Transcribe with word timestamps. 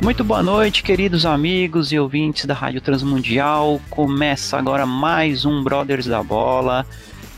Muito 0.00 0.22
boa 0.22 0.42
noite, 0.42 0.84
queridos 0.84 1.26
amigos 1.26 1.90
e 1.90 1.98
ouvintes 1.98 2.46
da 2.46 2.54
Rádio 2.54 2.80
Transmundial. 2.80 3.80
Começa 3.90 4.56
agora 4.56 4.86
mais 4.86 5.44
um 5.44 5.62
Brothers 5.62 6.06
da 6.06 6.22
Bola. 6.22 6.86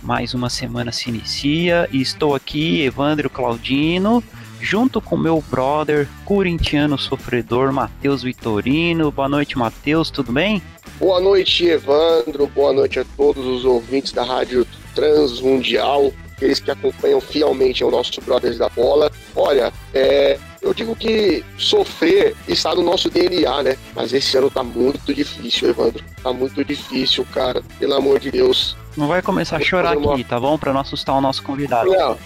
Mais 0.02 0.34
uma 0.34 0.50
semana 0.50 0.92
se 0.92 1.08
inicia 1.08 1.88
e 1.90 2.02
estou 2.02 2.34
aqui, 2.34 2.82
Evandro 2.82 3.30
Claudino, 3.30 4.22
junto 4.60 5.00
com 5.00 5.16
meu 5.16 5.42
brother 5.50 6.06
corintiano 6.26 6.98
sofredor, 6.98 7.72
Matheus 7.72 8.22
Vitorino. 8.22 9.10
Boa 9.10 9.28
noite, 9.28 9.56
Matheus, 9.56 10.10
tudo 10.10 10.30
bem? 10.30 10.62
Boa 10.98 11.18
noite, 11.18 11.64
Evandro. 11.64 12.46
Boa 12.46 12.74
noite 12.74 13.00
a 13.00 13.06
todos 13.16 13.44
os 13.44 13.64
ouvintes 13.64 14.12
da 14.12 14.22
Rádio 14.22 14.66
Transmundial, 14.94 16.12
aqueles 16.36 16.60
que 16.60 16.70
acompanham 16.70 17.22
fielmente 17.22 17.82
o 17.82 17.90
nosso 17.90 18.20
Brothers 18.20 18.58
da 18.58 18.68
Bola. 18.68 19.10
Olha, 19.34 19.72
é, 19.94 20.38
eu 20.62 20.74
digo 20.74 20.94
que 20.94 21.44
sofrer 21.56 22.36
está 22.46 22.74
no 22.74 22.82
nosso 22.82 23.08
DNA, 23.08 23.62
né? 23.62 23.76
Mas 23.94 24.12
esse 24.12 24.36
ano 24.36 24.50
tá 24.50 24.62
muito 24.62 25.12
difícil, 25.14 25.70
Evandro. 25.70 26.04
Tá 26.22 26.32
muito 26.32 26.62
difícil, 26.64 27.26
cara. 27.32 27.62
Pelo 27.78 27.94
amor 27.94 28.20
de 28.20 28.30
Deus. 28.30 28.76
Não 28.96 29.08
vai 29.08 29.22
começar 29.22 29.56
a 29.56 29.60
chorar 29.60 29.92
aqui, 29.92 30.06
uma... 30.06 30.24
tá 30.24 30.38
bom? 30.38 30.58
Pra 30.58 30.72
não 30.72 30.80
assustar 30.80 31.16
o 31.16 31.20
nosso 31.20 31.42
convidado. 31.42 31.90
Não. 31.90 32.18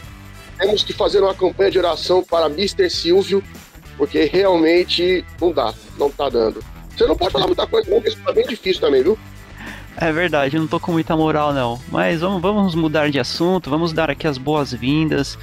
Temos 0.58 0.82
que 0.82 0.92
fazer 0.92 1.20
uma 1.20 1.34
campanha 1.34 1.70
de 1.70 1.78
oração 1.78 2.22
para 2.22 2.46
Mr. 2.46 2.88
Silvio, 2.90 3.42
porque 3.96 4.24
realmente 4.24 5.24
não 5.40 5.52
dá, 5.52 5.72
não 5.98 6.10
tá 6.10 6.28
dando. 6.28 6.62
Você 6.96 7.06
não 7.06 7.16
pode 7.16 7.32
falar 7.32 7.46
muita 7.46 7.66
coisa, 7.66 7.90
não, 7.90 7.96
porque 7.96 8.10
isso 8.10 8.22
tá 8.24 8.32
bem 8.32 8.46
difícil 8.46 8.80
também, 8.80 9.02
viu? 9.02 9.18
É 9.96 10.12
verdade, 10.12 10.58
não 10.58 10.66
tô 10.66 10.80
com 10.80 10.92
muita 10.92 11.16
moral 11.16 11.52
não. 11.52 11.80
Mas 11.88 12.20
vamos, 12.20 12.40
vamos 12.42 12.74
mudar 12.74 13.10
de 13.10 13.18
assunto, 13.18 13.70
vamos 13.70 13.92
dar 13.92 14.10
aqui 14.10 14.26
as 14.26 14.38
boas-vindas 14.38 15.38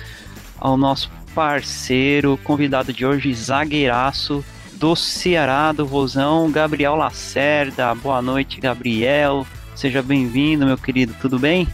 ao 0.59 0.77
nosso 0.77 1.09
parceiro, 1.33 2.39
convidado 2.43 2.91
de 2.93 3.05
hoje, 3.05 3.33
zagueiraço 3.33 4.43
do 4.73 4.95
Ceará, 4.95 5.71
do 5.71 5.85
Rosão, 5.85 6.51
Gabriel 6.51 6.95
Lacerda. 6.95 7.93
Boa 7.95 8.21
noite, 8.21 8.59
Gabriel. 8.59 9.45
Seja 9.75 10.01
bem-vindo, 10.01 10.65
meu 10.65 10.77
querido. 10.77 11.15
Tudo 11.21 11.37
bem? 11.37 11.67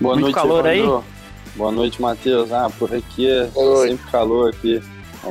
Boa 0.00 0.14
Muito 0.14 0.24
noite, 0.24 0.34
calor 0.34 0.66
Evandro. 0.66 0.96
aí? 0.98 1.04
Boa 1.56 1.72
noite, 1.72 2.02
Matheus. 2.02 2.52
Ah, 2.52 2.70
por 2.78 2.94
aqui 2.94 3.28
é 3.28 3.48
sempre 3.86 4.10
calor 4.10 4.50
aqui. 4.50 4.82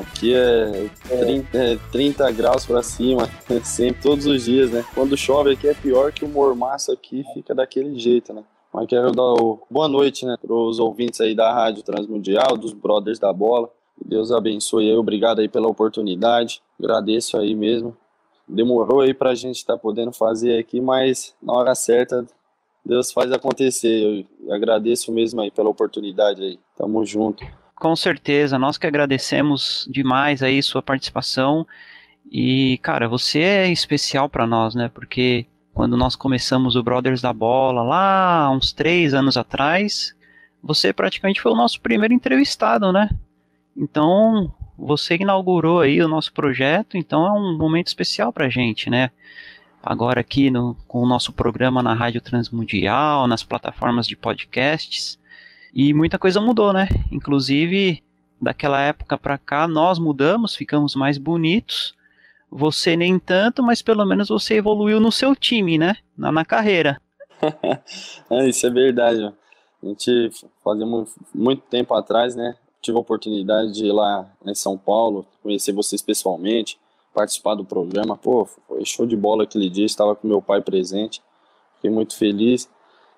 Aqui 0.02 0.34
é 0.34 0.90
30, 1.08 1.58
é 1.58 1.78
30 1.92 2.32
graus 2.32 2.66
para 2.66 2.82
cima, 2.82 3.30
sempre, 3.64 4.02
todos 4.02 4.26
os 4.26 4.46
dias, 4.46 4.72
né? 4.72 4.84
Quando 4.96 5.16
chove 5.16 5.52
aqui 5.52 5.68
é 5.68 5.74
pior 5.76 6.12
que 6.12 6.26
o 6.26 6.28
mormaço 6.28 6.92
aqui 6.92 7.24
fica 7.34 7.54
daquele 7.54 8.00
jeito, 8.00 8.34
né? 8.34 8.44
Mas 8.74 8.88
quero 8.88 9.12
dar 9.12 9.36
boa 9.70 9.88
noite, 9.88 10.26
né, 10.26 10.36
para 10.42 10.54
os 10.54 10.80
ouvintes 10.80 11.22
aí 11.22 11.36
da 11.36 11.54
Rádio 11.54 11.84
Transmundial, 11.84 12.58
dos 12.58 12.74
Brothers 12.74 13.20
da 13.20 13.32
Bola. 13.32 13.70
Deus 14.04 14.32
abençoe 14.32 14.90
aí, 14.90 14.96
obrigado 14.96 15.40
aí 15.40 15.48
pela 15.48 15.68
oportunidade. 15.68 16.62
Agradeço 16.80 17.38
aí 17.38 17.54
mesmo. 17.54 17.96
Demorou 18.48 19.02
aí 19.02 19.14
para 19.14 19.30
a 19.30 19.36
gente 19.36 19.58
estar 19.58 19.74
tá 19.74 19.80
podendo 19.80 20.12
fazer 20.12 20.58
aqui, 20.58 20.82
mas 20.82 21.36
na 21.42 21.54
hora 21.54 21.76
certa 21.76 22.26
Deus 22.86 23.12
faz 23.12 23.32
acontecer. 23.32 24.26
Eu 24.42 24.54
agradeço 24.54 25.12
mesmo 25.12 25.42
aí 25.42 25.52
pela 25.52 25.70
oportunidade 25.70 26.42
aí. 26.44 26.60
Tamo 26.76 27.06
junto. 27.06 27.46
Com 27.76 27.96
certeza, 27.96 28.60
nós 28.60 28.78
que 28.78 28.88
agradecemos 28.88 29.88
demais 29.90 30.44
aí 30.44 30.62
sua 30.62 30.82
participação. 30.82 31.66
E, 32.30 32.80
cara, 32.82 33.08
você 33.08 33.40
é 33.40 33.72
especial 33.72 34.28
para 34.28 34.48
nós, 34.48 34.74
né? 34.76 34.90
Porque 34.94 35.46
quando 35.74 35.98
nós 35.98 36.16
começamos 36.16 36.76
o 36.76 36.84
Brothers 36.84 37.22
da 37.22 37.34
Bola, 37.34 37.82
lá 37.82 38.52
uns 38.52 38.72
três 38.72 39.14
anos 39.14 39.36
atrás, 39.36 40.16
você 40.62 40.94
praticamente 40.94 41.42
foi 41.42 41.52
o 41.52 41.56
nosso 41.56 41.82
primeiro 41.82 42.14
entrevistado, 42.14 42.92
né? 42.92 43.10
Então, 43.76 44.54
você 44.78 45.16
inaugurou 45.16 45.82
aí 45.82 46.02
o 46.02 46.08
nosso 46.08 46.32
projeto, 46.32 46.96
então 46.96 47.26
é 47.26 47.32
um 47.32 47.58
momento 47.58 47.88
especial 47.88 48.32
pra 48.32 48.50
gente, 48.50 48.90
né? 48.90 49.10
Agora 49.82 50.22
aqui 50.22 50.50
no, 50.52 50.76
com 50.88 51.02
o 51.02 51.08
nosso 51.08 51.34
programa 51.34 51.82
na 51.82 51.94
Rádio 51.94 52.22
Transmundial, 52.22 53.28
nas 53.28 53.44
plataformas 53.44 54.08
de 54.08 54.16
podcasts, 54.16 55.20
e 55.74 55.94
muita 55.94 56.20
coisa 56.20 56.40
mudou, 56.40 56.72
né? 56.72 56.88
Inclusive, 57.12 58.02
daquela 58.40 58.80
época 58.80 59.18
para 59.18 59.40
cá, 59.40 59.68
nós 59.68 59.98
mudamos, 59.98 60.56
ficamos 60.56 60.96
mais 60.96 61.18
bonitos, 61.18 61.96
você 62.54 62.96
nem 62.96 63.18
tanto, 63.18 63.64
mas 63.64 63.82
pelo 63.82 64.06
menos 64.06 64.30
você 64.30 64.56
evoluiu 64.56 65.00
no 65.00 65.12
seu 65.12 65.36
time, 65.36 65.78
né? 65.78 65.98
Na, 66.16 66.32
na 66.32 66.46
carreira. 66.46 67.02
é, 68.30 68.48
isso 68.48 68.68
é 68.68 68.70
verdade. 68.70 69.26
A 69.82 69.86
gente 69.86 70.30
fazia 70.64 70.86
muito 71.34 71.64
tempo 71.64 71.94
atrás, 71.94 72.36
né? 72.36 72.56
Tive 72.82 72.98
a 72.98 73.02
oportunidade 73.02 73.74
de 73.74 73.86
ir 73.86 73.92
lá 73.92 74.30
em 74.46 74.54
São 74.54 74.78
Paulo, 74.78 75.26
conhecer 75.42 75.72
vocês 75.72 76.02
pessoalmente, 76.02 76.78
participar 77.14 77.56
do 77.56 77.66
programa. 77.66 78.16
Pô, 78.16 78.46
foi 78.68 78.86
show 78.86 79.06
de 79.06 79.16
bola 79.16 79.44
aquele 79.44 79.70
dia, 79.70 79.86
estava 79.86 80.16
com 80.16 80.28
meu 80.28 80.42
pai 80.42 80.62
presente. 80.62 81.22
Fiquei 81.76 81.90
muito 81.90 82.16
feliz. 82.16 82.70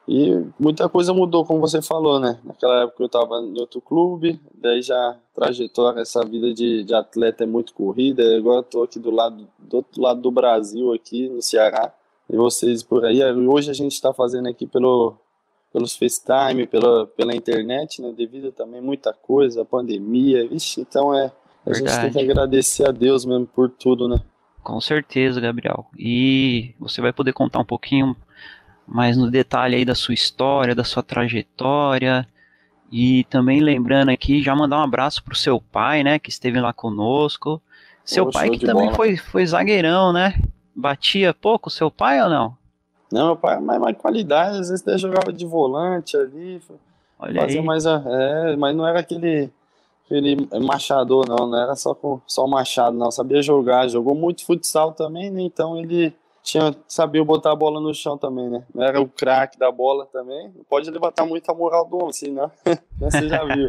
E 0.08 0.46
muita 0.60 0.88
coisa 0.88 1.14
mudou, 1.14 1.44
como 1.44 1.60
você 1.60 1.82
falou, 1.82 2.20
né? 2.20 2.40
Naquela 2.44 2.84
época 2.84 3.02
eu 3.02 3.08
estava 3.08 3.40
em 3.40 3.60
outro 3.60 3.82
clube, 3.82 4.40
daí 4.54 4.82
já 4.82 5.18
trajetória, 5.34 6.02
essa 6.02 6.24
vida 6.24 6.54
de, 6.54 6.84
de 6.84 6.94
atleta 6.94 7.44
é 7.44 7.48
muito 7.48 7.74
corrida. 7.74 8.38
Agora 8.38 8.60
estou 8.60 8.84
aqui 8.84 9.00
do 9.00 9.10
lado 9.10 9.48
do 9.58 9.78
outro 9.78 10.02
lado 10.02 10.22
do 10.22 10.30
Brasil, 10.30 10.94
aqui 10.94 11.28
no 11.28 11.42
Ceará, 11.42 11.92
e 12.30 12.36
vocês 12.36 12.84
por 12.84 13.04
aí. 13.04 13.24
Hoje 13.24 13.72
a 13.72 13.74
gente 13.74 13.94
está 13.94 14.14
fazendo 14.14 14.48
aqui 14.48 14.68
pelo, 14.68 15.16
pelos 15.74 15.96
FaceTime, 15.96 16.68
pela, 16.68 17.08
pela 17.08 17.36
internet, 17.36 18.00
né? 18.00 18.14
Devido 18.16 18.52
também 18.52 18.82
muita 18.82 19.12
coisa, 19.12 19.64
a 19.64 19.66
pandemia, 19.66 20.48
vixe, 20.48 20.82
então 20.82 21.14
é. 21.14 21.32
A 21.66 21.72
Verdade. 21.72 21.96
gente 21.96 22.02
tem 22.02 22.12
que 22.12 22.32
agradecer 22.32 22.88
a 22.88 22.92
Deus 22.92 23.26
mesmo 23.26 23.48
por 23.48 23.72
tudo, 23.72 24.08
né? 24.08 24.22
Com 24.64 24.80
certeza, 24.80 25.42
Gabriel. 25.42 25.88
E 25.98 26.76
você 26.80 27.02
vai 27.02 27.12
poder 27.12 27.34
contar 27.34 27.60
um 27.60 27.66
pouquinho 27.66 28.16
mais 28.88 29.18
no 29.18 29.30
detalhe 29.30 29.76
aí 29.76 29.86
da 29.86 29.96
sua 29.96 30.14
história, 30.14 30.76
da 30.76 30.84
sua 30.84 31.02
trajetória. 31.02 32.28
E 32.92 33.24
também 33.26 33.60
lembrando 33.60 34.10
aqui, 34.10 34.42
já 34.42 34.56
mandar 34.56 34.80
um 34.80 34.84
abraço 34.84 35.24
pro 35.24 35.36
seu 35.36 35.60
pai, 35.60 36.04
né, 36.04 36.20
que 36.20 36.30
esteve 36.30 36.60
lá 36.60 36.72
conosco. 36.72 37.62
Seu 38.04 38.30
pai 38.30 38.52
que 38.52 38.66
também 38.66 38.94
foi, 38.94 39.18
foi 39.18 39.46
zagueirão, 39.46 40.14
né? 40.14 40.40
Batia 40.76 41.34
pouco 41.34 41.72
seu 41.72 41.90
pai 41.90 42.22
ou 42.22 42.30
não? 42.30 42.56
Não, 43.12 43.28
meu 43.28 43.36
pai, 43.36 43.60
mais, 43.60 43.82
mais 43.82 43.98
qualidade, 43.98 44.60
às 44.60 44.70
vezes 44.70 44.82
até 44.82 44.98
jogava 44.98 45.34
de 45.34 45.46
volante 45.46 46.16
ali. 46.16 46.62
Olha 47.18 47.42
fazia 47.42 47.62
aí. 47.62 47.66
mais. 47.66 47.86
É, 47.86 48.56
mas 48.58 48.76
não 48.76 48.88
era 48.88 49.00
aquele, 49.00 49.50
aquele 50.06 50.48
machador, 50.64 51.28
não, 51.28 51.48
não 51.48 51.60
era 51.60 51.76
só 51.76 51.96
com 51.96 52.20
só 52.28 52.46
machado, 52.46 52.96
não. 52.96 53.10
Sabia 53.10 53.42
jogar, 53.42 53.88
jogou 53.88 54.14
muito 54.14 54.46
futsal 54.46 54.92
também, 54.92 55.32
né? 55.32 55.42
Então 55.42 55.78
ele 55.78 56.14
tinha, 56.46 56.76
sabia 56.88 57.24
botar 57.24 57.52
a 57.52 57.56
bola 57.56 57.82
no 57.82 57.92
chão 57.92 58.20
também, 58.20 58.48
né? 58.48 58.64
Não 58.74 58.84
era 58.84 59.02
o 59.02 59.08
craque 59.08 59.58
da 59.58 59.72
bola 59.72 60.06
também. 60.14 60.52
Não 60.56 60.64
pode 60.64 60.90
levantar 60.92 61.26
muito 61.26 61.50
a 61.50 61.56
moral 61.56 61.90
do 61.90 61.98
homem, 61.98 62.14
senão 62.14 62.52
você 63.00 63.28
já 63.28 63.44
viu. 63.44 63.68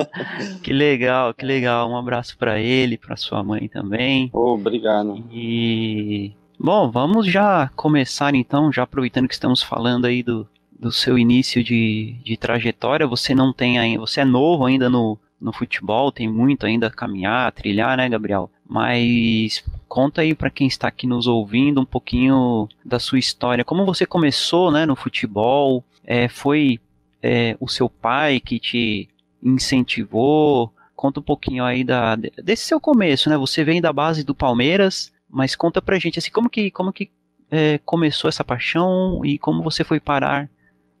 que 0.64 0.72
legal, 0.72 1.34
que 1.34 1.44
legal. 1.44 1.90
Um 1.90 1.96
abraço 1.96 2.38
para 2.38 2.58
ele, 2.58 2.96
para 2.96 3.16
sua 3.16 3.44
mãe 3.44 3.68
também. 3.68 4.30
Oh, 4.32 4.54
obrigado. 4.54 5.22
E 5.30 6.32
bom, 6.58 6.90
vamos 6.90 7.26
já 7.26 7.70
começar 7.76 8.34
então, 8.34 8.72
já 8.72 8.84
aproveitando 8.84 9.28
que 9.28 9.34
estamos 9.34 9.62
falando 9.62 10.06
aí 10.06 10.22
do, 10.22 10.48
do 10.72 10.90
seu 10.90 11.18
início 11.18 11.62
de, 11.62 12.16
de 12.24 12.34
trajetória. 12.38 13.06
Você 13.06 13.34
não 13.34 13.52
tem 13.52 13.78
ainda, 13.78 14.00
você 14.00 14.22
é 14.22 14.24
novo 14.24 14.64
ainda 14.64 14.88
no, 14.88 15.18
no 15.40 15.52
futebol, 15.52 16.10
tem 16.10 16.28
muito 16.28 16.66
ainda 16.66 16.86
a 16.86 16.90
caminhar, 16.90 17.48
a 17.48 17.50
trilhar, 17.50 17.96
né, 17.96 18.08
Gabriel? 18.08 18.50
Mas 18.68 19.62
conta 19.88 20.22
aí 20.22 20.34
para 20.34 20.50
quem 20.50 20.66
está 20.66 20.88
aqui 20.88 21.06
nos 21.06 21.26
ouvindo 21.26 21.80
um 21.80 21.84
pouquinho 21.84 22.68
da 22.84 22.98
sua 22.98 23.18
história. 23.18 23.64
Como 23.64 23.84
você 23.84 24.06
começou, 24.06 24.70
né, 24.70 24.86
no 24.86 24.96
futebol? 24.96 25.84
É, 26.04 26.28
foi 26.28 26.80
é, 27.22 27.56
o 27.60 27.68
seu 27.68 27.88
pai 27.88 28.40
que 28.40 28.58
te 28.58 29.08
incentivou? 29.42 30.72
Conta 30.94 31.20
um 31.20 31.22
pouquinho 31.22 31.64
aí 31.64 31.84
da, 31.84 32.16
desse 32.16 32.64
seu 32.64 32.80
começo, 32.80 33.28
né? 33.28 33.36
Você 33.36 33.62
vem 33.62 33.80
da 33.80 33.92
base 33.92 34.24
do 34.24 34.34
Palmeiras, 34.34 35.12
mas 35.28 35.54
conta 35.54 35.82
pra 35.82 35.98
gente 35.98 36.18
assim 36.18 36.30
como 36.30 36.48
que 36.48 36.70
como 36.70 36.92
que 36.92 37.10
é, 37.50 37.78
começou 37.84 38.28
essa 38.28 38.42
paixão 38.42 39.24
e 39.24 39.38
como 39.38 39.62
você 39.62 39.84
foi 39.84 40.00
parar 40.00 40.48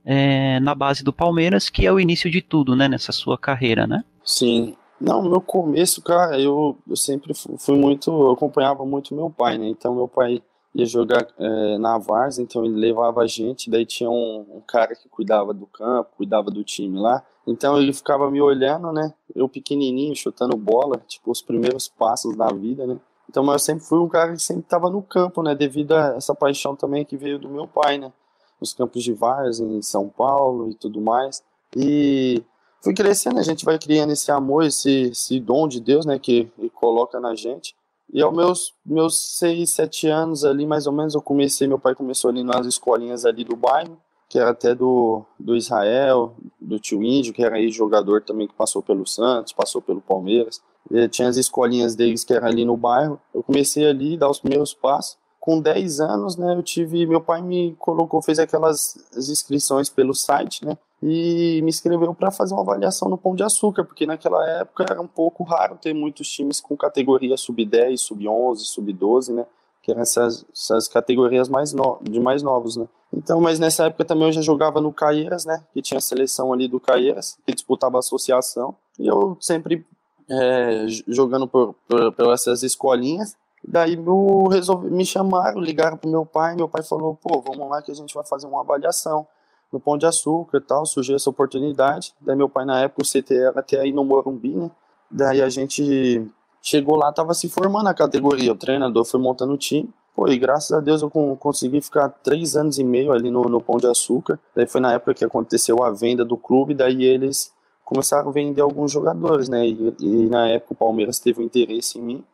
é, 0.06 0.60
na 0.60 0.72
base 0.72 1.02
do 1.02 1.12
Palmeiras, 1.12 1.68
que 1.68 1.84
é 1.84 1.92
o 1.92 1.98
início 1.98 2.30
de 2.30 2.40
tudo, 2.40 2.76
né? 2.76 2.86
Nessa 2.86 3.10
sua 3.10 3.36
carreira, 3.36 3.86
né? 3.86 4.04
Sim, 4.24 4.76
Não, 5.00 5.22
meu 5.22 5.40
começo, 5.40 6.00
cara, 6.00 6.40
eu, 6.40 6.78
eu 6.88 6.96
sempre 6.96 7.34
fui 7.34 7.76
muito, 7.76 8.10
eu 8.10 8.30
acompanhava 8.30 8.86
muito 8.86 9.14
meu 9.14 9.28
pai, 9.28 9.58
né? 9.58 9.68
Então 9.68 9.94
meu 9.94 10.08
pai 10.08 10.40
ia 10.74 10.86
jogar 10.86 11.26
é, 11.38 11.78
na 11.78 11.98
Vars, 11.98 12.38
então 12.38 12.64
ele 12.64 12.76
levava 12.76 13.22
a 13.22 13.26
gente, 13.26 13.70
daí 13.70 13.84
tinha 13.84 14.08
um, 14.08 14.46
um, 14.56 14.62
cara 14.66 14.94
que 14.94 15.08
cuidava 15.08 15.52
do 15.52 15.66
campo, 15.66 16.10
cuidava 16.16 16.50
do 16.50 16.62
time 16.62 16.98
lá. 16.98 17.22
Então 17.46 17.76
ele 17.76 17.92
ficava 17.92 18.30
me 18.30 18.40
olhando, 18.40 18.92
né? 18.92 19.12
Eu 19.34 19.48
pequenininho, 19.48 20.14
chutando 20.14 20.56
bola, 20.56 21.02
tipo 21.06 21.30
os 21.30 21.42
primeiros 21.42 21.88
passos 21.88 22.36
da 22.36 22.48
vida, 22.48 22.86
né? 22.86 22.96
Então, 23.28 23.42
mas 23.42 23.54
eu 23.54 23.58
sempre 23.58 23.84
fui 23.84 23.98
um 23.98 24.08
cara 24.08 24.32
que 24.32 24.42
sempre 24.42 24.62
estava 24.62 24.88
no 24.88 25.02
campo, 25.02 25.42
né? 25.42 25.54
Devido 25.54 25.92
a 25.92 26.14
essa 26.16 26.34
paixão 26.34 26.76
também 26.76 27.04
que 27.04 27.16
veio 27.16 27.38
do 27.38 27.48
meu 27.48 27.66
pai, 27.66 27.98
né? 27.98 28.12
Nos 28.60 28.72
campos 28.72 29.02
de 29.02 29.12
Vars, 29.12 29.60
em 29.60 29.82
São 29.82 30.08
Paulo 30.08 30.70
e 30.70 30.74
tudo 30.74 31.00
mais. 31.00 31.42
E 31.76 32.42
fui 32.82 32.94
crescendo, 32.94 33.38
a 33.38 33.42
gente 33.42 33.64
vai 33.64 33.78
criando 33.78 34.12
esse 34.12 34.30
amor, 34.30 34.64
esse, 34.64 35.10
esse 35.10 35.40
dom 35.40 35.68
de 35.68 35.80
Deus, 35.80 36.06
né, 36.06 36.18
que 36.18 36.50
coloca 36.74 37.20
na 37.20 37.34
gente. 37.34 37.74
E 38.12 38.22
aos 38.22 38.34
meus, 38.34 38.74
meus 38.84 39.18
seis, 39.36 39.70
sete 39.70 40.06
anos 40.06 40.44
ali, 40.44 40.66
mais 40.66 40.86
ou 40.86 40.92
menos, 40.92 41.14
eu 41.14 41.20
comecei, 41.20 41.66
meu 41.66 41.78
pai 41.78 41.94
começou 41.94 42.30
ali 42.30 42.44
nas 42.44 42.66
escolinhas 42.66 43.26
ali 43.26 43.44
do 43.44 43.56
bairro, 43.56 43.98
que 44.28 44.38
era 44.38 44.50
até 44.50 44.74
do, 44.74 45.24
do 45.38 45.56
Israel, 45.56 46.34
do 46.60 46.78
tio 46.78 47.02
Índio, 47.02 47.32
que 47.32 47.44
era 47.44 47.56
aí 47.56 47.70
jogador 47.70 48.22
também 48.22 48.46
que 48.46 48.54
passou 48.54 48.82
pelo 48.82 49.06
Santos, 49.06 49.52
passou 49.52 49.82
pelo 49.82 50.00
Palmeiras. 50.00 50.62
E 50.90 51.08
tinha 51.08 51.28
as 51.28 51.36
escolinhas 51.36 51.94
deles 51.94 52.24
que 52.24 52.32
era 52.32 52.46
ali 52.46 52.64
no 52.64 52.76
bairro. 52.76 53.20
Eu 53.34 53.42
comecei 53.42 53.86
ali 53.88 54.16
dar 54.16 54.30
os 54.30 54.40
primeiros 54.40 54.72
passos. 54.72 55.18
Com 55.46 55.60
10 55.60 56.00
anos, 56.00 56.36
né, 56.36 56.56
eu 56.56 56.62
tive, 56.62 57.06
meu 57.06 57.20
pai 57.20 57.40
me 57.40 57.76
colocou, 57.78 58.20
fez 58.20 58.40
aquelas 58.40 58.98
inscrições 59.16 59.88
pelo 59.88 60.12
site, 60.12 60.64
né, 60.66 60.76
e 61.00 61.60
me 61.62 61.68
inscreveu 61.68 62.12
para 62.12 62.32
fazer 62.32 62.52
uma 62.52 62.62
avaliação 62.62 63.08
no 63.08 63.16
Pão 63.16 63.32
de 63.32 63.44
Açúcar, 63.44 63.84
porque 63.84 64.04
naquela 64.06 64.44
época 64.58 64.84
era 64.90 65.00
um 65.00 65.06
pouco 65.06 65.44
raro 65.44 65.78
ter 65.80 65.94
muitos 65.94 66.28
times 66.28 66.60
com 66.60 66.76
categoria 66.76 67.36
sub-10, 67.36 67.98
sub-11, 67.98 68.56
sub-12, 68.56 69.34
né? 69.34 69.46
Que 69.84 69.92
eram 69.92 70.02
essas, 70.02 70.44
essas 70.52 70.88
categorias 70.88 71.48
mais 71.48 71.72
no, 71.72 71.98
de 72.02 72.18
mais 72.18 72.42
novos, 72.42 72.76
né? 72.76 72.88
Então, 73.12 73.40
mas 73.40 73.60
nessa 73.60 73.86
época 73.86 74.04
também 74.04 74.26
eu 74.26 74.32
já 74.32 74.40
jogava 74.40 74.80
no 74.80 74.92
Caieiras, 74.92 75.44
né? 75.44 75.62
Que 75.72 75.80
tinha 75.80 75.98
a 75.98 76.00
seleção 76.00 76.52
ali 76.52 76.66
do 76.66 76.80
Caieiras, 76.80 77.38
que 77.46 77.54
disputava 77.54 77.98
a 77.98 78.00
associação. 78.00 78.74
E 78.98 79.06
eu 79.06 79.36
sempre 79.40 79.86
é, 80.28 80.86
jogando 81.06 81.46
por, 81.46 81.74
por, 81.88 82.12
por, 82.12 82.32
essas 82.32 82.62
escolinhas. 82.62 83.36
Daí 83.66 83.94
eu 83.94 84.44
resolvi, 84.48 84.90
me 84.90 85.04
chamaram, 85.04 85.60
ligaram 85.60 85.96
pro 85.96 86.08
meu 86.08 86.24
pai. 86.24 86.54
Meu 86.54 86.68
pai 86.68 86.82
falou: 86.82 87.16
pô, 87.20 87.40
vamos 87.40 87.68
lá 87.68 87.82
que 87.82 87.90
a 87.90 87.94
gente 87.94 88.14
vai 88.14 88.24
fazer 88.24 88.46
uma 88.46 88.60
avaliação 88.60 89.26
no 89.72 89.80
Pão 89.80 89.98
de 89.98 90.06
Açúcar 90.06 90.58
e 90.58 90.60
tal, 90.60 90.86
surgiu 90.86 91.16
essa 91.16 91.28
oportunidade. 91.28 92.14
Daí 92.20 92.36
meu 92.36 92.48
pai, 92.48 92.64
na 92.64 92.80
época, 92.80 93.02
o 93.02 93.04
CT 93.04 93.34
era 93.34 93.60
até 93.60 93.80
aí 93.80 93.92
no 93.92 94.04
Morumbi, 94.04 94.54
né? 94.54 94.70
Daí 95.10 95.42
a 95.42 95.48
gente 95.48 96.26
chegou 96.62 96.96
lá, 96.96 97.12
tava 97.12 97.34
se 97.34 97.48
formando 97.48 97.88
a 97.88 97.94
categoria, 97.94 98.52
o 98.52 98.56
treinador 98.56 99.04
foi 99.04 99.20
montando 99.20 99.52
o 99.52 99.58
time. 99.58 99.88
Pô, 100.14 100.28
e 100.28 100.38
graças 100.38 100.72
a 100.72 100.80
Deus 100.80 101.02
eu 101.02 101.10
consegui 101.10 101.80
ficar 101.80 102.08
três 102.08 102.56
anos 102.56 102.78
e 102.78 102.84
meio 102.84 103.12
ali 103.12 103.30
no, 103.30 103.42
no 103.42 103.60
Pão 103.60 103.76
de 103.76 103.86
Açúcar. 103.86 104.38
Daí 104.54 104.66
foi 104.66 104.80
na 104.80 104.92
época 104.94 105.12
que 105.12 105.24
aconteceu 105.24 105.82
a 105.82 105.90
venda 105.90 106.24
do 106.24 106.36
clube, 106.36 106.72
daí 106.72 107.04
eles 107.04 107.52
começaram 107.84 108.30
a 108.30 108.32
vender 108.32 108.62
alguns 108.62 108.90
jogadores, 108.90 109.48
né? 109.48 109.66
E, 109.66 109.94
e 110.00 110.26
na 110.26 110.48
época 110.48 110.72
o 110.72 110.76
Palmeiras 110.76 111.18
teve 111.18 111.42
um 111.42 111.44
interesse 111.44 111.98
em 111.98 112.02
mim. 112.02 112.24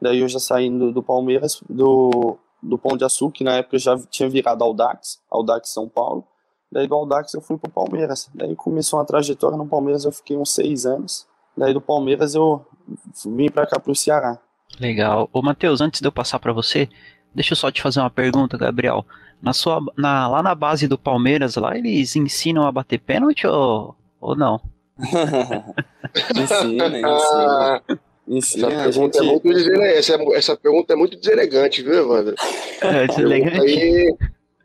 Daí 0.00 0.20
eu 0.20 0.28
já 0.28 0.38
saí 0.38 0.70
do, 0.70 1.02
Palmeiras, 1.02 1.62
do, 1.68 2.36
do 2.62 2.78
Pão 2.78 2.96
de 2.96 3.04
Açúcar, 3.04 3.38
que 3.38 3.44
na 3.44 3.56
época 3.56 3.78
já 3.78 3.96
tinha 4.10 4.28
virado 4.28 4.62
Audax, 4.62 5.20
Audax 5.30 5.70
São 5.70 5.88
Paulo. 5.88 6.24
Daí 6.70 6.88
do 6.88 6.94
Aldax 6.94 7.32
eu 7.34 7.40
fui 7.40 7.56
pro 7.56 7.70
Palmeiras. 7.70 8.28
Daí 8.34 8.54
começou 8.56 8.98
uma 8.98 9.04
trajetória 9.04 9.56
no 9.56 9.66
Palmeiras, 9.66 10.04
eu 10.04 10.12
fiquei 10.12 10.36
uns 10.36 10.52
seis 10.52 10.84
anos. 10.84 11.26
Daí 11.56 11.72
do 11.72 11.80
Palmeiras 11.80 12.34
eu 12.34 12.66
vim 13.24 13.48
para 13.48 13.66
cá 13.66 13.78
pro 13.78 13.94
Ceará. 13.94 14.38
Legal. 14.80 15.28
Ô 15.32 15.40
Matheus, 15.40 15.80
antes 15.80 16.00
de 16.00 16.08
eu 16.08 16.12
passar 16.12 16.38
para 16.40 16.52
você, 16.52 16.88
deixa 17.32 17.52
eu 17.52 17.56
só 17.56 17.70
te 17.70 17.80
fazer 17.80 18.00
uma 18.00 18.10
pergunta, 18.10 18.58
Gabriel. 18.58 19.06
Na 19.40 19.52
sua, 19.52 19.80
na, 19.96 20.26
lá 20.26 20.42
na 20.42 20.54
base 20.54 20.88
do 20.88 20.98
Palmeiras, 20.98 21.54
lá 21.56 21.76
eles 21.76 22.16
ensinam 22.16 22.66
a 22.66 22.72
bater 22.72 22.98
pênalti 22.98 23.46
ou, 23.46 23.94
ou 24.20 24.34
não? 24.34 24.60
ensina, 26.36 26.98
ensina. 26.98 27.82
Essa, 28.26 28.68
pergunta 28.68 29.22
gente... 29.22 29.28
é 29.28 29.32
muito 29.32 29.82
essa, 29.82 30.14
essa 30.34 30.56
pergunta 30.56 30.92
é 30.94 30.96
muito 30.96 31.18
deselegante, 31.18 31.82
viu, 31.82 31.94
Evandro? 31.94 32.34
É 32.80 33.06
deselegante. 33.06 33.60
Aí 33.60 34.16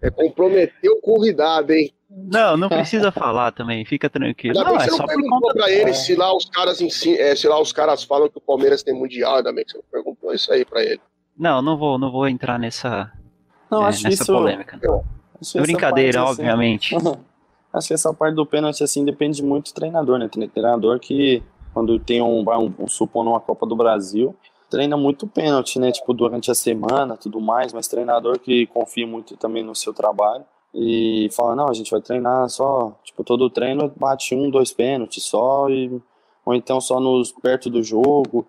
é 0.01 0.09
comprometer 0.09 0.89
o 0.89 1.01
convidado, 1.01 1.73
hein? 1.73 1.91
Não, 2.09 2.57
não 2.57 2.69
precisa 2.69 3.11
falar 3.11 3.51
também, 3.51 3.85
fica 3.85 4.09
tranquilo. 4.09 4.57
Ainda 4.57 4.71
não, 4.71 4.77
bem 4.77 4.87
que 4.87 4.93
é 4.93 4.95
você 4.95 5.01
não 5.01 5.07
perguntou 5.07 5.53
pra 5.53 5.71
ele 5.71 5.93
se 5.93 6.15
lá 6.15 6.35
os 6.35 6.45
caras 6.45 6.79
é, 6.81 7.35
se 7.35 7.47
lá 7.47 7.61
os 7.61 7.71
caras 7.71 8.03
falam 8.03 8.29
que 8.29 8.37
o 8.37 8.41
Palmeiras 8.41 8.81
tem 8.81 8.93
mundial, 8.93 9.37
ainda 9.37 9.53
bem 9.53 9.63
que 9.63 9.71
você 9.71 9.77
não 9.77 9.83
perguntou 9.91 10.33
isso 10.33 10.51
aí 10.51 10.65
pra 10.65 10.81
ele. 10.81 11.01
Não, 11.37 11.61
não 11.61 11.77
vou, 11.77 11.99
não 11.99 12.11
vou 12.11 12.27
entrar 12.27 12.57
nessa, 12.57 13.11
não, 13.69 13.85
é, 13.85 13.89
acho 13.89 14.03
nessa 14.03 14.23
isso, 14.23 14.33
polêmica. 14.33 14.79
é 15.55 15.61
brincadeira, 15.61 16.19
parte, 16.19 16.31
assim, 16.31 16.41
obviamente. 16.41 16.95
Assim, 16.95 17.17
acho 17.73 17.87
que 17.87 17.93
essa 17.93 18.13
parte 18.13 18.35
do 18.35 18.45
pênalti 18.45 18.83
assim 18.83 19.05
depende 19.05 19.43
muito 19.43 19.71
do 19.71 19.75
treinador, 19.75 20.17
né? 20.17 20.27
Tem 20.27 20.47
treinador 20.49 20.99
que 20.99 21.43
quando 21.79 21.97
tem 21.97 22.21
um, 22.21 22.41
um, 22.41 22.73
um 22.77 22.87
supor 22.89 23.23
numa 23.23 23.39
Copa 23.39 23.65
do 23.65 23.73
Brasil, 23.73 24.35
treina 24.69 24.97
muito 24.97 25.25
pênalti, 25.25 25.79
né? 25.79 25.93
Tipo, 25.93 26.13
durante 26.13 26.51
a 26.51 26.55
semana, 26.55 27.15
tudo 27.15 27.39
mais, 27.39 27.71
mas 27.71 27.87
treinador 27.87 28.37
que 28.37 28.67
confia 28.67 29.07
muito 29.07 29.37
também 29.37 29.63
no 29.63 29.73
seu 29.73 29.93
trabalho 29.93 30.43
e 30.75 31.29
fala, 31.31 31.55
não, 31.55 31.69
a 31.69 31.73
gente 31.73 31.89
vai 31.89 32.01
treinar 32.01 32.49
só, 32.49 32.93
tipo, 33.01 33.23
todo 33.23 33.49
treino 33.49 33.89
bate 33.95 34.35
um, 34.35 34.49
dois 34.49 34.73
pênaltis 34.73 35.23
só, 35.23 35.69
e, 35.69 36.01
ou 36.45 36.53
então 36.53 36.81
só 36.81 36.99
nos 36.99 37.31
perto 37.31 37.69
do 37.69 37.81
jogo. 37.81 38.45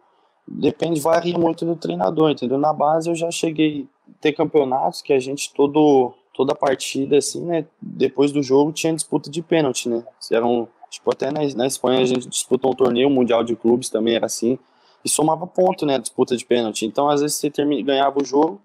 Depende, 0.47 1.01
varia 1.01 1.39
muito 1.39 1.65
do 1.65 1.77
treinador, 1.77 2.31
entendeu? 2.31 2.59
Na 2.59 2.73
base 2.73 3.09
eu 3.09 3.15
já 3.15 3.31
cheguei 3.31 3.87
a 4.09 4.13
ter 4.21 4.33
campeonatos 4.33 5.03
que 5.03 5.13
a 5.13 5.21
gente 5.21 5.55
todo 5.55 6.13
toda 6.35 6.55
partida 6.55 7.19
assim, 7.19 7.45
né, 7.45 7.67
depois 7.83 8.33
do 8.33 8.43
jogo 8.43 8.73
tinha 8.73 8.95
disputa 8.95 9.31
de 9.31 9.43
pênalti, 9.43 9.89
né? 9.89 10.03
Eram, 10.33 10.69
tipo, 10.91 11.11
até 11.11 11.31
na, 11.31 11.41
na 11.55 11.67
Espanha 11.67 12.01
a 12.01 12.05
gente 12.05 12.29
disputou 12.29 12.73
um 12.73 12.75
torneio 12.75 13.09
mundial 13.09 13.45
de 13.45 13.57
clubes 13.57 13.89
também 13.89 14.17
era 14.17 14.27
assim, 14.27 14.59
e 15.05 15.09
somava 15.09 15.47
ponto, 15.47 15.87
né, 15.87 15.99
disputa 15.99 16.37
de 16.37 16.45
pênalti. 16.45 16.85
Então, 16.85 17.09
às 17.09 17.21
vezes 17.21 17.37
você 17.37 17.51
termina, 17.51 17.83
ganhava 17.83 18.21
o 18.21 18.25
jogo, 18.25 18.61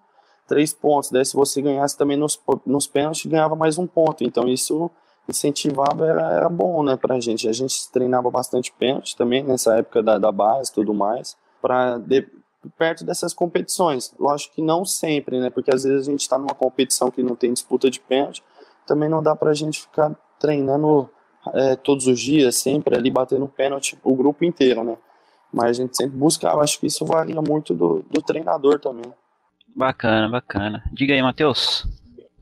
três 0.47 0.73
pontos. 0.73 1.09
Daí, 1.09 1.25
se 1.25 1.35
você 1.35 1.61
ganhasse 1.61 1.97
também 1.97 2.17
nos, 2.17 2.39
nos 2.65 2.87
pênaltis, 2.87 3.25
ganhava 3.25 3.55
mais 3.55 3.77
um 3.77 3.87
ponto. 3.87 4.23
Então, 4.23 4.47
isso 4.47 4.89
incentivava, 5.27 6.05
era, 6.05 6.31
era 6.33 6.49
bom, 6.49 6.83
né, 6.83 6.97
pra 6.97 7.19
gente. 7.19 7.47
A 7.47 7.53
gente 7.53 7.89
treinava 7.91 8.29
bastante 8.29 8.71
pênalti 8.73 9.15
também, 9.15 9.43
nessa 9.43 9.77
época 9.77 10.03
da, 10.03 10.17
da 10.17 10.31
base 10.31 10.73
tudo 10.73 10.93
mais, 10.93 11.37
para 11.61 11.99
perto 12.77 13.03
dessas 13.03 13.33
competições. 13.33 14.13
Lógico 14.19 14.55
que 14.55 14.61
não 14.61 14.85
sempre, 14.85 15.39
né, 15.39 15.49
porque 15.49 15.73
às 15.73 15.83
vezes 15.83 16.07
a 16.07 16.11
gente 16.11 16.21
está 16.21 16.37
numa 16.37 16.53
competição 16.53 17.09
que 17.09 17.23
não 17.23 17.35
tem 17.35 17.53
disputa 17.53 17.89
de 17.89 17.99
pênalti, 17.99 18.43
também 18.85 19.09
não 19.09 19.21
dá 19.21 19.35
pra 19.35 19.53
gente 19.53 19.81
ficar 19.81 20.15
treinando 20.39 21.09
é, 21.53 21.75
todos 21.75 22.07
os 22.07 22.19
dias, 22.19 22.57
sempre 22.57 22.95
ali 22.95 23.09
batendo 23.11 23.47
pênalti 23.47 23.97
o 24.03 24.15
grupo 24.15 24.43
inteiro, 24.43 24.83
né. 24.83 24.97
Mas 25.51 25.79
a 25.79 25.81
gente 25.83 25.95
sempre 25.95 26.17
buscava, 26.17 26.61
acho 26.61 26.79
que 26.79 26.87
isso 26.87 27.05
varia 27.05 27.41
muito 27.41 27.73
do, 27.73 28.05
do 28.09 28.21
treinador 28.21 28.79
também. 28.79 29.13
Bacana, 29.75 30.29
bacana. 30.29 30.83
Diga 30.91 31.13
aí, 31.13 31.21
Matheus. 31.21 31.85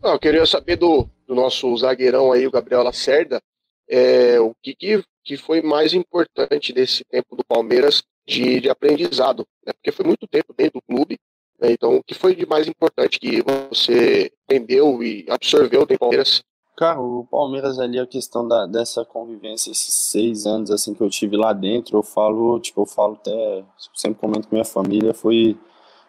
eu 0.03 0.19
queria 0.19 0.45
saber 0.45 0.75
do, 0.75 1.07
do 1.27 1.35
nosso 1.35 1.75
zagueirão 1.77 2.31
aí, 2.31 2.47
o 2.47 2.51
Gabriel 2.51 2.83
Lacerda, 2.83 3.41
é, 3.89 4.39
o 4.39 4.53
que, 4.61 4.75
que, 4.75 5.03
que 5.23 5.37
foi 5.37 5.61
mais 5.61 5.93
importante 5.93 6.73
desse 6.73 7.03
tempo 7.05 7.35
do 7.35 7.43
Palmeiras 7.43 8.03
de, 8.25 8.61
de 8.61 8.69
aprendizado, 8.69 9.45
né? 9.65 9.73
porque 9.73 9.91
foi 9.91 10.05
muito 10.05 10.27
tempo 10.27 10.53
dentro 10.55 10.79
do 10.79 10.81
clube, 10.81 11.19
né? 11.59 11.71
então 11.71 11.97
o 11.97 12.03
que 12.03 12.13
foi 12.13 12.35
de 12.35 12.45
mais 12.45 12.67
importante 12.67 13.19
que 13.19 13.41
você 13.69 14.31
entendeu 14.43 15.03
e 15.03 15.25
absorveu 15.29 15.85
do 15.85 15.97
Palmeiras? 15.97 16.43
Cara, 16.75 16.99
o 16.99 17.25
Palmeiras 17.29 17.77
ali, 17.77 17.99
a 17.99 18.07
questão 18.07 18.47
da, 18.47 18.65
dessa 18.65 19.05
convivência, 19.05 19.71
esses 19.71 19.93
seis 19.93 20.47
anos 20.47 20.71
assim 20.71 20.93
que 20.93 21.01
eu 21.01 21.09
tive 21.09 21.37
lá 21.37 21.53
dentro, 21.53 21.97
eu 21.97 22.03
falo, 22.03 22.59
tipo, 22.59 22.81
eu 22.81 22.85
falo 22.85 23.13
até, 23.13 23.63
sempre 23.93 24.19
comento 24.19 24.47
com 24.47 24.55
minha 24.55 24.65
família, 24.65 25.13
foi 25.13 25.57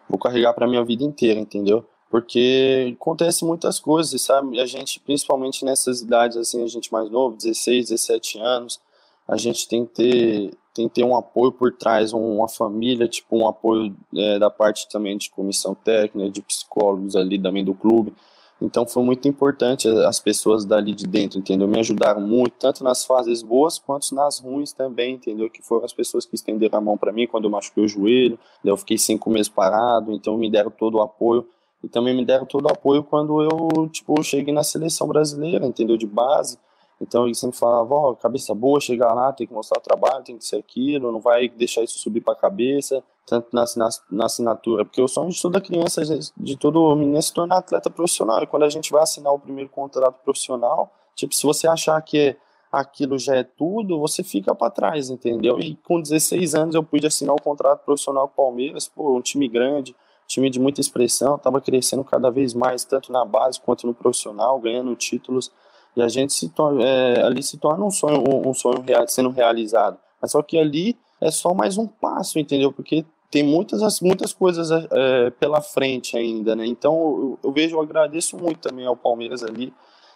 vou 0.09 0.17
carregar 0.17 0.53
para 0.53 0.67
minha 0.67 0.83
vida 0.83 1.03
inteira, 1.03 1.39
entendeu? 1.39 1.85
Porque 2.09 2.95
acontece 2.99 3.45
muitas 3.45 3.79
coisas, 3.79 4.19
sabe? 4.21 4.59
A 4.59 4.65
gente, 4.65 4.99
principalmente 4.99 5.63
nessas 5.63 6.01
idades 6.01 6.37
assim, 6.37 6.63
a 6.63 6.67
gente 6.67 6.91
mais 6.91 7.09
novo, 7.11 7.35
16, 7.37 7.89
17 7.89 8.39
anos, 8.39 8.79
a 9.27 9.37
gente 9.37 9.67
tem 9.67 9.85
que 9.85 9.93
ter, 9.93 10.57
tem 10.73 10.87
que 10.87 10.95
ter 10.95 11.03
um 11.03 11.15
apoio 11.15 11.51
por 11.51 11.73
trás, 11.73 12.13
uma 12.13 12.47
família, 12.47 13.07
tipo 13.07 13.37
um 13.37 13.47
apoio 13.47 13.95
é, 14.15 14.39
da 14.39 14.49
parte 14.49 14.87
também 14.89 15.17
de 15.17 15.29
comissão 15.29 15.75
técnica, 15.75 16.29
de 16.31 16.41
psicólogos 16.41 17.15
ali 17.15 17.39
também 17.39 17.63
do 17.63 17.73
clube. 17.73 18.13
Então 18.61 18.87
foi 18.87 19.03
muito 19.03 19.27
importante 19.27 19.87
as 19.87 20.19
pessoas 20.19 20.63
dali 20.63 20.93
de 20.93 21.05
dentro, 21.05 21.37
entendeu? 21.37 21.67
Me 21.67 21.79
ajudaram 21.79 22.21
muito, 22.21 22.53
tanto 22.57 22.83
nas 22.83 23.03
fases 23.03 23.43
boas 23.43 23.77
quanto 23.77 24.15
nas 24.15 24.39
ruins 24.39 24.71
também, 24.71 25.15
entendeu? 25.15 25.49
Que 25.49 25.61
foram 25.61 25.83
as 25.83 25.93
pessoas 25.93 26.25
que 26.25 26.35
estenderam 26.35 26.79
a 26.79 26.81
mão 26.81 26.97
para 26.97 27.11
mim 27.11 27.27
quando 27.27 27.45
eu 27.45 27.49
machuquei 27.49 27.83
o 27.83 27.87
joelho, 27.87 28.39
eu 28.63 28.77
fiquei 28.77 28.97
cinco 28.97 29.29
meses 29.29 29.49
parado, 29.49 30.13
então 30.13 30.37
me 30.37 30.49
deram 30.49 30.71
todo 30.71 30.95
o 30.95 31.01
apoio. 31.01 31.45
E 31.83 31.89
também 31.89 32.15
me 32.15 32.25
deram 32.25 32.45
todo 32.45 32.65
o 32.65 32.71
apoio 32.71 33.03
quando 33.03 33.41
eu, 33.43 33.89
tipo, 33.89 34.23
cheguei 34.23 34.53
na 34.53 34.63
seleção 34.63 35.07
brasileira, 35.07 35.65
entendeu? 35.65 35.97
De 35.97 36.07
base. 36.07 36.57
Então 36.99 37.25
ele 37.25 37.35
sempre 37.35 37.57
falava, 37.57 37.93
ó, 37.93 38.11
oh, 38.11 38.15
cabeça 38.15 38.55
boa, 38.55 38.79
chegar 38.79 39.13
lá, 39.13 39.33
tem 39.33 39.45
que 39.45 39.53
mostrar 39.53 39.79
o 39.79 39.83
trabalho, 39.83 40.23
tem 40.23 40.37
que 40.37 40.45
ser 40.45 40.55
aquilo, 40.55 41.11
não 41.11 41.19
vai 41.19 41.49
deixar 41.49 41.83
isso 41.83 41.99
subir 41.99 42.21
para 42.21 42.33
a 42.33 42.37
cabeça, 42.37 43.03
tanto 43.25 43.47
na, 43.51 43.65
na, 43.75 43.89
na, 44.11 44.25
assinatura, 44.25 44.85
porque 44.85 45.01
o 45.01 45.07
sonho 45.07 45.29
de 45.29 45.41
toda 45.41 45.59
criança, 45.59 46.01
de 46.37 46.57
todo 46.57 46.95
menino 46.95 47.17
é 47.17 47.21
se 47.21 47.33
tornar 47.33 47.57
atleta 47.57 47.89
profissional, 47.89 48.43
e 48.43 48.47
quando 48.47 48.63
a 48.63 48.69
gente 48.69 48.91
vai 48.91 49.01
assinar 49.01 49.33
o 49.33 49.39
primeiro 49.39 49.69
contrato 49.69 50.21
profissional, 50.23 50.91
tipo, 51.15 51.33
se 51.33 51.43
você 51.43 51.67
achar 51.67 51.99
que 52.01 52.37
aquilo 52.71 53.17
já 53.17 53.35
é 53.35 53.43
tudo, 53.43 53.99
você 53.99 54.23
fica 54.23 54.53
para 54.53 54.69
trás, 54.69 55.09
entendeu? 55.09 55.59
E 55.59 55.75
com 55.77 55.99
16 55.99 56.55
anos 56.55 56.75
eu 56.75 56.83
pude 56.83 57.07
assinar 57.07 57.33
o 57.33 57.41
contrato 57.41 57.83
profissional 57.83 58.27
com 58.27 58.33
o 58.33 58.45
Palmeiras, 58.45 58.87
pô, 58.87 59.17
um 59.17 59.21
time 59.21 59.47
grande, 59.47 59.95
time 60.27 60.49
de 60.49 60.59
muita 60.59 60.81
expressão, 60.81 61.35
estava 61.35 61.61
crescendo 61.61 62.03
cada 62.03 62.29
vez 62.29 62.53
mais, 62.53 62.83
tanto 62.83 63.11
na 63.11 63.23
base 63.23 63.59
quanto 63.59 63.87
no 63.87 63.93
profissional, 63.93 64.59
ganhando 64.59 64.95
títulos, 64.95 65.51
e 65.95 66.01
a 66.01 66.07
gente 66.07 66.33
se 66.33 66.49
torna, 66.49 66.83
é, 66.83 67.23
ali 67.23 67.41
se 67.41 67.57
torna 67.57 67.85
um 67.85 67.91
sonho, 67.91 68.23
um 68.45 68.53
sonho 68.53 68.81
real, 68.81 69.07
sendo 69.07 69.29
realizado. 69.29 69.97
Mas 70.21 70.31
só 70.31 70.41
que 70.41 70.57
ali 70.57 70.97
é 71.21 71.31
só 71.31 71.53
mais 71.53 71.77
um 71.77 71.87
passo, 71.87 72.37
entendeu? 72.37 72.73
Porque 72.73 73.05
tem 73.35 73.43
muitas, 73.43 73.99
muitas 73.99 74.31
coisas 74.31 74.71
é, 74.71 75.29
pela 75.31 75.59
frente 75.59 76.15
ainda, 76.15 76.55
né? 76.55 76.65
Então 76.65 76.93
eu, 76.95 77.39
eu, 77.43 77.51
vejo, 77.51 77.75
eu 77.75 77.81
agradeço 77.81 78.37
muito 78.37 78.61
também 78.61 78.85
ao 78.85 78.95
Palmeiras 78.95 79.43
ali, 79.43 79.73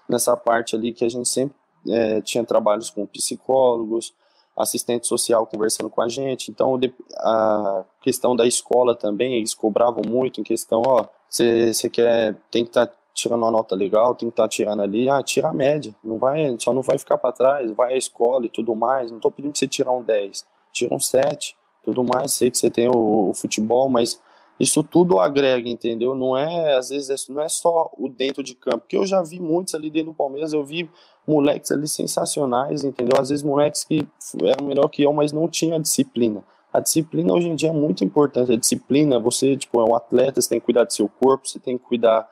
nessa 0.07 0.37
parte 0.37 0.73
ali 0.73 0.93
que 0.93 1.03
a 1.03 1.09
gente 1.09 1.27
sempre 1.27 1.53
é, 1.89 2.21
tinha 2.21 2.45
trabalhos 2.45 2.89
com 2.89 3.05
psicólogos, 3.05 4.13
assistente 4.55 5.05
social 5.05 5.45
conversando 5.45 5.89
com 5.89 6.01
a 6.01 6.07
gente. 6.07 6.49
Então, 6.49 6.79
a 7.17 7.83
questão 7.99 8.37
da 8.37 8.47
escola 8.47 8.95
também, 8.95 9.33
eles 9.33 9.53
cobravam 9.53 10.01
muito 10.07 10.39
em 10.39 10.43
questão, 10.43 10.81
ó, 10.85 11.05
você 11.29 11.89
quer, 11.91 12.37
tem 12.49 12.63
que 12.63 12.69
estar 12.69 12.87
tá 12.87 12.93
tirando 13.13 13.43
uma 13.43 13.51
nota 13.51 13.75
legal, 13.75 14.15
tem 14.15 14.29
que 14.29 14.33
estar 14.33 14.43
tá 14.43 14.49
tirando 14.49 14.81
ali, 14.81 15.09
ah, 15.09 15.21
tira 15.21 15.49
a 15.49 15.53
média, 15.53 15.93
não 16.01 16.17
vai, 16.17 16.55
só 16.57 16.73
não 16.73 16.81
vai 16.81 16.97
ficar 16.97 17.17
para 17.17 17.33
trás, 17.33 17.69
vai 17.71 17.95
à 17.95 17.97
escola 17.97 18.45
e 18.45 18.49
tudo 18.49 18.73
mais, 18.77 19.11
não 19.11 19.17
estou 19.17 19.29
pedindo 19.29 19.51
para 19.51 19.59
você 19.59 19.67
tirar 19.67 19.91
um 19.91 20.03
10, 20.03 20.45
tira 20.71 20.95
um 20.95 21.01
7, 21.01 21.58
tudo 21.83 22.03
mais, 22.03 22.33
sei 22.33 22.51
que 22.51 22.57
você 22.57 22.69
tem 22.69 22.87
o, 22.87 23.29
o 23.29 23.33
futebol, 23.33 23.89
mas 23.89 24.19
isso 24.59 24.83
tudo 24.83 25.19
agrega, 25.19 25.69
entendeu? 25.69 26.13
Não 26.13 26.35
é, 26.35 26.75
às 26.75 26.89
vezes, 26.89 27.27
não 27.29 27.41
é 27.41 27.47
só 27.47 27.89
o 27.97 28.09
dentro 28.09 28.43
de 28.43 28.53
campo, 28.53 28.79
porque 28.79 28.97
eu 28.97 29.05
já 29.05 29.21
vi 29.21 29.39
muitos 29.39 29.73
ali 29.73 29.89
dentro 29.89 30.11
do 30.11 30.15
Palmeiras, 30.15 30.51
eu 30.51 30.63
vi 30.63 30.89
moleques 31.25 31.71
ali 31.71 31.87
sensacionais, 31.87 32.83
entendeu? 32.83 33.19
Às 33.19 33.29
vezes 33.29 33.43
moleques 33.43 33.85
que 33.85 34.05
eram 34.43 34.67
melhor 34.67 34.89
que 34.89 35.03
eu, 35.03 35.13
mas 35.13 35.31
não 35.31 35.47
tinham 35.47 35.79
disciplina. 35.79 36.43
A 36.73 36.79
disciplina 36.79 37.33
hoje 37.33 37.47
em 37.47 37.55
dia 37.55 37.69
é 37.69 37.73
muito 37.73 38.03
importante. 38.03 38.51
A 38.51 38.57
disciplina, 38.57 39.19
você, 39.19 39.55
tipo, 39.55 39.79
é 39.79 39.83
um 39.83 39.95
atleta, 39.95 40.41
você 40.41 40.49
tem 40.49 40.59
que 40.59 40.65
cuidar 40.65 40.83
do 40.83 40.93
seu 40.93 41.09
corpo, 41.09 41.47
você 41.47 41.57
tem 41.57 41.77
que 41.77 41.83
cuidar 41.85 42.29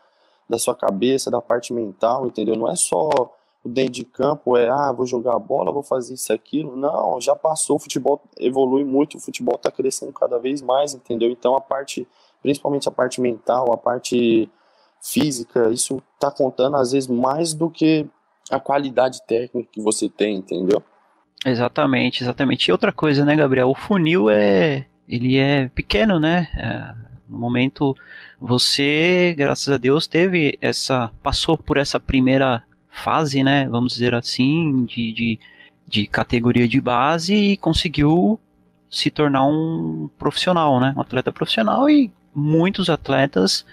da 0.49 0.59
sua 0.59 0.75
cabeça, 0.75 1.31
da 1.31 1.41
parte 1.41 1.73
mental, 1.73 2.27
entendeu? 2.27 2.55
Não 2.55 2.69
é 2.69 2.75
só 2.75 3.09
dentro 3.67 3.93
de 3.93 4.05
campo, 4.05 4.57
é, 4.57 4.69
ah, 4.69 4.91
vou 4.91 5.05
jogar 5.05 5.37
bola, 5.39 5.71
vou 5.71 5.83
fazer 5.83 6.13
isso 6.13 6.31
aquilo. 6.31 6.75
Não, 6.75 7.19
já 7.19 7.35
passou, 7.35 7.75
o 7.75 7.79
futebol 7.79 8.21
evolui 8.37 8.83
muito, 8.83 9.17
o 9.17 9.21
futebol 9.21 9.55
está 9.55 9.71
crescendo 9.71 10.13
cada 10.13 10.39
vez 10.39 10.61
mais, 10.61 10.93
entendeu? 10.93 11.29
Então 11.29 11.55
a 11.55 11.61
parte, 11.61 12.07
principalmente 12.41 12.87
a 12.87 12.91
parte 12.91 13.21
mental, 13.21 13.71
a 13.71 13.77
parte 13.77 14.49
física, 15.01 15.69
isso 15.69 16.01
está 16.15 16.31
contando 16.31 16.77
às 16.77 16.91
vezes 16.91 17.07
mais 17.07 17.53
do 17.53 17.69
que 17.69 18.07
a 18.49 18.59
qualidade 18.59 19.25
técnica 19.27 19.69
que 19.71 19.81
você 19.81 20.09
tem, 20.09 20.37
entendeu? 20.37 20.81
Exatamente, 21.45 22.23
exatamente. 22.23 22.67
E 22.67 22.71
outra 22.71 22.91
coisa, 22.91 23.23
né, 23.23 23.35
Gabriel? 23.35 23.69
O 23.69 23.75
funil 23.75 24.29
é. 24.29 24.85
Ele 25.07 25.37
é 25.37 25.69
pequeno, 25.69 26.19
né? 26.19 26.49
É, 26.57 26.93
no 27.29 27.37
momento, 27.37 27.95
você, 28.39 29.33
graças 29.37 29.69
a 29.73 29.77
Deus, 29.77 30.07
teve 30.07 30.57
essa. 30.61 31.11
passou 31.21 31.57
por 31.57 31.77
essa 31.77 31.99
primeira 31.99 32.63
fase, 32.97 33.43
né? 33.43 33.67
Vamos 33.69 33.93
dizer 33.93 34.13
assim, 34.13 34.85
de, 34.85 35.13
de, 35.13 35.39
de 35.87 36.07
categoria 36.07 36.67
de 36.67 36.81
base 36.81 37.33
e 37.33 37.57
conseguiu 37.57 38.39
se 38.89 39.09
tornar 39.11 39.45
um 39.45 40.09
profissional, 40.17 40.79
né? 40.79 40.93
Um 40.95 41.01
atleta 41.01 41.31
profissional 41.31 41.89
e 41.89 42.11
muitos 42.33 42.89
atletas 42.89 43.65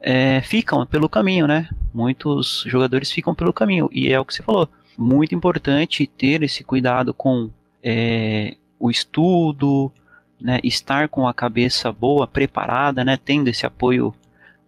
é, 0.00 0.40
ficam 0.42 0.84
pelo 0.86 1.08
caminho, 1.08 1.46
né? 1.46 1.68
Muitos 1.92 2.64
jogadores 2.66 3.10
ficam 3.10 3.34
pelo 3.34 3.52
caminho. 3.52 3.88
E 3.92 4.12
é 4.12 4.18
o 4.18 4.24
que 4.24 4.34
você 4.34 4.42
falou. 4.42 4.68
Muito 4.96 5.34
importante 5.34 6.06
ter 6.06 6.42
esse 6.42 6.62
cuidado 6.62 7.12
com 7.12 7.50
é, 7.82 8.56
o 8.78 8.90
estudo, 8.90 9.92
né? 10.40 10.60
estar 10.62 11.08
com 11.08 11.26
a 11.26 11.34
cabeça 11.34 11.90
boa, 11.90 12.26
preparada, 12.26 13.04
né? 13.04 13.18
Tendo 13.22 13.48
esse 13.48 13.66
apoio 13.66 14.14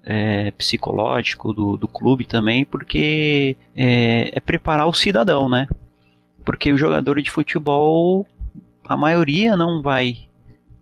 é, 0.06 0.52
psicológico 0.52 1.52
do, 1.52 1.76
do 1.76 1.88
clube 1.88 2.24
também, 2.24 2.64
porque 2.64 3.56
é, 3.74 4.30
é 4.32 4.40
preparar 4.40 4.86
o 4.86 4.94
cidadão, 4.94 5.48
né? 5.48 5.66
Porque 6.44 6.72
o 6.72 6.78
jogador 6.78 7.20
de 7.20 7.28
futebol, 7.28 8.24
a 8.88 8.96
maioria 8.96 9.56
não 9.56 9.82
vai 9.82 10.28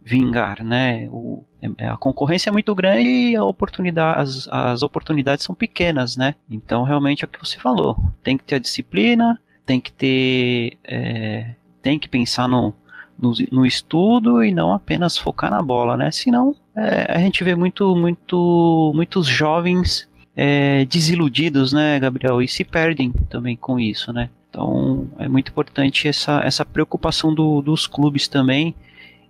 vingar, 0.05 0.63
né? 0.63 1.09
O, 1.11 1.43
é, 1.79 1.89
a 1.89 1.97
concorrência 1.97 2.51
é 2.51 2.53
muito 2.53 2.75
grande 2.75 3.09
e 3.09 3.35
a 3.35 3.43
oportunidade, 3.43 4.21
as, 4.21 4.49
as 4.49 4.83
oportunidades 4.83 5.45
são 5.47 5.55
pequenas, 5.55 6.19
né? 6.19 6.35
Então, 6.51 6.83
realmente 6.83 7.25
é 7.25 7.27
o 7.27 7.29
que 7.29 7.41
você 7.41 7.59
falou. 7.59 7.97
Tem 8.23 8.37
que 8.37 8.45
ter 8.45 8.57
a 8.57 8.61
disciplina, 8.61 9.41
tem 9.65 9.81
que 9.81 9.91
ter. 9.91 10.77
É, 10.85 11.55
tem 11.81 11.99
que 11.99 12.09
pensar 12.09 12.47
no, 12.47 12.75
no, 13.19 13.33
no, 13.51 13.65
estudo 13.65 14.45
e 14.45 14.53
não 14.53 14.73
apenas 14.73 15.17
focar 15.17 15.51
na 15.51 15.63
bola, 15.63 15.97
né? 15.97 16.11
Senão 16.11 16.55
é, 16.77 17.13
a 17.13 17.19
gente 17.19 17.43
vê 17.45 17.55
muito, 17.55 17.95
muito, 17.95 18.93
muitos 18.95 19.27
jovens 19.27 20.09
é, 20.37 20.85
desiludidos, 20.85 21.73
né, 21.73 21.99
Gabriel? 21.99 22.43
E 22.43 22.49
se 22.49 22.65
perdem 22.65 23.13
também 23.29 23.57
com 23.57 23.79
isso, 23.79 24.13
né? 24.13 24.31
Então 24.51 25.09
é 25.19 25.29
muito 25.29 25.51
importante 25.51 26.07
essa, 26.07 26.41
essa 26.45 26.65
preocupação 26.65 27.35
do, 27.35 27.61
dos 27.61 27.87
clubes 27.87 28.29
também 28.29 28.75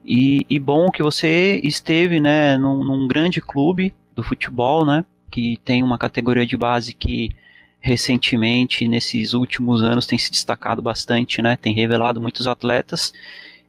e, 0.04 0.44
e 0.50 0.58
bom 0.58 0.90
que 0.90 1.02
você 1.02 1.60
esteve, 1.64 2.20
né, 2.20 2.58
num, 2.58 2.84
num 2.84 3.08
grande 3.08 3.40
clube 3.40 3.94
do 4.14 4.22
futebol, 4.22 4.84
né, 4.84 5.02
que 5.30 5.58
tem 5.64 5.82
uma 5.82 5.96
categoria 5.96 6.46
de 6.46 6.56
base 6.56 6.92
que 6.92 7.30
recentemente, 7.84 8.88
nesses 8.88 9.34
últimos 9.34 9.82
anos, 9.82 10.06
tem 10.06 10.18
se 10.18 10.30
destacado 10.30 10.80
bastante, 10.80 11.42
né? 11.42 11.54
Tem 11.54 11.74
revelado 11.74 12.18
muitos 12.18 12.46
atletas 12.46 13.12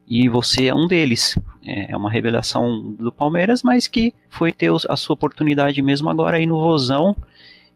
e 0.07 0.29
você 0.29 0.67
é 0.67 0.73
um 0.73 0.87
deles. 0.87 1.37
É, 1.65 1.91
é 1.91 1.97
uma 1.97 2.11
revelação 2.11 2.93
do 2.93 3.11
Palmeiras, 3.11 3.63
mas 3.63 3.87
que 3.87 4.13
foi 4.29 4.51
ter 4.51 4.71
a 4.87 4.95
sua 4.95 5.13
oportunidade 5.13 5.81
mesmo 5.81 6.09
agora 6.09 6.37
aí 6.37 6.45
no 6.45 6.57
Rosão. 6.57 7.15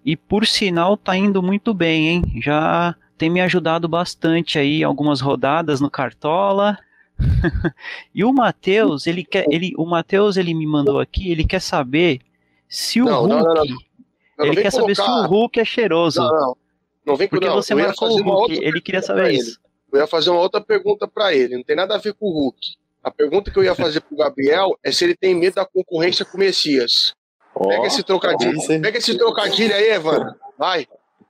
E 0.05 0.15
por 0.15 0.45
sinal 0.45 0.95
tá 0.95 1.15
indo 1.15 1.41
muito 1.41 1.73
bem, 1.73 2.07
hein? 2.07 2.23
Já 2.41 2.95
tem 3.17 3.29
me 3.29 3.41
ajudado 3.41 3.87
bastante 3.87 4.57
aí 4.57 4.83
algumas 4.83 5.19
rodadas 5.19 5.81
no 5.81 5.89
Cartola. 5.89 6.77
e 8.15 8.23
o 8.23 8.31
Matheus, 8.31 9.05
ele 9.07 9.25
quer, 9.25 9.45
ele, 9.49 9.73
o 9.77 9.85
Matheus 9.85 10.37
ele 10.37 10.53
me 10.53 10.65
mandou 10.65 10.99
aqui, 10.99 11.31
ele 11.31 11.43
quer 11.43 11.59
saber 11.59 12.21
se 12.67 13.01
o 13.01 13.05
não, 13.05 13.25
Hulk, 13.25 13.43
não, 13.43 13.53
não, 13.55 14.45
ele 14.45 14.55
quer 14.61 14.71
colocar... 14.71 14.71
saber 14.71 14.95
se 14.95 15.01
o 15.01 15.27
Hulk 15.27 15.59
é 15.59 15.65
cheiroso. 15.65 16.21
Não, 16.21 16.31
não. 16.31 16.57
Não 17.05 17.15
vem 17.15 17.27
Porque 17.27 17.49
você 17.49 17.73
marcou 17.73 18.09
o 18.09 18.21
Hulk, 18.21 18.63
ele 18.63 18.79
queria 18.79 19.01
saber 19.01 19.31
isso. 19.31 19.59
Eu 19.91 19.99
ia 19.99 20.07
fazer 20.07 20.29
uma 20.29 20.39
outra 20.39 20.61
pergunta 20.61 21.07
para 21.07 21.33
ele, 21.33 21.57
não 21.57 21.63
tem 21.63 21.75
nada 21.75 21.95
a 21.95 21.97
ver 21.97 22.13
com 22.13 22.27
o 22.27 22.31
Hulk. 22.31 22.77
A 23.03 23.09
pergunta 23.09 23.49
que 23.49 23.57
eu 23.57 23.63
ia 23.63 23.75
fazer 23.75 24.01
pro 24.01 24.17
Gabriel 24.17 24.77
é 24.83 24.91
se 24.91 25.03
ele 25.05 25.15
tem 25.15 25.33
medo 25.33 25.55
da 25.55 25.65
concorrência 25.65 26.25
com 26.25 26.37
o 26.37 26.39
Messias. 26.39 27.13
Oh, 27.55 27.67
pega 27.67 27.87
esse 27.87 28.03
trocadilho, 28.03 28.57
pega 28.81 28.97
esse 28.97 29.17
trocadilho 29.17 29.73
aí, 29.73 29.91
Evandro. 29.91 30.35
Vai. 30.57 30.87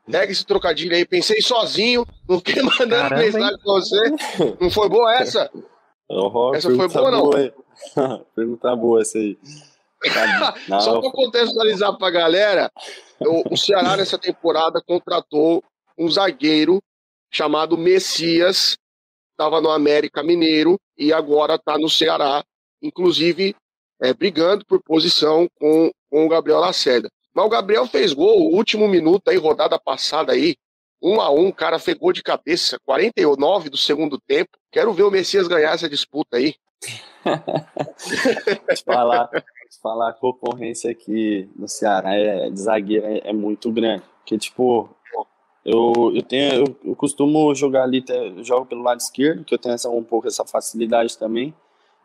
Pega 0.10 0.32
esse 0.32 0.46
trocadilho 0.46 0.96
aí. 0.96 1.06
Pensei 1.06 1.42
sozinho, 1.42 2.06
não 2.28 2.40
fiquei 2.40 2.62
mandando 2.64 2.90
Caramba, 2.90 3.22
mensagem 3.22 3.58
pra 3.58 3.74
você. 3.74 4.10
Não 4.60 4.70
foi 4.72 4.90
boa 4.90 5.14
essa? 5.14 5.50
Oh, 6.10 6.54
essa 6.56 6.70
foi 6.74 6.88
boa, 6.88 7.12
não? 7.12 7.30
pergunta 8.36 8.76
boa 8.76 9.02
essa 9.02 9.18
aí. 9.18 9.38
Não, 10.70 10.80
Só 10.80 11.02
para 11.02 11.12
contextualizar 11.12 11.98
para 11.98 12.08
a 12.08 12.12
galera, 12.12 12.72
o 13.20 13.58
Ceará 13.58 13.98
nessa 13.98 14.18
temporada 14.18 14.82
contratou 14.82 15.62
um 15.98 16.10
zagueiro 16.10 16.82
chamado 17.30 17.78
Messias, 17.78 18.78
estava 19.40 19.62
no 19.62 19.70
América 19.70 20.22
Mineiro 20.22 20.78
e 20.98 21.14
agora 21.14 21.56
está 21.56 21.78
no 21.78 21.90
Ceará, 21.90 22.44
inclusive 22.82 23.56
é, 24.02 24.14
brigando 24.14 24.66
por 24.66 24.84
posição 24.84 25.48
com, 25.58 25.90
com 26.12 26.26
o 26.26 26.30
Gabriel 26.30 26.60
Lacerda. 26.60 27.10
Mas 27.34 27.46
o 27.46 27.50
Gabriel 27.50 27.88
fez 27.88 28.12
gol, 28.12 28.54
último 28.54 28.86
minuto 28.86 29.30
aí, 29.30 29.38
rodada 29.38 29.80
passada 29.80 30.34
aí, 30.34 30.58
um 31.02 31.22
a 31.22 31.30
um, 31.30 31.54
cara 31.54 31.80
fez 31.80 31.98
gol 31.98 32.12
de 32.12 32.22
cabeça, 32.22 32.78
49 32.84 33.70
do 33.70 33.78
segundo 33.78 34.20
tempo. 34.20 34.50
Quero 34.70 34.92
ver 34.92 35.04
o 35.04 35.12
Messias 35.12 35.48
ganhar 35.48 35.74
essa 35.74 35.88
disputa 35.88 36.36
aí. 36.36 36.54
te 38.76 38.84
falar, 38.84 39.30
falar, 39.82 40.10
a 40.10 40.14
concorrência 40.14 40.92
aqui 40.92 41.50
no 41.56 41.68
Ceará 41.70 42.14
é, 42.14 42.50
de 42.50 42.60
zagueiro 42.60 43.06
é, 43.06 43.30
é 43.30 43.34
muito 43.34 43.72
grande. 43.72 44.04
Porque, 44.20 44.38
tipo, 44.38 44.90
eu, 45.70 46.12
eu 46.16 46.24
tenho 46.24 46.54
eu, 46.54 46.76
eu 46.84 46.96
costumo 46.96 47.54
jogar 47.54 47.84
ali, 47.84 48.04
jogo 48.44 48.66
pelo 48.66 48.82
lado 48.82 49.00
esquerdo, 49.00 49.44
que 49.44 49.54
eu 49.54 49.58
tenho 49.60 49.76
essa, 49.76 49.88
um 49.90 50.04
pouco 50.04 50.28
essa 50.28 50.44
facilidade 50.44 51.18
também. 51.18 51.54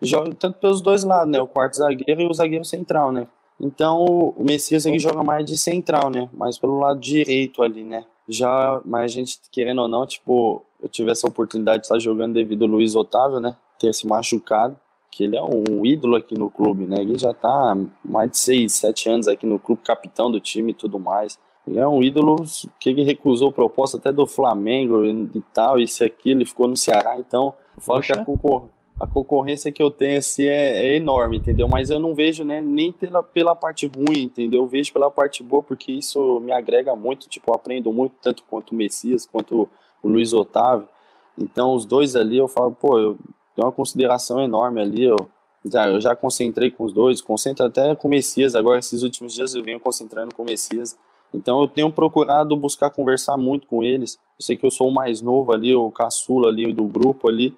Jogo 0.03 0.35
tanto 0.35 0.59
pelos 0.59 0.83
dois 0.83 1.03
lados, 1.03 1.33
né? 1.33 1.41
O 1.41 1.47
quarto 1.47 1.77
zagueiro 1.77 2.21
e 2.21 2.27
o 2.27 2.35
zagueiro 2.35 2.65
central, 2.65 3.11
né? 3.11 3.27
Então 3.59 4.05
o 4.05 4.45
Messias 4.45 4.85
ele 4.85 4.99
joga 4.99 5.23
mais 5.23 5.47
de 5.47 5.57
central, 5.57 6.11
né? 6.11 6.29
Mais 6.33 6.59
pelo 6.59 6.79
lado 6.79 7.01
direito 7.01 7.63
ali, 7.63 7.83
né? 7.85 8.05
Já, 8.29 8.81
mas 8.85 9.05
a 9.05 9.07
gente, 9.07 9.39
querendo 9.51 9.81
ou 9.81 9.89
não, 9.89 10.07
tipo, 10.07 10.63
eu 10.83 10.89
tive 10.89 11.11
essa 11.11 11.27
oportunidade 11.27 11.79
de 11.79 11.87
estar 11.87 11.99
jogando 11.99 12.35
devido 12.35 12.65
ao 12.65 12.71
Luiz 12.71 12.95
Otávio, 12.95 13.41
né? 13.41 13.57
Ter 13.79 13.95
se 13.95 14.07
machucado, 14.07 14.77
que 15.11 15.25
ele 15.25 15.37
é 15.37 15.43
um 15.43 15.87
ídolo 15.87 16.17
aqui 16.17 16.37
no 16.37 16.51
clube, 16.51 16.87
né? 16.87 16.97
Ele 17.01 17.17
já 17.17 17.33
tá 17.33 17.75
mais 18.05 18.31
de 18.31 18.39
seis, 18.39 18.73
sete 18.75 19.09
anos 19.09 19.27
aqui 19.27 19.47
no 19.47 19.59
clube, 19.59 19.81
capitão 19.83 20.31
do 20.31 20.41
time 20.41 20.73
e 20.73 20.75
tudo 20.75 20.99
mais. 20.99 21.39
Ele 21.67 21.79
é 21.79 21.89
um 21.89 22.03
ídolo 22.03 22.37
que 22.79 22.91
ele 22.91 23.03
recusou 23.03 23.51
proposta 23.51 23.97
até 23.97 24.13
do 24.13 24.27
Flamengo 24.27 25.05
e 25.05 25.41
tal, 25.53 25.79
isso 25.79 26.05
aquilo, 26.05 26.41
ele 26.41 26.47
ficou 26.47 26.69
no 26.69 26.77
Ceará, 26.77 27.19
então, 27.19 27.55
falo 27.79 28.03
que 28.03 28.13
a, 28.13 28.25
concor 28.25 28.69
a 28.99 29.07
concorrência 29.07 29.73
que 29.73 29.83
eu 29.83 29.91
tenho 29.91 30.19
assim 30.19 30.45
é, 30.45 30.87
é, 30.87 30.97
enorme, 30.97 31.39
entendeu? 31.39 31.67
Mas 31.67 31.91
eu 31.91 31.99
não 31.99 32.15
vejo 32.15 32.45
né, 32.45 32.61
nem 32.61 32.93
pela, 32.93 33.23
pela 33.23 33.55
parte 33.55 33.87
ruim, 33.87 34.23
entendeu? 34.23 34.63
Eu 34.63 34.67
vejo 34.67 34.93
pela 34.93 35.11
parte 35.11 35.43
boa, 35.43 35.63
porque 35.63 35.91
isso 35.91 36.39
me 36.41 36.53
agrega 36.53 36.95
muito, 36.95 37.29
tipo, 37.29 37.51
eu 37.51 37.55
aprendo 37.55 37.93
muito, 37.93 38.15
tanto 38.23 38.45
quanto 38.45 38.71
o 38.71 38.75
Messias, 38.75 39.27
quanto 39.27 39.69
o 40.03 40.09
Luiz 40.09 40.33
Otávio. 40.33 40.89
Então, 41.37 41.75
os 41.75 41.85
dois 41.85 42.15
ali, 42.15 42.37
eu 42.37 42.47
falo, 42.47 42.73
pô, 42.73 42.99
eu 42.99 43.19
tenho 43.55 43.67
uma 43.67 43.73
consideração 43.73 44.41
enorme 44.41 44.81
ali, 44.81 45.05
eu 45.05 45.17
já, 45.65 45.89
eu 45.89 46.01
já 46.01 46.15
concentrei 46.15 46.71
com 46.71 46.85
os 46.85 46.93
dois, 46.93 47.21
concentro 47.21 47.67
até 47.67 47.95
com 47.97 48.07
o 48.07 48.11
Messias, 48.11 48.55
agora 48.55 48.79
esses 48.79 49.03
últimos 49.03 49.35
dias 49.35 49.55
eu 49.55 49.63
venho 49.63 49.81
concentrando 49.81 50.35
com 50.35 50.43
o 50.43 50.47
Messias. 50.47 50.97
Então, 51.33 51.61
eu 51.61 51.69
tenho 51.69 51.91
procurado 51.91 52.57
buscar 52.57 52.91
conversar 52.91 53.37
muito 53.37 53.67
com 53.67 53.83
eles. 53.83 54.19
Eu 54.39 54.45
sei 54.45 54.57
que 54.57 54.65
eu 54.65 54.71
sou 54.71 54.89
o 54.89 54.95
mais 54.95 55.21
novo 55.21 55.53
ali, 55.53 55.75
o 55.75 55.91
caçula 55.91 56.49
ali 56.49 56.73
do 56.73 56.85
grupo 56.85 57.29
ali, 57.29 57.57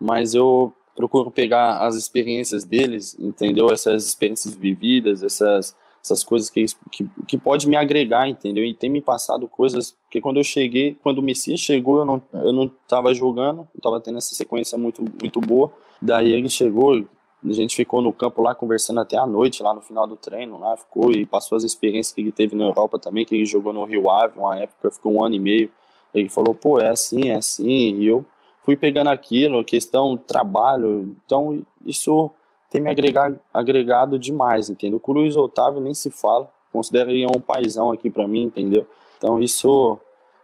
mas 0.00 0.34
eu 0.34 0.72
procuro 0.98 1.30
pegar 1.30 1.78
as 1.78 1.94
experiências 1.94 2.64
deles, 2.64 3.16
entendeu? 3.20 3.70
Essas 3.70 4.04
experiências 4.04 4.54
vividas, 4.54 5.22
essas, 5.22 5.76
essas 6.02 6.24
coisas 6.24 6.50
que, 6.50 6.64
que, 6.90 7.08
que 7.26 7.38
pode 7.38 7.68
me 7.68 7.76
agregar, 7.76 8.28
entendeu? 8.28 8.64
E 8.64 8.74
tem 8.74 8.90
me 8.90 9.00
passado 9.00 9.46
coisas 9.46 9.96
que 10.10 10.20
quando 10.20 10.38
eu 10.38 10.44
cheguei, 10.44 10.96
quando 11.02 11.18
o 11.18 11.22
Messias 11.22 11.60
chegou, 11.60 11.98
eu 11.98 12.04
não, 12.04 12.22
eu 12.32 12.52
não 12.52 12.68
tava 12.88 13.14
jogando, 13.14 13.68
eu 13.74 13.80
tava 13.80 14.00
tendo 14.00 14.18
essa 14.18 14.34
sequência 14.34 14.76
muito, 14.76 15.04
muito 15.20 15.40
boa. 15.40 15.72
Daí 16.02 16.32
ele 16.32 16.48
chegou, 16.48 17.04
a 17.44 17.52
gente 17.52 17.76
ficou 17.76 18.02
no 18.02 18.12
campo 18.12 18.42
lá 18.42 18.54
conversando 18.54 19.00
até 19.00 19.16
a 19.16 19.26
noite, 19.26 19.62
lá 19.62 19.72
no 19.72 19.80
final 19.80 20.06
do 20.06 20.16
treino, 20.16 20.58
lá 20.58 20.76
ficou 20.76 21.12
e 21.12 21.24
passou 21.24 21.56
as 21.56 21.62
experiências 21.62 22.12
que 22.12 22.20
ele 22.20 22.32
teve 22.32 22.56
na 22.56 22.64
Europa 22.64 22.98
também, 22.98 23.24
que 23.24 23.34
ele 23.34 23.44
jogou 23.44 23.72
no 23.72 23.84
Rio 23.84 24.10
Ave, 24.10 24.38
uma 24.38 24.58
época, 24.58 24.90
ficou 24.90 25.12
um 25.12 25.24
ano 25.24 25.36
e 25.36 25.38
meio. 25.38 25.70
Ele 26.12 26.28
falou, 26.28 26.54
pô, 26.54 26.80
é 26.80 26.88
assim, 26.88 27.28
é 27.28 27.36
assim, 27.36 27.96
e 27.96 28.06
eu 28.06 28.24
fui 28.64 28.76
pegando 28.76 29.08
aquilo, 29.08 29.64
questão 29.64 30.16
trabalho, 30.16 31.16
então 31.24 31.62
isso 31.86 32.30
tem 32.70 32.80
me 32.80 32.90
agregado, 32.90 33.38
agregado 33.52 34.18
demais, 34.18 34.68
entendeu? 34.68 35.00
O 35.02 35.12
Luiz 35.12 35.36
Otávio 35.36 35.80
nem 35.80 35.94
se 35.94 36.10
fala, 36.10 36.50
considero 36.72 37.10
ele 37.10 37.26
um 37.26 37.40
paizão 37.40 37.90
aqui 37.90 38.10
para 38.10 38.26
mim, 38.26 38.42
entendeu? 38.42 38.86
Então 39.16 39.40
isso 39.40 39.98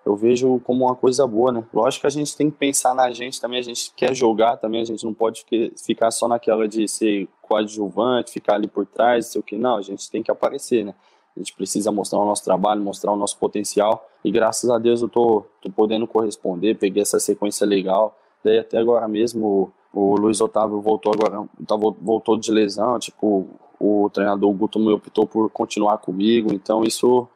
eu 0.04 0.14
vejo 0.16 0.60
como 0.60 0.84
uma 0.84 0.94
coisa 0.94 1.26
boa, 1.26 1.50
né? 1.50 1.64
Lógico 1.72 2.02
que 2.02 2.06
a 2.06 2.10
gente 2.10 2.36
tem 2.36 2.50
que 2.50 2.58
pensar 2.58 2.94
na 2.94 3.10
gente 3.10 3.40
também, 3.40 3.58
a 3.58 3.62
gente 3.62 3.92
quer 3.96 4.14
jogar 4.14 4.56
também, 4.58 4.82
a 4.82 4.84
gente 4.84 5.04
não 5.04 5.14
pode 5.14 5.46
ficar 5.82 6.10
só 6.10 6.28
naquela 6.28 6.68
de 6.68 6.86
ser 6.86 7.28
coadjuvante, 7.40 8.32
ficar 8.32 8.54
ali 8.54 8.68
por 8.68 8.84
trás, 8.86 9.26
sei 9.26 9.40
o 9.40 9.44
que, 9.44 9.56
não, 9.56 9.76
a 9.76 9.82
gente 9.82 10.10
tem 10.10 10.22
que 10.22 10.30
aparecer, 10.30 10.84
né? 10.84 10.94
A 11.36 11.40
gente 11.40 11.54
precisa 11.54 11.90
mostrar 11.90 12.20
o 12.20 12.24
nosso 12.24 12.44
trabalho, 12.44 12.80
mostrar 12.80 13.12
o 13.12 13.16
nosso 13.16 13.36
potencial. 13.38 14.08
E 14.24 14.30
graças 14.30 14.70
a 14.70 14.78
Deus 14.78 15.02
eu 15.02 15.08
tô, 15.08 15.44
tô 15.60 15.68
podendo 15.70 16.06
corresponder, 16.06 16.76
peguei 16.76 17.02
essa 17.02 17.18
sequência 17.18 17.66
legal. 17.66 18.16
Daí 18.44 18.58
até 18.58 18.78
agora 18.78 19.08
mesmo 19.08 19.72
o, 19.92 20.16
Luiz 20.16 20.40
Otávio 20.40 20.80
voltou 20.80 21.12
agora, 21.12 21.46
tá, 21.66 21.76
voltou 21.76 22.36
de 22.36 22.52
lesão, 22.52 22.98
tipo, 22.98 23.48
o 23.80 24.10
treinador 24.10 24.52
Guto 24.52 24.78
me 24.78 24.92
optou 24.92 25.26
por 25.26 25.50
continuar 25.50 25.98
comigo, 25.98 26.52
então 26.52 26.84
isso 26.84 27.26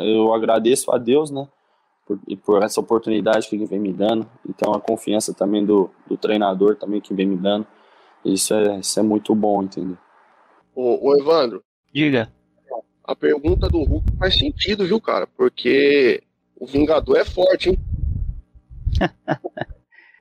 eu 0.00 0.32
agradeço 0.32 0.92
a 0.92 0.98
Deus, 0.98 1.30
né, 1.30 1.48
por, 2.06 2.18
e 2.26 2.36
por 2.36 2.62
essa 2.62 2.80
oportunidade 2.80 3.48
que 3.48 3.56
ele 3.56 3.66
vem 3.66 3.80
me 3.80 3.92
dando, 3.92 4.28
então 4.48 4.72
a 4.72 4.80
confiança 4.80 5.34
também 5.34 5.64
do, 5.64 5.90
do 6.06 6.16
treinador 6.16 6.76
também 6.76 7.00
que 7.00 7.12
vem 7.12 7.26
me 7.26 7.36
dando, 7.36 7.66
isso 8.24 8.54
é, 8.54 8.78
isso 8.78 8.98
é 8.98 9.02
muito 9.02 9.34
bom, 9.34 9.62
entendeu? 9.62 9.98
Ô, 10.74 11.10
ô 11.10 11.16
Evandro. 11.16 11.62
Diga 11.92 12.30
a 13.06 13.14
pergunta 13.14 13.68
do 13.68 13.84
Hulk 13.84 14.16
faz 14.18 14.36
sentido, 14.36 14.84
viu, 14.84 15.00
cara? 15.00 15.26
Porque 15.26 16.22
o 16.56 16.66
Vingador 16.66 17.16
é 17.16 17.24
forte, 17.24 17.70
hein? 17.70 17.78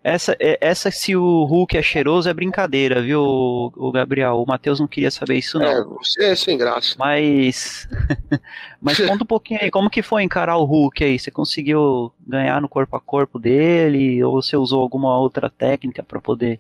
essa, 0.08 0.38
é, 0.40 0.56
essa, 0.62 0.92
se 0.92 1.16
o 1.16 1.46
Hulk 1.46 1.76
é 1.76 1.82
cheiroso, 1.82 2.30
é 2.30 2.34
brincadeira, 2.34 3.02
viu, 3.02 3.24
o 3.24 3.92
Gabriel? 3.92 4.36
O 4.36 4.46
Matheus 4.46 4.80
não 4.80 4.88
queria 4.88 5.10
saber 5.10 5.38
isso, 5.38 5.58
não. 5.58 5.66
É, 5.66 5.84
você 5.84 6.26
é 6.26 6.36
sem 6.36 6.56
graça. 6.56 6.96
Mas. 7.00 7.90
Mas 8.80 9.00
conta 9.00 9.24
um 9.24 9.28
pouquinho 9.28 9.62
aí, 9.64 9.72
como 9.72 9.90
que 9.90 10.04
foi 10.04 10.22
encarar 10.22 10.58
o 10.58 10.64
Hulk 10.64 11.04
aí? 11.04 11.18
Você 11.18 11.32
conseguiu 11.32 12.14
ganhar 12.20 12.62
no 12.62 12.70
corpo 12.70 12.96
a 12.96 13.02
corpo 13.02 13.40
dele? 13.40 14.24
Ou 14.24 14.40
você 14.40 14.56
usou 14.56 14.80
alguma 14.80 15.18
outra 15.18 15.50
técnica 15.50 16.04
para 16.04 16.22
poder 16.22 16.60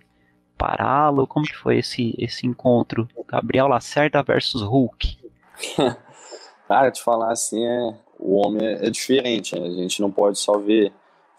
pará-lo? 0.57 1.27
Como 1.27 1.45
que 1.45 1.55
foi 1.55 1.77
esse, 1.77 2.15
esse 2.17 2.47
encontro? 2.47 3.07
Gabriel 3.27 3.67
Lacerda 3.67 4.23
versus 4.23 4.63
Hulk. 4.63 5.19
Cara, 6.67 6.89
te 6.89 7.03
falar 7.03 7.31
assim, 7.31 7.63
é, 7.63 7.93
o 8.17 8.37
homem 8.43 8.65
é, 8.65 8.87
é 8.87 8.89
diferente, 8.89 9.53
né? 9.53 9.67
a 9.67 9.71
gente 9.71 10.01
não 10.01 10.09
pode 10.09 10.39
só 10.39 10.57
ver, 10.57 10.91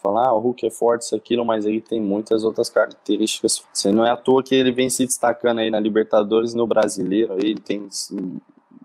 falar, 0.06 0.28
ah, 0.28 0.34
o 0.34 0.38
Hulk 0.38 0.66
é 0.66 0.70
forte, 0.70 1.02
isso, 1.02 1.16
aquilo, 1.16 1.44
mas 1.44 1.66
ele 1.66 1.80
tem 1.80 2.00
muitas 2.00 2.44
outras 2.44 2.70
características. 2.70 3.64
Você 3.72 3.90
não 3.90 4.04
é 4.04 4.10
à 4.10 4.16
toa 4.16 4.42
que 4.42 4.54
ele 4.54 4.72
vem 4.72 4.88
se 4.88 5.04
destacando 5.04 5.58
aí 5.58 5.70
na 5.70 5.80
Libertadores 5.80 6.54
no 6.54 6.66
Brasileiro, 6.66 7.34
aí 7.34 7.50
ele 7.50 7.60
tem 7.60 7.86
assim, 7.86 8.40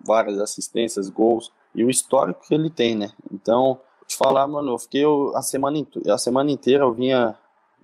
várias 0.06 0.40
assistências, 0.40 1.10
gols, 1.10 1.52
e 1.76 1.84
o 1.84 1.90
histórico 1.90 2.42
que 2.48 2.54
ele 2.54 2.70
tem, 2.70 2.96
né? 2.96 3.12
Então, 3.32 3.80
te 4.08 4.18
falar, 4.18 4.48
mano, 4.48 4.72
eu 4.72 4.78
fiquei 4.78 5.04
a 5.36 5.42
semana, 5.42 5.78
a 6.10 6.18
semana 6.18 6.52
inteira 6.52 6.84
eu 6.84 6.94
vinha, 6.94 7.36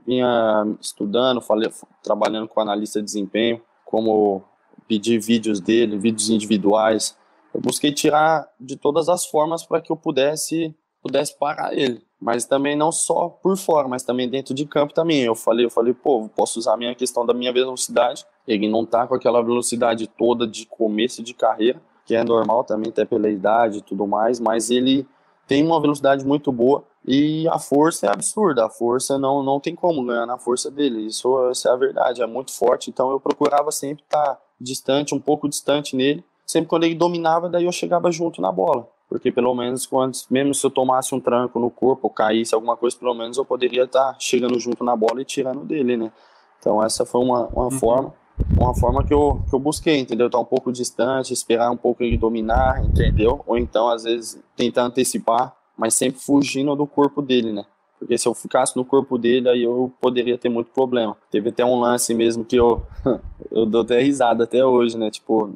vinha 0.06 0.66
estudando, 0.82 1.40
falei, 1.42 1.70
trabalhando 2.04 2.48
com 2.48 2.60
analista 2.60 3.00
de 3.00 3.06
desempenho, 3.06 3.62
como 3.86 4.44
pedir 4.88 5.20
vídeos 5.20 5.60
dele, 5.60 5.98
vídeos 5.98 6.30
individuais, 6.30 7.18
eu 7.54 7.62
busquei 7.62 7.92
tirar 7.92 8.48
de 8.60 8.76
todas 8.76 9.10
as 9.10 9.26
formas 9.26 9.66
para 9.66 9.82
que 9.82 9.92
eu 9.92 9.98
pudesse 9.98 10.76
pudesse 11.02 11.38
parar 11.38 11.74
ele, 11.74 12.06
mas 12.20 12.46
também 12.46 12.76
não 12.76 12.92
só 12.92 13.30
por 13.30 13.56
fora, 13.58 13.88
mas 13.88 14.04
também 14.04 14.30
dentro 14.30 14.54
de 14.54 14.66
campo 14.66 14.94
também. 14.94 15.22
Eu 15.22 15.36
falei, 15.36 15.66
eu 15.66 15.70
falei, 15.70 15.94
pô, 15.94 16.30
posso 16.36 16.60
usar 16.60 16.74
a 16.74 16.78
minha 16.78 16.96
questão 16.96 17.26
da 17.26 17.34
minha 17.34 17.54
velocidade. 17.54 18.26
Ele 18.48 18.68
não 18.68 18.86
tá 18.86 19.06
com 19.06 19.16
aquela 19.16 19.42
velocidade 19.42 20.08
toda 20.08 20.48
de 20.48 20.66
começo 20.66 21.24
de 21.24 21.34
carreira, 21.34 21.82
que 22.06 22.16
é 22.16 22.24
normal 22.24 22.64
também 22.64 22.90
até 22.90 23.06
pela 23.06 23.30
idade 23.30 23.80
e 23.80 23.82
tudo 23.82 24.08
mais, 24.08 24.40
mas 24.40 24.70
ele 24.70 25.08
tem 25.48 25.64
uma 25.64 25.80
velocidade 25.80 26.26
muito 26.26 26.52
boa 26.52 26.84
e 27.06 27.48
a 27.48 27.60
força 27.60 28.08
é 28.08 28.10
absurda. 28.10 28.66
A 28.66 28.70
força 28.70 29.18
não 29.18 29.44
não 29.44 29.60
tem 29.60 29.76
como 29.76 30.06
ganhar 30.06 30.26
na 30.26 30.38
força 30.38 30.72
dele. 30.72 31.06
Isso, 31.06 31.52
isso 31.52 31.68
é 31.68 31.72
a 31.72 31.76
verdade, 31.76 32.22
é 32.22 32.28
muito 32.28 32.52
forte. 32.52 32.90
Então 32.90 33.12
eu 33.12 33.20
procurava 33.20 33.72
sempre 33.72 34.04
estar 34.04 34.36
tá 34.36 34.42
distante, 34.60 35.14
um 35.14 35.20
pouco 35.20 35.48
distante 35.48 35.96
nele 35.96 36.24
sempre 36.48 36.70
quando 36.70 36.86
ele 36.86 36.96
dominava, 36.96 37.50
daí 37.50 37.66
eu 37.66 37.72
chegava 37.72 38.10
junto 38.10 38.42
na 38.42 38.52
bola. 38.52 38.88
Porque 39.10 39.32
pelo 39.32 39.56
menos, 39.56 39.86
quando, 39.86 40.18
mesmo 40.30 40.54
se 40.54 40.66
eu 40.66 40.70
tomasse 40.70 41.16
um 41.16 41.20
tranco 41.20 41.60
no 41.60 41.70
corpo 41.70 42.10
caísse 42.10 42.54
alguma 42.54 42.76
coisa, 42.76 42.98
pelo 42.98 43.14
menos 43.14 43.38
eu 43.38 43.46
poderia 43.46 43.84
estar 43.84 44.16
chegando 44.20 44.60
junto 44.60 44.84
na 44.84 44.96
bola 44.96 45.22
e 45.22 45.26
tirando 45.26 45.64
dele, 45.64 45.96
né? 45.96 46.12
Então 46.60 46.84
essa 46.84 47.06
foi 47.06 47.22
uma, 47.22 47.48
uma 47.48 47.66
uhum. 47.66 47.72
forma 47.72 48.14
uma 48.56 48.76
forma 48.76 49.04
que 49.04 49.14
eu, 49.14 49.42
que 49.50 49.56
eu 49.56 49.60
busquei, 49.60 49.98
entendeu? 50.00 50.28
Estar 50.28 50.40
um 50.40 50.46
pouco 50.46 50.72
distante, 50.72 51.34
esperar 51.34 51.72
um 51.72 51.78
pouco 51.78 52.04
ele 52.04 52.18
dominar, 52.18 52.84
entendeu? 52.84 53.42
Ou 53.48 53.58
então, 53.58 53.90
às 53.90 54.04
vezes, 54.04 54.40
tentar 54.56 54.84
antecipar, 54.84 55.56
mas 55.76 55.96
sempre 55.96 56.20
fugindo 56.22 56.76
do 56.76 56.86
corpo 56.86 57.22
dele, 57.22 57.52
né? 57.52 57.66
Porque 58.00 58.18
se 58.18 58.28
eu 58.28 58.34
ficasse 58.34 58.78
no 58.78 58.86
corpo 58.86 59.18
dele, 59.18 59.50
aí 59.50 59.64
eu 59.64 59.92
poderia 60.00 60.38
ter 60.38 60.50
muito 60.50 60.70
problema. 60.70 61.18
Teve 61.32 61.50
até 61.50 61.66
um 61.66 61.80
lance 61.80 62.14
mesmo 62.14 62.46
que 62.46 62.56
eu, 62.56 62.84
eu 63.52 63.66
dou 63.66 63.82
até 63.82 64.00
risada 64.00 64.44
até 64.44 64.64
hoje, 64.64 64.98
né? 64.98 65.10
Tipo, 65.10 65.54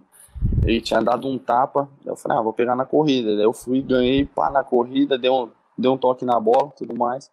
ele 0.64 0.82
tinha 0.82 1.02
dado 1.02 1.28
um 1.28 1.38
tapa, 1.38 1.90
eu 2.06 2.16
falei, 2.16 2.38
ah, 2.38 2.42
vou 2.42 2.54
pegar 2.54 2.76
na 2.76 2.86
corrida. 2.86 3.36
Daí 3.36 3.46
eu 3.46 3.54
fui, 3.54 3.82
ganhei, 3.82 4.26
pá, 4.26 4.50
na 4.50 4.64
corrida, 4.64 5.18
deu 5.18 5.34
um, 5.34 5.50
deu 5.78 5.94
um 5.94 5.98
toque 5.98 6.26
na 6.26 6.40
bola 6.40 6.72
tudo 6.78 6.96
mais. 6.96 7.32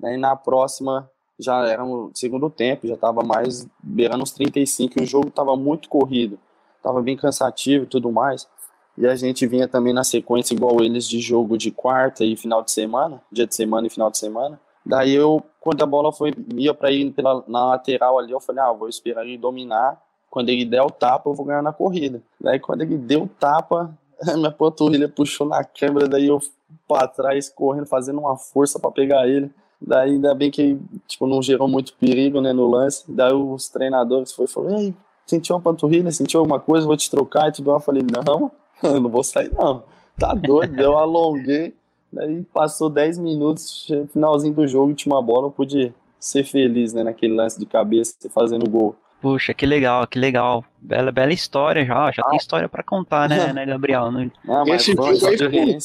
Daí 0.00 0.16
na 0.16 0.34
próxima, 0.34 1.08
já 1.38 1.66
era 1.66 1.84
no 1.84 2.10
segundo 2.14 2.48
tempo, 2.50 2.86
já 2.86 2.96
tava 2.96 3.22
mais 3.22 3.66
beirando 3.82 4.24
os 4.24 4.32
35, 4.32 4.98
e 4.98 5.02
o 5.02 5.06
jogo 5.06 5.30
tava 5.30 5.56
muito 5.56 5.88
corrido, 5.88 6.38
tava 6.82 7.00
bem 7.02 7.16
cansativo 7.16 7.84
e 7.84 7.86
tudo 7.86 8.10
mais. 8.10 8.48
E 8.96 9.06
a 9.06 9.14
gente 9.14 9.46
vinha 9.46 9.66
também 9.66 9.92
na 9.92 10.04
sequência 10.04 10.54
igual 10.54 10.82
eles 10.82 11.08
de 11.08 11.20
jogo 11.20 11.56
de 11.56 11.70
quarta 11.70 12.24
e 12.24 12.36
final 12.36 12.62
de 12.62 12.70
semana, 12.70 13.22
dia 13.30 13.46
de 13.46 13.54
semana 13.54 13.86
e 13.86 13.90
final 13.90 14.10
de 14.10 14.18
semana. 14.18 14.60
Daí 14.84 15.14
eu, 15.14 15.42
quando 15.60 15.82
a 15.82 15.86
bola 15.86 16.12
foi 16.12 16.34
ia 16.56 16.74
para 16.74 16.90
ir 16.90 17.10
pela, 17.12 17.44
na 17.46 17.66
lateral 17.66 18.18
ali, 18.18 18.32
eu 18.32 18.40
falei, 18.40 18.62
ah, 18.62 18.72
vou 18.72 18.88
esperar 18.88 19.24
ele 19.24 19.38
dominar 19.38 20.00
quando 20.32 20.48
ele 20.48 20.64
der 20.64 20.80
o 20.80 20.88
tapa, 20.88 21.28
eu 21.28 21.34
vou 21.34 21.44
ganhar 21.44 21.60
na 21.60 21.74
corrida. 21.74 22.22
Daí 22.40 22.58
quando 22.58 22.80
ele 22.80 22.96
deu 22.96 23.24
o 23.24 23.28
tapa, 23.28 23.94
minha 24.34 24.50
panturrilha 24.50 25.06
puxou 25.06 25.46
na 25.46 25.62
câmera, 25.62 26.08
daí 26.08 26.26
eu 26.26 26.40
para 26.88 27.06
trás, 27.06 27.50
correndo, 27.50 27.84
fazendo 27.84 28.18
uma 28.18 28.34
força 28.38 28.78
para 28.78 28.90
pegar 28.90 29.28
ele. 29.28 29.50
Daí 29.78 30.12
ainda 30.12 30.34
bem 30.34 30.50
que 30.50 30.78
tipo, 31.06 31.26
não 31.26 31.42
gerou 31.42 31.68
muito 31.68 31.92
perigo 31.96 32.40
né, 32.40 32.50
no 32.50 32.66
lance. 32.66 33.04
Daí 33.06 33.34
os 33.34 33.68
treinadores 33.68 34.32
foi, 34.32 34.46
falou, 34.46 34.70
ei, 34.78 34.94
sentiu 35.26 35.54
uma 35.54 35.60
panturrilha, 35.60 36.10
sentiu 36.10 36.40
alguma 36.40 36.58
coisa, 36.58 36.86
vou 36.86 36.96
te 36.96 37.10
trocar 37.10 37.50
e 37.50 37.52
tudo. 37.52 37.70
Eu 37.70 37.80
falei, 37.80 38.02
não, 38.02 38.50
eu 38.82 39.02
não 39.02 39.10
vou 39.10 39.22
sair 39.22 39.52
não. 39.52 39.82
Tá 40.18 40.32
doido, 40.32 40.80
eu 40.80 40.96
alonguei. 40.96 41.74
Daí 42.10 42.42
passou 42.54 42.88
10 42.88 43.18
minutos, 43.18 43.86
finalzinho 44.10 44.54
do 44.54 44.66
jogo, 44.66 44.94
tinha 44.94 45.14
uma 45.14 45.20
bola, 45.20 45.48
eu 45.48 45.50
pude 45.50 45.94
ser 46.18 46.44
feliz, 46.44 46.94
né, 46.94 47.02
naquele 47.02 47.34
lance 47.34 47.58
de 47.58 47.66
cabeça, 47.66 48.14
fazendo 48.30 48.68
gol. 48.70 48.96
Puxa, 49.22 49.54
que 49.54 49.64
legal, 49.64 50.04
que 50.08 50.18
legal. 50.18 50.64
Bela, 50.80 51.12
bela 51.12 51.32
história 51.32 51.86
já, 51.86 52.10
já 52.10 52.22
ah. 52.26 52.30
tem 52.30 52.36
história 52.36 52.68
para 52.68 52.82
contar, 52.82 53.28
né, 53.28 53.52
né, 53.52 53.64
Gabriel? 53.64 54.06
Ah, 54.48 54.64
mas 54.66 54.82
esse, 54.82 54.92
jogo 54.92 55.26
aí 55.26 55.78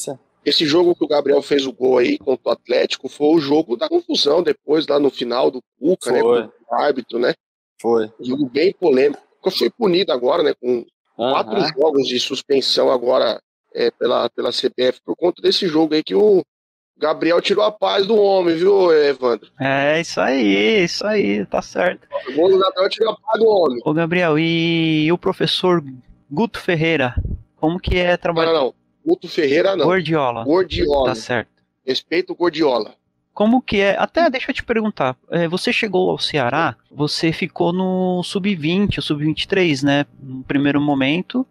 esse 0.44 0.66
jogo 0.66 0.94
que 0.94 1.04
o 1.04 1.08
Gabriel 1.08 1.40
fez 1.40 1.64
o 1.64 1.72
gol 1.72 1.98
aí 1.98 2.18
contra 2.18 2.50
o 2.50 2.52
Atlético 2.52 3.08
foi 3.08 3.28
o 3.28 3.38
jogo 3.38 3.76
da 3.76 3.88
confusão 3.88 4.42
depois, 4.42 4.88
lá 4.88 4.98
no 4.98 5.08
final 5.08 5.52
do 5.52 5.62
Cuca, 5.78 6.10
né, 6.10 6.20
com 6.20 6.28
o 6.28 6.74
árbitro, 6.74 7.18
né? 7.20 7.32
Foi. 7.80 8.10
Um 8.20 8.24
jogo 8.24 8.50
bem 8.50 8.72
polêmico. 8.72 9.22
Foi 9.56 9.70
punido 9.70 10.12
agora, 10.12 10.42
né, 10.42 10.52
com 10.60 10.84
quatro 11.14 11.60
jogos 11.74 12.08
de 12.08 12.18
suspensão 12.18 12.90
agora 12.90 13.40
é, 13.72 13.90
pela, 13.92 14.28
pela 14.30 14.50
CBF 14.50 15.00
por 15.04 15.16
conta 15.16 15.40
desse 15.40 15.68
jogo 15.68 15.94
aí 15.94 16.02
que 16.02 16.14
o 16.14 16.42
Gabriel 16.98 17.40
tirou 17.40 17.64
a 17.64 17.70
paz 17.70 18.06
do 18.06 18.16
homem, 18.16 18.56
viu, 18.56 18.92
Evandro? 18.92 19.48
É, 19.58 20.00
isso 20.00 20.20
aí, 20.20 20.84
isso 20.84 21.06
aí, 21.06 21.46
tá 21.46 21.62
certo. 21.62 22.06
O 22.36 22.58
Gabriel 22.58 22.88
tirou 22.88 23.12
a 23.12 23.16
paz 23.16 23.40
do 23.40 23.46
homem. 23.46 23.80
Ô, 23.84 23.92
Gabriel, 23.92 24.38
e 24.38 25.10
o 25.12 25.18
professor 25.18 25.82
Guto 26.30 26.60
Ferreira? 26.60 27.14
Como 27.56 27.78
que 27.78 27.96
é 27.96 28.16
trabalhar? 28.16 28.52
Não, 28.52 28.64
não, 28.64 28.74
Guto 29.06 29.28
Ferreira 29.28 29.76
não. 29.76 29.86
Gordiola. 29.86 30.44
Gordiola. 30.44 31.06
Tá 31.06 31.14
certo. 31.14 31.50
Respeito 31.86 32.32
o 32.32 32.36
Gordiola. 32.36 32.94
Como 33.32 33.62
que 33.62 33.80
é? 33.80 33.96
Até 33.96 34.28
deixa 34.28 34.50
eu 34.50 34.54
te 34.54 34.64
perguntar. 34.64 35.16
É, 35.30 35.46
você 35.46 35.72
chegou 35.72 36.10
ao 36.10 36.18
Ceará, 36.18 36.74
você 36.90 37.32
ficou 37.32 37.72
no 37.72 38.22
sub-20, 38.24 38.98
o 38.98 39.02
sub-23, 39.02 39.84
né? 39.84 40.04
No 40.20 40.42
primeiro 40.42 40.80
momento 40.80 41.46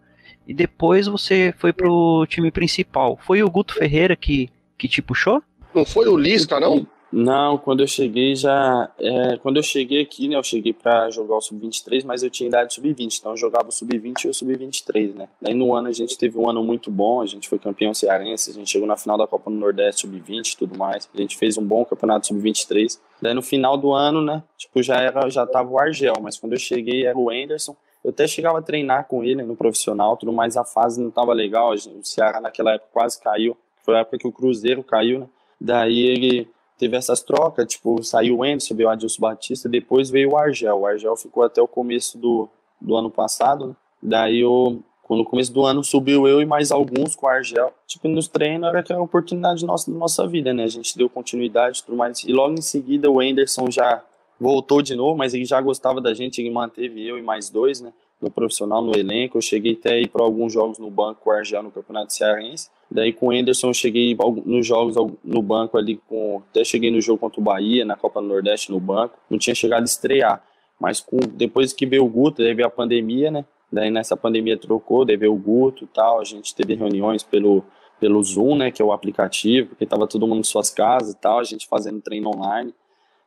e 0.48 0.54
depois 0.54 1.06
você 1.06 1.54
foi 1.58 1.74
pro 1.74 2.26
time 2.26 2.50
principal. 2.50 3.18
Foi 3.22 3.42
o 3.42 3.50
Guto 3.50 3.74
Ferreira 3.74 4.16
que, 4.16 4.48
que 4.78 4.88
te 4.88 5.02
puxou? 5.02 5.42
Não 5.74 5.84
foi 5.84 6.08
o 6.08 6.16
Lisca, 6.16 6.58
não? 6.58 6.86
Não, 7.10 7.56
quando 7.56 7.80
eu 7.80 7.86
cheguei 7.86 8.34
já. 8.34 8.90
É, 8.98 9.38
quando 9.38 9.56
eu 9.56 9.62
cheguei 9.62 10.02
aqui, 10.02 10.28
né? 10.28 10.36
Eu 10.36 10.42
cheguei 10.42 10.74
para 10.74 11.10
jogar 11.10 11.36
o 11.36 11.40
Sub-23, 11.40 12.04
mas 12.04 12.22
eu 12.22 12.28
tinha 12.28 12.48
idade 12.48 12.74
Sub-20, 12.74 13.18
então 13.18 13.32
eu 13.32 13.36
jogava 13.36 13.68
o 13.68 13.72
Sub-20 13.72 14.24
e 14.24 14.28
o 14.28 14.34
Sub-23, 14.34 15.14
né? 15.14 15.28
Daí 15.40 15.54
no 15.54 15.74
ano 15.74 15.88
a 15.88 15.92
gente 15.92 16.18
teve 16.18 16.38
um 16.38 16.48
ano 16.48 16.62
muito 16.62 16.90
bom, 16.90 17.22
a 17.22 17.26
gente 17.26 17.48
foi 17.48 17.58
campeão 17.58 17.94
cearense, 17.94 18.50
a 18.50 18.54
gente 18.54 18.70
chegou 18.70 18.86
na 18.86 18.96
final 18.96 19.16
da 19.16 19.26
Copa 19.26 19.50
do 19.50 19.56
Nordeste 19.56 20.02
Sub-20 20.02 20.52
e 20.52 20.56
tudo 20.58 20.76
mais. 20.76 21.08
A 21.14 21.18
gente 21.18 21.36
fez 21.38 21.56
um 21.56 21.64
bom 21.64 21.82
campeonato 21.84 22.26
Sub-23. 22.26 22.98
Daí 23.22 23.32
no 23.32 23.42
final 23.42 23.78
do 23.78 23.92
ano, 23.92 24.20
né? 24.22 24.42
Tipo, 24.58 24.82
já, 24.82 25.00
era, 25.00 25.30
já 25.30 25.46
tava 25.46 25.70
o 25.70 25.78
Argel, 25.78 26.14
mas 26.20 26.36
quando 26.36 26.52
eu 26.52 26.58
cheguei 26.58 27.06
era 27.06 27.16
o 27.16 27.30
Anderson. 27.30 27.74
Eu 28.04 28.10
até 28.10 28.28
chegava 28.28 28.58
a 28.58 28.62
treinar 28.62 29.08
com 29.08 29.24
ele 29.24 29.42
no 29.42 29.56
profissional, 29.56 30.16
tudo 30.16 30.32
mais, 30.32 30.56
a 30.56 30.64
fase 30.64 31.00
não 31.00 31.08
estava 31.08 31.32
legal. 31.32 31.72
O 31.72 32.04
Ceará 32.04 32.40
naquela 32.40 32.74
época 32.74 32.90
quase 32.92 33.20
caiu. 33.20 33.56
Foi 33.88 33.96
a 33.96 34.00
época 34.00 34.18
que 34.18 34.28
o 34.28 34.32
Cruzeiro 34.32 34.84
caiu, 34.84 35.20
né? 35.20 35.26
Daí 35.58 36.00
ele 36.00 36.46
teve 36.76 36.94
essas 36.94 37.22
trocas, 37.22 37.66
tipo, 37.66 38.02
saiu 38.02 38.36
o 38.36 38.44
Anderson, 38.44 38.74
veio 38.74 38.86
o 38.86 38.92
Adilson 38.92 39.22
Batista, 39.22 39.66
depois 39.66 40.10
veio 40.10 40.32
o 40.32 40.36
Argel. 40.36 40.80
O 40.80 40.86
Argel 40.86 41.16
ficou 41.16 41.42
até 41.42 41.62
o 41.62 41.66
começo 41.66 42.18
do, 42.18 42.50
do 42.78 42.94
ano 42.94 43.10
passado, 43.10 43.68
né? 43.68 43.76
Daí 44.02 44.40
eu, 44.40 44.82
no 45.08 45.24
começo 45.24 45.50
do 45.54 45.64
ano 45.64 45.82
subiu 45.82 46.28
eu 46.28 46.42
e 46.42 46.44
mais 46.44 46.70
alguns 46.70 47.16
com 47.16 47.24
o 47.24 47.30
Argel. 47.30 47.72
Tipo, 47.86 48.08
nos 48.08 48.28
treinos 48.28 48.68
era 48.68 48.80
aquela 48.80 49.00
oportunidade 49.00 49.64
nossa, 49.64 49.90
da 49.90 49.96
nossa 49.96 50.26
vida, 50.26 50.52
né? 50.52 50.64
A 50.64 50.68
gente 50.68 50.94
deu 50.94 51.08
continuidade 51.08 51.78
e 51.78 51.82
tudo 51.82 51.96
mais. 51.96 52.22
E 52.24 52.30
logo 52.30 52.52
em 52.52 52.60
seguida 52.60 53.10
o 53.10 53.22
Anderson 53.22 53.70
já 53.70 54.04
voltou 54.38 54.82
de 54.82 54.94
novo, 54.94 55.16
mas 55.16 55.32
ele 55.32 55.46
já 55.46 55.62
gostava 55.62 55.98
da 55.98 56.12
gente, 56.12 56.42
ele 56.42 56.50
manteve 56.50 57.08
eu 57.08 57.16
e 57.16 57.22
mais 57.22 57.48
dois, 57.48 57.80
né? 57.80 57.90
No 58.20 58.30
profissional, 58.30 58.82
no 58.82 58.94
elenco. 58.94 59.38
Eu 59.38 59.42
cheguei 59.42 59.72
até 59.72 59.94
a 59.94 59.98
ir 59.98 60.08
para 60.08 60.22
alguns 60.22 60.52
jogos 60.52 60.78
no 60.78 60.90
banco 60.90 61.22
com 61.22 61.30
o 61.30 61.32
Argel 61.32 61.62
no 61.62 61.70
Campeonato 61.70 62.12
Cearense. 62.12 62.68
Daí 62.90 63.12
com 63.12 63.26
o 63.26 63.30
Anderson 63.30 63.68
eu 63.68 63.74
cheguei 63.74 64.16
nos 64.46 64.66
jogos 64.66 64.96
no 65.22 65.42
banco 65.42 65.76
ali, 65.76 66.00
com, 66.08 66.42
até 66.50 66.64
cheguei 66.64 66.90
no 66.90 67.00
jogo 67.00 67.18
contra 67.18 67.40
o 67.40 67.44
Bahia, 67.44 67.84
na 67.84 67.96
Copa 67.96 68.20
do 68.20 68.26
Nordeste 68.26 68.72
no 68.72 68.80
banco. 68.80 69.18
Não 69.28 69.38
tinha 69.38 69.54
chegado 69.54 69.82
a 69.82 69.84
estrear. 69.84 70.42
Mas 70.80 71.00
com, 71.00 71.18
depois 71.18 71.72
que 71.72 71.84
veio 71.84 72.04
o 72.04 72.08
Guto, 72.08 72.42
daí 72.42 72.54
veio 72.54 72.66
a 72.66 72.70
pandemia, 72.70 73.30
né? 73.30 73.44
Daí 73.70 73.90
nessa 73.90 74.16
pandemia 74.16 74.56
trocou, 74.56 75.04
daí 75.04 75.16
veio 75.16 75.34
o 75.34 75.38
Guto 75.38 75.84
e 75.84 75.86
tal. 75.88 76.20
A 76.20 76.24
gente 76.24 76.54
teve 76.54 76.74
reuniões 76.74 77.22
pelo, 77.22 77.62
pelo 78.00 78.22
Zoom, 78.22 78.56
né? 78.56 78.70
Que 78.70 78.80
é 78.80 78.84
o 78.84 78.92
aplicativo, 78.92 79.70
porque 79.70 79.84
tava 79.84 80.06
todo 80.06 80.26
mundo 80.26 80.40
em 80.40 80.44
suas 80.44 80.70
casas 80.70 81.12
e 81.12 81.16
tal, 81.16 81.40
a 81.40 81.44
gente 81.44 81.66
fazendo 81.66 82.00
treino 82.00 82.30
online. 82.34 82.72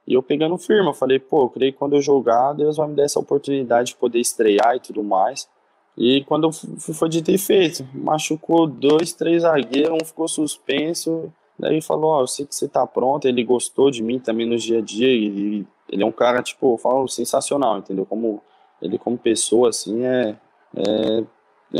E 0.08 0.14
eu 0.16 0.24
pegando 0.24 0.58
firma, 0.58 0.94
falei, 0.94 1.20
pô, 1.20 1.44
eu 1.44 1.50
creio 1.50 1.74
que 1.74 1.78
quando 1.78 1.96
eu 1.96 2.02
jogar, 2.02 2.54
Deus 2.54 2.78
vai 2.78 2.88
me 2.88 2.96
dar 2.96 3.04
essa 3.04 3.20
oportunidade 3.20 3.90
de 3.90 3.96
poder 3.96 4.20
estrear 4.20 4.76
e 4.76 4.80
tudo 4.80 5.04
mais. 5.04 5.48
E 5.98 6.24
quando 6.24 6.52
foi 6.52 7.10
de 7.10 7.22
ter 7.22 7.38
feito, 7.38 7.88
machucou 7.94 8.66
dois, 8.66 9.14
três 9.14 9.44
zagueiros, 9.44 9.98
um 10.02 10.06
ficou 10.06 10.28
suspenso. 10.28 11.32
Daí 11.60 11.82
falou, 11.82 12.12
ó, 12.12 12.18
oh, 12.18 12.22
eu 12.22 12.28
sei 12.28 12.46
que 12.46 12.56
você 12.56 12.68
tá 12.68 12.88
pronto, 12.88 13.28
ele 13.28 13.44
gostou 13.44 13.92
de 13.92 14.02
mim 14.02 14.20
também 14.20 14.48
no 14.48 14.58
dia 14.58 14.80
a 14.80 14.82
dia, 14.82 15.08
e 15.08 15.66
ele 15.90 16.04
é 16.04 16.06
um 16.06 16.12
cara, 16.12 16.42
tipo, 16.42 16.74
eu 16.74 16.78
falo, 16.78 17.08
sensacional, 17.08 17.78
entendeu? 17.78 18.06
Como, 18.06 18.42
ele 18.82 18.98
como 18.98 19.18
pessoa, 19.18 19.70
assim, 19.70 20.04
é, 20.04 20.36
é, 20.76 21.24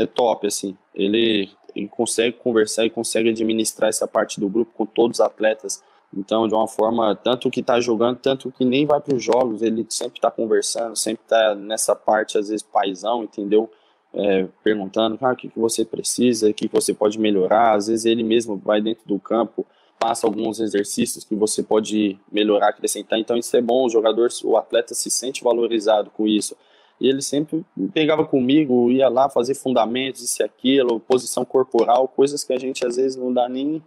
é 0.02 0.06
top, 0.06 0.46
assim. 0.46 0.76
Ele, 0.94 1.50
ele 1.74 1.88
consegue 1.88 2.36
conversar 2.36 2.84
e 2.84 2.90
consegue 2.90 3.30
administrar 3.30 3.88
essa 3.88 4.06
parte 4.06 4.38
do 4.38 4.48
grupo 4.48 4.72
com 4.74 4.86
todos 4.86 5.18
os 5.18 5.24
atletas 5.24 5.82
então, 6.14 6.46
de 6.46 6.54
uma 6.54 6.68
forma, 6.68 7.16
tanto 7.16 7.50
que 7.50 7.60
está 7.60 7.80
jogando, 7.80 8.18
tanto 8.18 8.52
que 8.52 8.64
nem 8.64 8.84
vai 8.84 9.00
para 9.00 9.16
os 9.16 9.24
jogos, 9.24 9.62
ele 9.62 9.86
sempre 9.88 10.18
está 10.18 10.30
conversando, 10.30 10.94
sempre 10.94 11.22
está 11.24 11.54
nessa 11.54 11.96
parte, 11.96 12.36
às 12.36 12.48
vezes, 12.48 12.62
paisão, 12.62 13.24
entendeu? 13.24 13.70
É, 14.14 14.46
perguntando 14.62 15.18
ah, 15.22 15.32
o 15.32 15.36
que, 15.36 15.48
que 15.48 15.58
você 15.58 15.86
precisa, 15.86 16.50
o 16.50 16.54
que, 16.54 16.68
que 16.68 16.74
você 16.74 16.92
pode 16.92 17.18
melhorar. 17.18 17.74
Às 17.74 17.86
vezes, 17.86 18.04
ele 18.04 18.22
mesmo 18.22 18.56
vai 18.56 18.80
dentro 18.80 19.02
do 19.06 19.18
campo, 19.18 19.66
passa 19.98 20.26
alguns 20.26 20.60
exercícios 20.60 21.24
que 21.24 21.34
você 21.34 21.62
pode 21.62 22.18
melhorar, 22.30 22.68
acrescentar. 22.68 23.18
Então, 23.18 23.36
isso 23.36 23.56
é 23.56 23.62
bom, 23.62 23.86
o 23.86 23.88
jogador, 23.88 24.28
o 24.44 24.56
atleta 24.56 24.94
se 24.94 25.10
sente 25.10 25.42
valorizado 25.42 26.10
com 26.10 26.26
isso. 26.26 26.56
E 27.00 27.08
ele 27.08 27.20
sempre 27.20 27.64
pegava 27.92 28.24
comigo, 28.24 28.90
ia 28.90 29.08
lá 29.08 29.28
fazer 29.28 29.54
fundamentos, 29.54 30.22
isso 30.22 30.40
e 30.40 30.44
aquilo, 30.44 31.00
posição 31.00 31.44
corporal, 31.44 32.06
coisas 32.06 32.44
que 32.44 32.52
a 32.52 32.58
gente 32.58 32.86
às 32.86 32.94
vezes 32.96 33.16
não 33.16 33.32
dá 33.32 33.48
nem 33.48 33.82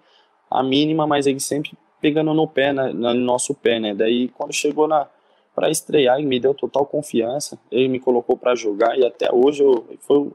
a 0.52 0.62
mínima, 0.62 1.08
mas 1.08 1.26
ele 1.26 1.40
sempre 1.40 1.72
pegando 2.02 2.34
no 2.34 2.46
pé, 2.46 2.74
né, 2.74 2.92
no 2.92 3.14
nosso 3.14 3.54
pé, 3.56 3.80
né? 3.80 3.96
Daí 3.96 4.28
quando 4.30 4.54
chegou 4.54 4.86
na 4.86 5.08
para 5.56 5.70
estrear, 5.70 6.18
ele 6.18 6.28
me 6.28 6.39
deu 6.39 6.54
total 6.54 6.86
confiança, 6.86 7.58
ele 7.72 7.88
me 7.88 8.00
colocou 8.00 8.38
para 8.38 8.56
jogar 8.56 8.98
e 8.98 9.06
até 9.06 9.34
hoje 9.34 9.63
eu 9.63 9.88
foi 10.02 10.32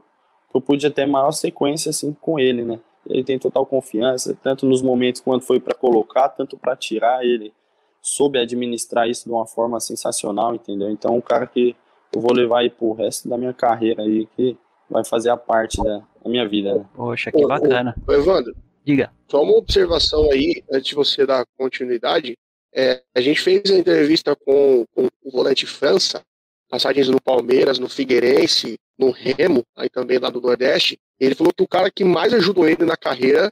eu 0.53 0.59
pude 0.59 0.89
ter 0.89 1.05
maior 1.05 1.31
sequência 1.31 1.91
assim 1.91 2.11
com 2.19 2.37
ele, 2.37 2.63
né? 2.63 2.79
Ele 3.07 3.23
tem 3.23 3.39
total 3.39 3.65
confiança, 3.65 4.37
tanto 4.43 4.65
nos 4.65 4.81
momentos 4.81 5.21
quando 5.21 5.41
foi 5.41 5.59
para 5.59 5.73
colocar, 5.73 6.27
tanto 6.27 6.57
para 6.57 6.75
tirar, 6.75 7.23
ele 7.23 7.53
soube 8.01 8.37
administrar 8.37 9.07
isso 9.07 9.23
de 9.25 9.31
uma 9.31 9.47
forma 9.47 9.79
sensacional, 9.79 10.53
entendeu? 10.53 10.89
Então, 10.89 11.15
um 11.15 11.21
cara 11.21 11.47
que 11.47 11.73
eu 12.13 12.19
vou 12.19 12.33
levar 12.33 12.59
aí 12.59 12.69
pro 12.69 12.91
resto 12.91 13.29
da 13.29 13.37
minha 13.37 13.53
carreira 13.53 14.03
aí, 14.03 14.27
que 14.35 14.57
vai 14.89 15.05
fazer 15.05 15.29
a 15.29 15.37
parte 15.37 15.81
da, 15.81 15.99
da 16.21 16.29
minha 16.29 16.47
vida, 16.47 16.75
né? 16.75 16.85
Poxa, 16.93 17.31
que 17.31 17.47
bacana. 17.47 17.95
Ô, 18.05 18.11
ô, 18.11 18.15
Evandro, 18.15 18.53
Diga. 18.83 19.11
Só 19.29 19.43
uma 19.43 19.57
observação 19.57 20.29
aí, 20.31 20.63
antes 20.71 20.89
de 20.89 20.95
você 20.95 21.25
dar 21.25 21.45
continuidade. 21.57 22.37
É, 22.73 23.01
a 23.13 23.21
gente 23.21 23.41
fez 23.41 23.69
a 23.69 23.75
entrevista 23.75 24.35
com, 24.35 24.85
com, 24.93 25.07
o 25.23 25.31
volante 25.31 25.65
França, 25.65 26.23
passagens 26.69 27.09
no 27.09 27.21
Palmeiras, 27.21 27.79
no 27.79 27.89
Figueirense, 27.89 28.79
no 28.97 29.11
Remo, 29.11 29.63
aí 29.75 29.89
também 29.89 30.17
lá 30.19 30.29
do 30.29 30.39
Nordeste. 30.39 30.97
Ele 31.19 31.35
falou 31.35 31.53
que 31.53 31.63
o 31.63 31.67
cara 31.67 31.91
que 31.91 32.03
mais 32.03 32.33
ajudou 32.33 32.67
ele 32.67 32.85
na 32.85 32.95
carreira 32.95 33.51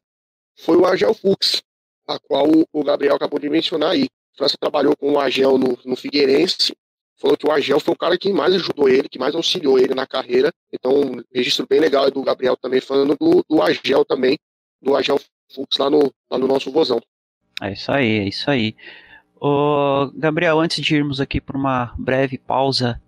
foi 0.55 0.77
o 0.77 0.85
Argel 0.85 1.13
Fux, 1.13 1.61
a 2.07 2.17
qual 2.19 2.47
o 2.71 2.83
Gabriel 2.83 3.15
acabou 3.15 3.39
de 3.39 3.49
mencionar 3.49 3.91
aí. 3.91 4.07
França 4.37 4.55
trabalhou 4.57 4.95
com 4.95 5.13
o 5.13 5.19
Argel 5.19 5.57
no, 5.57 5.77
no 5.83 5.95
Figueirense, 5.97 6.73
falou 7.17 7.35
que 7.35 7.45
o 7.45 7.51
Argel 7.51 7.79
foi 7.79 7.93
o 7.93 7.97
cara 7.97 8.17
que 8.17 8.31
mais 8.31 8.55
ajudou 8.55 8.87
ele, 8.87 9.09
que 9.09 9.19
mais 9.19 9.35
auxiliou 9.35 9.77
ele 9.77 9.93
na 9.93 10.07
carreira. 10.07 10.51
Então, 10.71 10.93
um 10.93 11.23
registro 11.33 11.67
bem 11.67 11.79
legal 11.79 12.09
do 12.09 12.23
Gabriel 12.23 12.55
também, 12.55 12.79
falando 12.79 13.17
do, 13.19 13.43
do 13.47 13.61
Argel 13.61 14.05
também, 14.05 14.37
do 14.81 14.95
Agel 14.95 15.19
Fux 15.53 15.77
lá 15.77 15.89
no, 15.89 16.11
lá 16.31 16.37
no 16.37 16.47
nosso 16.47 16.71
vozão. 16.71 17.01
É 17.61 17.73
isso 17.73 17.91
aí, 17.91 18.19
é 18.19 18.27
isso 18.29 18.49
aí. 18.49 18.75
Gabriel, 20.15 20.59
antes 20.59 20.83
de 20.83 20.95
irmos 20.95 21.21
aqui 21.21 21.39
para 21.39 21.57
uma 21.57 21.93
breve 21.97 22.37
pausa, 22.37 23.01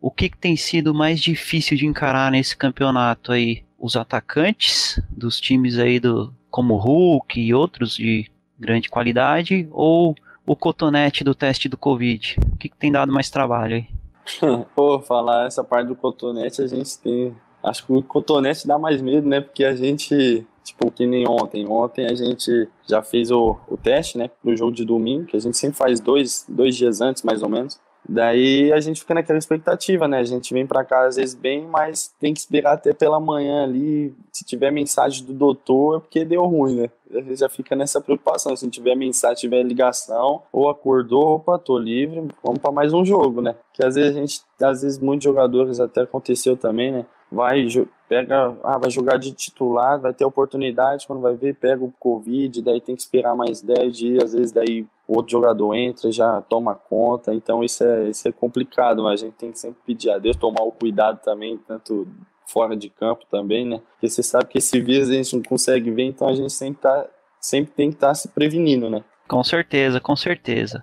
o 0.00 0.10
que, 0.10 0.28
que 0.28 0.36
tem 0.36 0.56
sido 0.56 0.94
mais 0.94 1.20
difícil 1.20 1.76
de 1.76 1.86
encarar 1.86 2.30
nesse 2.30 2.56
campeonato 2.56 3.32
aí? 3.32 3.64
Os 3.78 3.96
atacantes 3.96 5.00
dos 5.10 5.40
times 5.40 5.78
aí 5.78 6.00
do 6.00 6.32
como 6.50 6.76
Hulk 6.76 7.40
e 7.40 7.54
outros 7.54 7.94
de 7.94 8.28
grande 8.58 8.88
qualidade 8.88 9.68
ou 9.70 10.16
o 10.44 10.56
cotonete 10.56 11.22
do 11.22 11.34
teste 11.34 11.68
do 11.68 11.76
Covid? 11.76 12.36
O 12.52 12.56
que, 12.56 12.68
que 12.68 12.76
tem 12.76 12.90
dado 12.90 13.12
mais 13.12 13.30
trabalho 13.30 13.76
aí? 13.76 13.86
Pô, 14.74 15.00
falar 15.00 15.46
essa 15.46 15.62
parte 15.62 15.88
do 15.88 15.96
cotonete 15.96 16.62
a 16.62 16.66
gente 16.66 16.98
tem. 16.98 17.36
Acho 17.62 17.86
que 17.86 17.92
o 17.92 18.02
cotonete 18.02 18.66
dá 18.66 18.78
mais 18.78 19.00
medo, 19.00 19.28
né? 19.28 19.40
Porque 19.40 19.64
a 19.64 19.74
gente 19.74 20.46
Tipo, 20.68 20.90
que 20.90 21.06
nem 21.06 21.26
ontem. 21.26 21.66
Ontem 21.66 22.06
a 22.06 22.14
gente 22.14 22.68
já 22.86 23.02
fez 23.02 23.30
o, 23.30 23.56
o 23.68 23.76
teste, 23.76 24.18
né, 24.18 24.30
pro 24.42 24.56
jogo 24.56 24.72
de 24.72 24.84
domingo, 24.84 25.26
que 25.26 25.36
a 25.36 25.40
gente 25.40 25.56
sempre 25.56 25.76
faz 25.76 25.98
dois, 25.98 26.44
dois 26.48 26.76
dias 26.76 27.00
antes, 27.00 27.22
mais 27.22 27.42
ou 27.42 27.48
menos. 27.48 27.80
Daí 28.08 28.72
a 28.72 28.80
gente 28.80 29.00
fica 29.00 29.12
naquela 29.12 29.38
expectativa, 29.38 30.08
né? 30.08 30.18
A 30.18 30.24
gente 30.24 30.54
vem 30.54 30.66
para 30.66 30.82
cá 30.82 31.06
às 31.06 31.16
vezes 31.16 31.34
bem, 31.34 31.66
mas 31.66 32.14
tem 32.18 32.32
que 32.32 32.40
esperar 32.40 32.72
até 32.72 32.94
pela 32.94 33.20
manhã 33.20 33.64
ali. 33.64 34.14
Se 34.32 34.44
tiver 34.44 34.70
mensagem 34.70 35.26
do 35.26 35.34
doutor, 35.34 35.98
é 35.98 36.00
porque 36.00 36.24
deu 36.24 36.44
ruim, 36.46 36.76
né? 36.76 36.90
A 37.10 37.20
gente 37.20 37.36
já 37.36 37.50
fica 37.50 37.76
nessa 37.76 38.00
preocupação. 38.00 38.56
Se 38.56 38.68
tiver 38.70 38.94
mensagem, 38.94 39.36
tiver 39.36 39.62
ligação, 39.62 40.42
ou 40.50 40.70
acordou, 40.70 41.34
opa, 41.34 41.58
tô 41.58 41.78
livre, 41.78 42.28
vamos 42.42 42.60
para 42.60 42.72
mais 42.72 42.94
um 42.94 43.04
jogo, 43.04 43.42
né? 43.42 43.54
Que 43.74 43.84
às 43.84 43.94
vezes 43.94 44.16
a 44.16 44.20
gente, 44.20 44.40
às 44.62 44.82
vezes 44.82 44.98
muitos 44.98 45.24
jogadores, 45.24 45.78
até 45.78 46.02
aconteceu 46.02 46.56
também, 46.56 46.90
né? 46.90 47.06
Vai, 47.30 47.66
pega, 48.08 48.56
ah, 48.64 48.78
vai 48.78 48.90
jogar 48.90 49.18
de 49.18 49.32
titular, 49.32 50.00
vai 50.00 50.14
ter 50.14 50.24
oportunidade, 50.24 51.06
quando 51.06 51.20
vai 51.20 51.34
ver, 51.34 51.54
pega 51.54 51.84
o 51.84 51.92
Covid, 51.98 52.62
daí 52.62 52.80
tem 52.80 52.96
que 52.96 53.02
esperar 53.02 53.36
mais 53.36 53.60
10 53.60 53.96
dias, 53.96 54.24
às 54.24 54.32
vezes 54.32 54.52
daí 54.52 54.86
outro 55.06 55.32
jogador 55.32 55.74
entra, 55.74 56.10
já 56.10 56.40
toma 56.42 56.74
conta, 56.74 57.34
então 57.34 57.62
isso 57.62 57.84
é, 57.84 58.08
isso 58.08 58.26
é 58.26 58.32
complicado, 58.32 59.02
mas 59.02 59.22
a 59.22 59.26
gente 59.26 59.34
tem 59.34 59.52
que 59.52 59.58
sempre 59.58 59.78
pedir 59.86 60.10
a 60.10 60.18
Deus, 60.18 60.36
tomar 60.36 60.62
o 60.62 60.72
cuidado 60.72 61.20
também, 61.22 61.58
tanto 61.66 62.08
fora 62.46 62.74
de 62.74 62.88
campo 62.88 63.24
também, 63.30 63.66
né? 63.66 63.80
Porque 63.92 64.08
você 64.08 64.22
sabe 64.22 64.46
que 64.46 64.58
esse 64.58 64.80
vírus 64.80 65.10
a 65.10 65.14
gente 65.14 65.36
não 65.36 65.42
consegue 65.42 65.90
ver, 65.90 66.04
então 66.04 66.28
a 66.28 66.34
gente 66.34 66.52
sempre, 66.52 66.80
tá, 66.80 67.06
sempre 67.40 67.72
tem 67.72 67.90
que 67.90 67.96
estar 67.96 68.08
tá 68.08 68.14
se 68.14 68.28
prevenindo, 68.28 68.88
né? 68.88 69.04
Com 69.28 69.44
certeza, 69.44 70.00
com 70.00 70.16
certeza. 70.16 70.82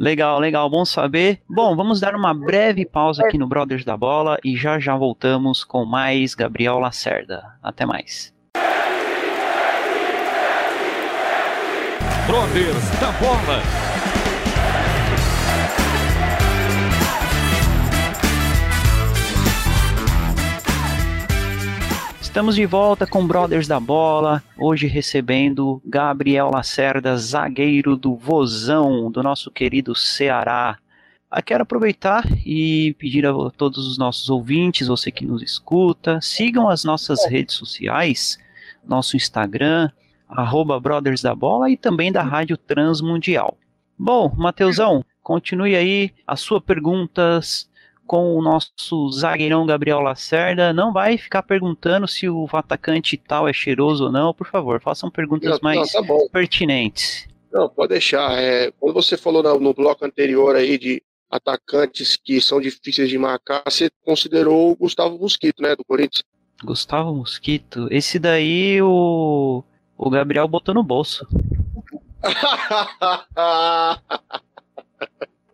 Legal, 0.00 0.40
legal, 0.40 0.70
bom 0.70 0.82
saber. 0.82 1.42
Bom, 1.46 1.76
vamos 1.76 2.00
dar 2.00 2.14
uma 2.14 2.32
breve 2.32 2.86
pausa 2.86 3.22
aqui 3.22 3.36
no 3.36 3.46
Brothers 3.46 3.84
da 3.84 3.98
Bola 3.98 4.38
e 4.42 4.56
já 4.56 4.78
já 4.78 4.96
voltamos 4.96 5.62
com 5.62 5.84
mais 5.84 6.34
Gabriel 6.34 6.78
Lacerda. 6.78 7.44
Até 7.62 7.84
mais. 7.84 8.32
Brothers 12.26 12.90
da 12.98 13.12
Bola. 13.20 13.89
Estamos 22.30 22.54
de 22.54 22.64
volta 22.64 23.08
com 23.08 23.26
Brothers 23.26 23.66
da 23.66 23.80
Bola, 23.80 24.40
hoje 24.56 24.86
recebendo 24.86 25.82
Gabriel 25.84 26.48
Lacerda, 26.48 27.16
zagueiro 27.16 27.96
do 27.96 28.14
Vozão, 28.14 29.10
do 29.10 29.20
nosso 29.20 29.50
querido 29.50 29.96
Ceará. 29.96 30.78
Ah, 31.28 31.42
quero 31.42 31.64
aproveitar 31.64 32.24
e 32.46 32.94
pedir 33.00 33.26
a 33.26 33.32
todos 33.50 33.84
os 33.84 33.98
nossos 33.98 34.30
ouvintes, 34.30 34.86
você 34.86 35.10
que 35.10 35.26
nos 35.26 35.42
escuta, 35.42 36.20
sigam 36.20 36.68
as 36.68 36.84
nossas 36.84 37.26
redes 37.26 37.56
sociais, 37.56 38.38
nosso 38.86 39.16
Instagram, 39.16 39.90
arroba 40.28 40.78
Brothers 40.78 41.22
da 41.22 41.34
Bola 41.34 41.68
e 41.68 41.76
também 41.76 42.12
da 42.12 42.22
Rádio 42.22 42.56
Transmundial. 42.56 43.58
Bom, 43.98 44.32
Mateusão, 44.38 45.04
continue 45.20 45.74
aí 45.74 46.12
as 46.24 46.40
suas 46.40 46.62
perguntas 46.62 47.68
com 48.10 48.34
o 48.34 48.42
nosso 48.42 49.08
zagueirão 49.12 49.64
Gabriel 49.64 50.00
Lacerda. 50.00 50.72
Não 50.72 50.92
vai 50.92 51.16
ficar 51.16 51.44
perguntando 51.44 52.08
se 52.08 52.28
o 52.28 52.48
atacante 52.52 53.16
tal 53.16 53.46
é 53.46 53.52
cheiroso 53.52 54.06
ou 54.06 54.10
não, 54.10 54.34
por 54.34 54.48
favor, 54.48 54.80
façam 54.80 55.08
perguntas 55.08 55.48
não, 55.48 55.58
mais 55.62 55.94
não, 55.94 56.04
tá 56.04 56.14
pertinentes. 56.32 57.28
Não, 57.52 57.68
pode 57.68 57.90
deixar. 57.90 58.36
É, 58.36 58.72
quando 58.80 58.94
você 58.94 59.16
falou 59.16 59.44
no, 59.44 59.60
no 59.60 59.72
bloco 59.72 60.04
anterior 60.04 60.56
aí 60.56 60.76
de 60.76 61.00
atacantes 61.30 62.16
que 62.16 62.40
são 62.40 62.60
difíceis 62.60 63.08
de 63.08 63.16
marcar, 63.16 63.62
você 63.64 63.88
considerou 64.04 64.72
o 64.72 64.76
Gustavo 64.76 65.16
Mosquito, 65.16 65.62
né, 65.62 65.76
do 65.76 65.84
Corinthians? 65.84 66.24
Gustavo 66.64 67.14
Mosquito? 67.14 67.86
Esse 67.92 68.18
daí 68.18 68.82
o 68.82 69.62
o 69.96 70.10
Gabriel 70.10 70.48
botou 70.48 70.74
no 70.74 70.82
bolso. 70.82 71.24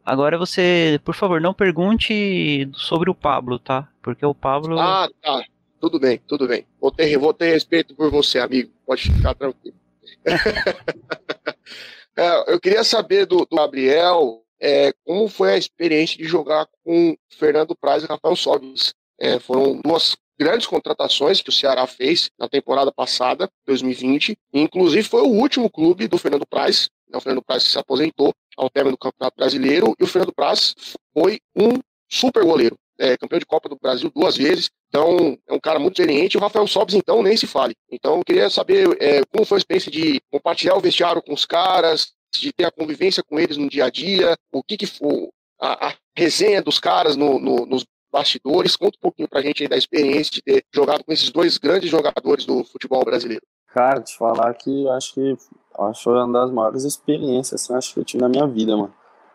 Agora 0.07 0.39
você, 0.39 1.01
por 1.05 1.17
favor, 1.17 1.41
não 1.41 1.53
pergunte 1.53 2.71
sobre 2.75 3.11
o 3.11 3.15
Pablo, 3.15 3.59
tá? 3.59 3.89
Porque 4.01 4.25
o 4.25 4.33
Pablo. 4.33 4.79
Ah, 4.79 5.09
tá. 5.21 5.43
Tudo 5.81 5.99
bem, 5.99 6.21
tudo 6.29 6.47
bem. 6.47 6.65
Vou 6.81 6.93
ter, 6.93 7.19
vou 7.19 7.35
ter 7.35 7.53
respeito 7.53 7.93
por 7.93 8.09
você, 8.09 8.39
amigo. 8.39 8.71
Pode 8.87 9.03
ficar 9.03 9.35
tranquilo. 9.35 9.77
é, 12.17 12.53
eu 12.53 12.61
queria 12.61 12.85
saber 12.85 13.27
do, 13.27 13.39
do 13.39 13.57
Gabriel 13.57 14.45
é, 14.61 14.93
como 15.05 15.29
foi 15.29 15.55
a 15.55 15.59
experiência 15.59 16.17
de 16.17 16.25
jogar 16.25 16.69
com 16.85 17.17
Fernando 17.29 17.75
Praz 17.75 18.05
e 18.05 18.07
Rafael 18.07 18.37
Sobis. 18.37 18.95
É, 19.19 19.41
foram 19.41 19.81
duas 19.85 20.17
grandes 20.39 20.69
contratações 20.69 21.41
que 21.41 21.49
o 21.49 21.53
Ceará 21.53 21.85
fez 21.87 22.31
na 22.39 22.49
temporada 22.49 22.93
passada, 22.93 23.51
2020. 23.67 24.39
inclusive 24.53 25.03
foi 25.03 25.23
o 25.23 25.33
último 25.33 25.69
clube 25.69 26.07
do 26.07 26.19
Fernando 26.19 26.47
Praz. 26.47 26.89
O 27.15 27.21
Fernando 27.21 27.45
Praz 27.45 27.63
se 27.63 27.79
aposentou 27.79 28.35
ao 28.57 28.71
término 28.71 28.97
do 28.97 28.99
Campeonato 28.99 29.37
Brasileiro 29.37 29.95
e 29.99 30.05
o 30.05 30.07
Fernando 30.07 30.33
Praz 30.33 30.75
foi 31.13 31.41
um 31.55 31.81
super 32.09 32.45
goleiro. 32.45 32.77
É, 32.99 33.17
campeão 33.17 33.39
de 33.39 33.45
Copa 33.45 33.69
do 33.69 33.77
Brasil 33.77 34.11
duas 34.11 34.39
vezes, 34.39 34.71
então 34.89 35.37
é 35.47 35.53
um 35.53 35.61
cara 35.61 35.79
muito 35.79 36.01
experiente. 36.01 36.39
O 36.39 36.41
Rafael 36.41 36.67
Sobes, 36.67 36.95
então, 36.95 37.23
nem 37.23 37.37
se 37.37 37.47
fale. 37.47 37.75
Então, 37.91 38.17
eu 38.17 38.25
queria 38.25 38.49
saber 38.49 38.97
é, 39.01 39.23
como 39.27 39.45
foi 39.45 39.57
a 39.57 39.59
experiência 39.59 39.91
de 39.91 40.21
compartilhar 40.31 40.77
o 40.77 40.81
vestiário 40.81 41.23
com 41.23 41.35
os 41.35 41.45
caras, 41.45 42.13
de 42.35 42.53
ter 42.53 42.65
a 42.65 42.71
convivência 42.71 43.23
com 43.23 43.39
eles 43.39 43.59
no 43.59 43.69
dia 43.69 43.85
a 43.85 43.91
dia, 43.91 44.35
o 44.51 44.63
que, 44.63 44.79
que 44.79 44.87
foi 44.87 45.29
a, 45.61 45.89
a 45.89 45.95
resenha 46.17 46.63
dos 46.63 46.79
caras 46.79 47.17
no, 47.17 47.39
no, 47.39 47.67
nos 47.67 47.85
bastidores. 48.11 48.77
Conta 48.77 48.97
um 48.97 49.03
pouquinho 49.03 49.29
pra 49.29 49.43
gente 49.43 49.63
aí 49.63 49.69
da 49.69 49.77
experiência 49.77 50.33
de 50.33 50.43
ter 50.43 50.65
jogado 50.75 51.05
com 51.05 51.13
esses 51.13 51.31
dois 51.31 51.59
grandes 51.59 51.91
jogadores 51.91 52.47
do 52.47 52.65
futebol 52.65 53.05
brasileiro. 53.05 53.43
Cara, 53.69 54.01
te 54.01 54.17
falar 54.17 54.55
que 54.55 54.89
acho 54.89 55.15
que 55.15 55.37
acho 55.85 56.05
que 56.05 56.11
uma 56.11 56.33
das 56.33 56.51
maiores 56.51 56.85
experiências 56.85 57.63
assim, 57.63 57.75
acho 57.75 57.95
que 57.95 58.01
eu 58.01 58.05
tive 58.05 58.23
na 58.23 58.29
minha 58.29 58.47
vida, 58.47 58.77
mano. 58.77 58.93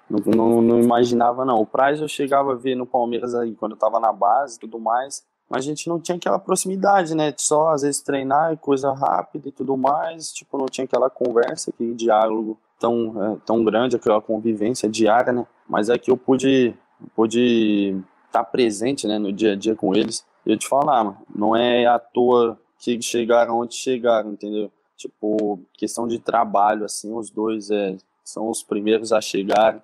Não, 0.10 0.19
não, 0.34 0.62
não, 0.62 0.80
imaginava, 0.82 1.45
não. 1.45 1.62
O 1.62 1.65
Praz 1.65 2.01
eu 2.01 2.08
chegava 2.08 2.51
a 2.51 2.56
ver 2.56 2.75
no 2.75 2.86
Palmeiras 2.86 3.34
aí 3.34 3.56
quando 3.56 3.73
eu 3.73 3.77
tava 3.77 3.99
na 3.99 4.12
base 4.12 4.58
e 4.58 4.60
tudo 4.60 4.77
mais, 4.77 5.23
mas 5.49 5.60
a 5.60 5.67
gente 5.67 5.88
não 5.88 5.99
tinha 5.99 6.17
aquela 6.17 6.38
proximidade, 6.38 7.15
né? 7.15 7.34
Só 7.38 7.69
às 7.69 7.82
vezes 7.82 8.01
treinar 8.01 8.51
e 8.54 8.58
coisa 8.58 8.93
rápida 8.93 9.47
e 9.47 9.51
tudo 9.51 9.77
mais, 9.77 10.32
tipo, 10.34 10.58
não 10.58 10.65
tinha 10.65 10.86
aquela 10.86 11.10
conversa, 11.10 11.71
aquele 11.71 11.93
diálogo 11.93 12.60
tão, 12.80 13.23
é, 13.23 13.38
tão 13.45 13.63
grande, 13.63 13.95
aquela 13.95 14.21
convivência 14.21 14.89
diária, 14.89 15.32
né? 15.32 15.45
Mas 15.69 15.88
é 15.88 15.97
que 15.97 16.12
eu 16.12 16.17
pude, 16.17 16.73
pude 17.15 17.95
estar 18.27 18.43
tá 18.43 18.43
presente 18.43 19.08
né, 19.08 19.17
no 19.17 19.32
dia 19.32 19.54
a 19.54 19.56
dia 19.56 19.75
com 19.75 19.95
eles. 19.95 20.25
E 20.45 20.51
eu 20.51 20.58
te 20.58 20.67
falar, 20.67 21.04
mano, 21.04 21.17
não 21.34 21.56
é 21.56 21.86
à 21.86 21.99
toa 21.99 22.60
que 22.80 22.99
chegaram 23.01 23.60
onde 23.60 23.75
chegaram, 23.75 24.32
entendeu? 24.32 24.71
Tipo, 25.02 25.60
questão 25.74 26.08
de 26.08 26.20
trabalho, 26.20 26.86
assim, 26.86 27.12
os 27.12 27.32
dois 27.32 27.72
é, 27.72 27.98
são 28.24 28.50
os 28.50 28.62
primeiros 28.62 29.12
a 29.12 29.20
chegar, 29.20 29.84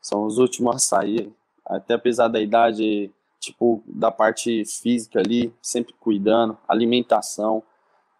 são 0.00 0.24
os 0.24 0.38
últimos 0.38 0.76
a 0.76 0.78
sair. 0.78 1.30
Até 1.66 1.94
apesar 1.94 2.28
da 2.28 2.40
idade, 2.40 3.10
tipo, 3.38 3.82
da 3.86 4.10
parte 4.10 4.64
física 4.64 5.18
ali, 5.18 5.52
sempre 5.60 5.92
cuidando, 6.00 6.56
alimentação. 6.66 7.62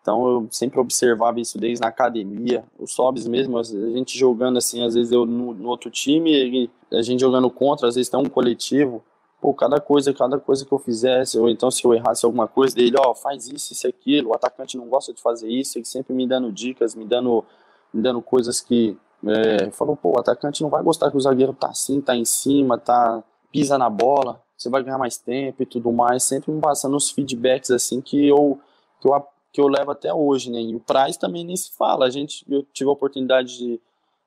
Então 0.03 0.29
eu 0.29 0.49
sempre 0.51 0.79
observava 0.79 1.41
isso 1.41 1.59
desde 1.59 1.81
na 1.81 1.89
academia. 1.89 2.63
Os 2.79 2.93
sobs 2.93 3.27
mesmo, 3.27 3.57
a 3.57 3.63
gente 3.63 4.19
jogando 4.19 4.59
assim, 4.59 4.85
às 4.85 4.93
vezes 4.93 5.13
eu 5.13 5.25
no, 5.25 5.55
no 5.55 5.69
outro 5.71 5.91
time, 5.91 6.71
a 6.93 7.01
gente 7.01 7.21
jogando 7.21 7.49
contra, 7.49 7.89
às 7.89 7.95
vezes 7.95 8.11
tem 8.11 8.21
um 8.21 8.29
coletivo 8.29 9.03
pô, 9.45 9.53
cada 9.53 9.79
coisa, 9.79 10.11
cada 10.15 10.39
coisa 10.39 10.65
que 10.65 10.73
eu 10.73 10.79
fizesse, 10.79 11.39
ou 11.39 11.51
então 11.51 11.71
se 11.71 11.85
eu 11.85 11.93
errasse 11.93 12.25
alguma 12.25 12.49
coisa 12.49 12.75
dele, 12.75 12.97
ó, 12.99 13.15
faz 13.15 13.47
isso, 13.47 13.75
isso, 13.75 13.87
aquilo, 13.87 14.31
o 14.31 14.35
atacante 14.35 14.75
não 14.79 14.89
gosta 14.89 15.13
de 15.13 15.21
fazer 15.21 15.51
isso, 15.51 15.77
ele 15.77 15.85
sempre 15.85 16.15
me 16.15 16.27
dando 16.27 16.51
dicas, 16.51 16.95
me 16.95 17.05
dando, 17.05 17.45
me 17.93 18.01
dando 18.01 18.23
coisas 18.23 18.63
que, 18.63 18.97
é, 19.27 19.71
falou, 19.71 19.99
pô, 19.99 20.13
o 20.17 20.19
atacante 20.19 20.63
não 20.63 20.71
vai 20.71 20.83
gostar 20.83 21.11
que 21.11 21.19
o 21.19 21.21
zagueiro 21.21 21.53
tá 21.53 21.69
assim, 21.69 22.01
tá 22.01 22.17
em 22.17 22.25
cima, 22.25 22.79
tá, 22.79 23.23
pisa 23.53 23.77
na 23.77 23.91
bola, 23.91 24.41
você 24.57 24.71
vai 24.71 24.83
ganhar 24.83 24.97
mais 24.97 25.19
tempo 25.19 25.63
e 25.63 25.67
tudo 25.67 25.93
mais, 25.93 26.23
sempre 26.23 26.51
me 26.51 26.63
passando 26.63 26.97
os 26.97 27.11
feedbacks, 27.11 27.71
assim, 27.71 28.01
que 28.01 28.27
eu, 28.27 28.59
que 28.99 29.07
eu, 29.07 29.27
que 29.53 29.61
eu 29.61 29.69
levo 29.69 29.91
até 29.91 30.11
hoje, 30.15 30.51
né, 30.51 30.63
e 30.63 30.75
o 30.75 30.81
Price 30.81 31.19
também 31.19 31.45
nem 31.45 31.55
se 31.55 31.71
fala, 31.77 32.07
a 32.07 32.11
gente, 32.11 32.47
eu 32.49 32.63
tive 32.73 32.89
a 32.89 32.95
oportunidade 32.95 33.59
de, 33.59 33.81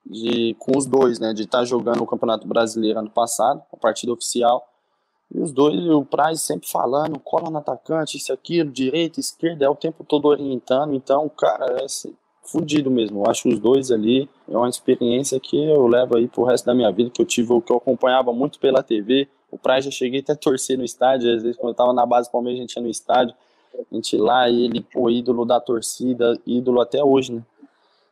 de 0.06 0.56
com 0.60 0.78
os 0.78 0.86
dois, 0.86 1.20
né, 1.20 1.34
de 1.34 1.42
estar 1.42 1.58
tá 1.58 1.66
jogando 1.66 2.04
o 2.04 2.06
Campeonato 2.06 2.48
Brasileiro 2.48 3.00
ano 3.00 3.10
passado, 3.10 3.64
a 3.74 3.78
partida 3.78 4.14
oficial, 4.14 4.64
e 5.34 5.40
os 5.40 5.52
dois, 5.52 5.78
o 5.90 6.06
Praz 6.06 6.42
sempre 6.42 6.70
falando, 6.70 7.20
cola 7.20 7.50
no 7.50 7.58
atacante, 7.58 8.18
isso, 8.18 8.32
aquilo, 8.32 8.72
direita, 8.72 9.20
esquerda, 9.20 9.66
é 9.66 9.70
o 9.70 9.76
tempo 9.76 10.04
todo 10.04 10.26
orientando. 10.26 10.94
Então, 10.94 11.30
cara, 11.30 11.84
é 11.84 11.86
fudido 12.44 12.90
mesmo. 12.90 13.24
Eu 13.24 13.30
acho 13.30 13.50
os 13.50 13.60
dois 13.60 13.92
ali 13.92 14.30
é 14.50 14.58
uma 14.58 14.70
experiência 14.70 15.40
que 15.40 15.58
eu 15.58 15.86
levo 15.86 16.16
aí 16.16 16.28
pro 16.28 16.46
resto 16.46 16.66
da 16.66 16.74
minha 16.74 16.92
vida, 16.92 17.10
que 17.10 17.22
eu 17.22 17.26
tive, 17.26 17.62
que 17.62 17.72
eu 17.72 17.78
acompanhava 17.78 18.32
muito 18.32 18.58
pela 18.58 18.82
TV. 18.82 19.28
O 19.52 19.58
Praz 19.58 19.84
já 19.84 19.92
cheguei 19.92 20.22
até 20.22 20.32
a 20.32 20.36
torcer 20.36 20.78
no 20.78 20.84
estádio, 20.84 21.34
às 21.34 21.44
vezes 21.44 21.58
quando 21.58 21.70
eu 21.70 21.76
tava 21.76 21.94
na 21.94 22.06
base 22.06 22.30
do 22.30 22.32
Palmeiras, 22.32 22.60
a 22.60 22.62
gente 22.62 22.76
ia 22.76 22.82
no 22.82 22.90
estádio, 22.90 23.36
a 23.74 23.96
gente 23.96 24.16
ia 24.16 24.24
lá, 24.24 24.50
e 24.50 24.66
ele, 24.66 24.82
pô, 24.82 25.10
ídolo 25.10 25.46
da 25.46 25.60
torcida, 25.60 26.40
ídolo 26.46 26.80
até 26.80 27.04
hoje, 27.04 27.34
né? 27.34 27.44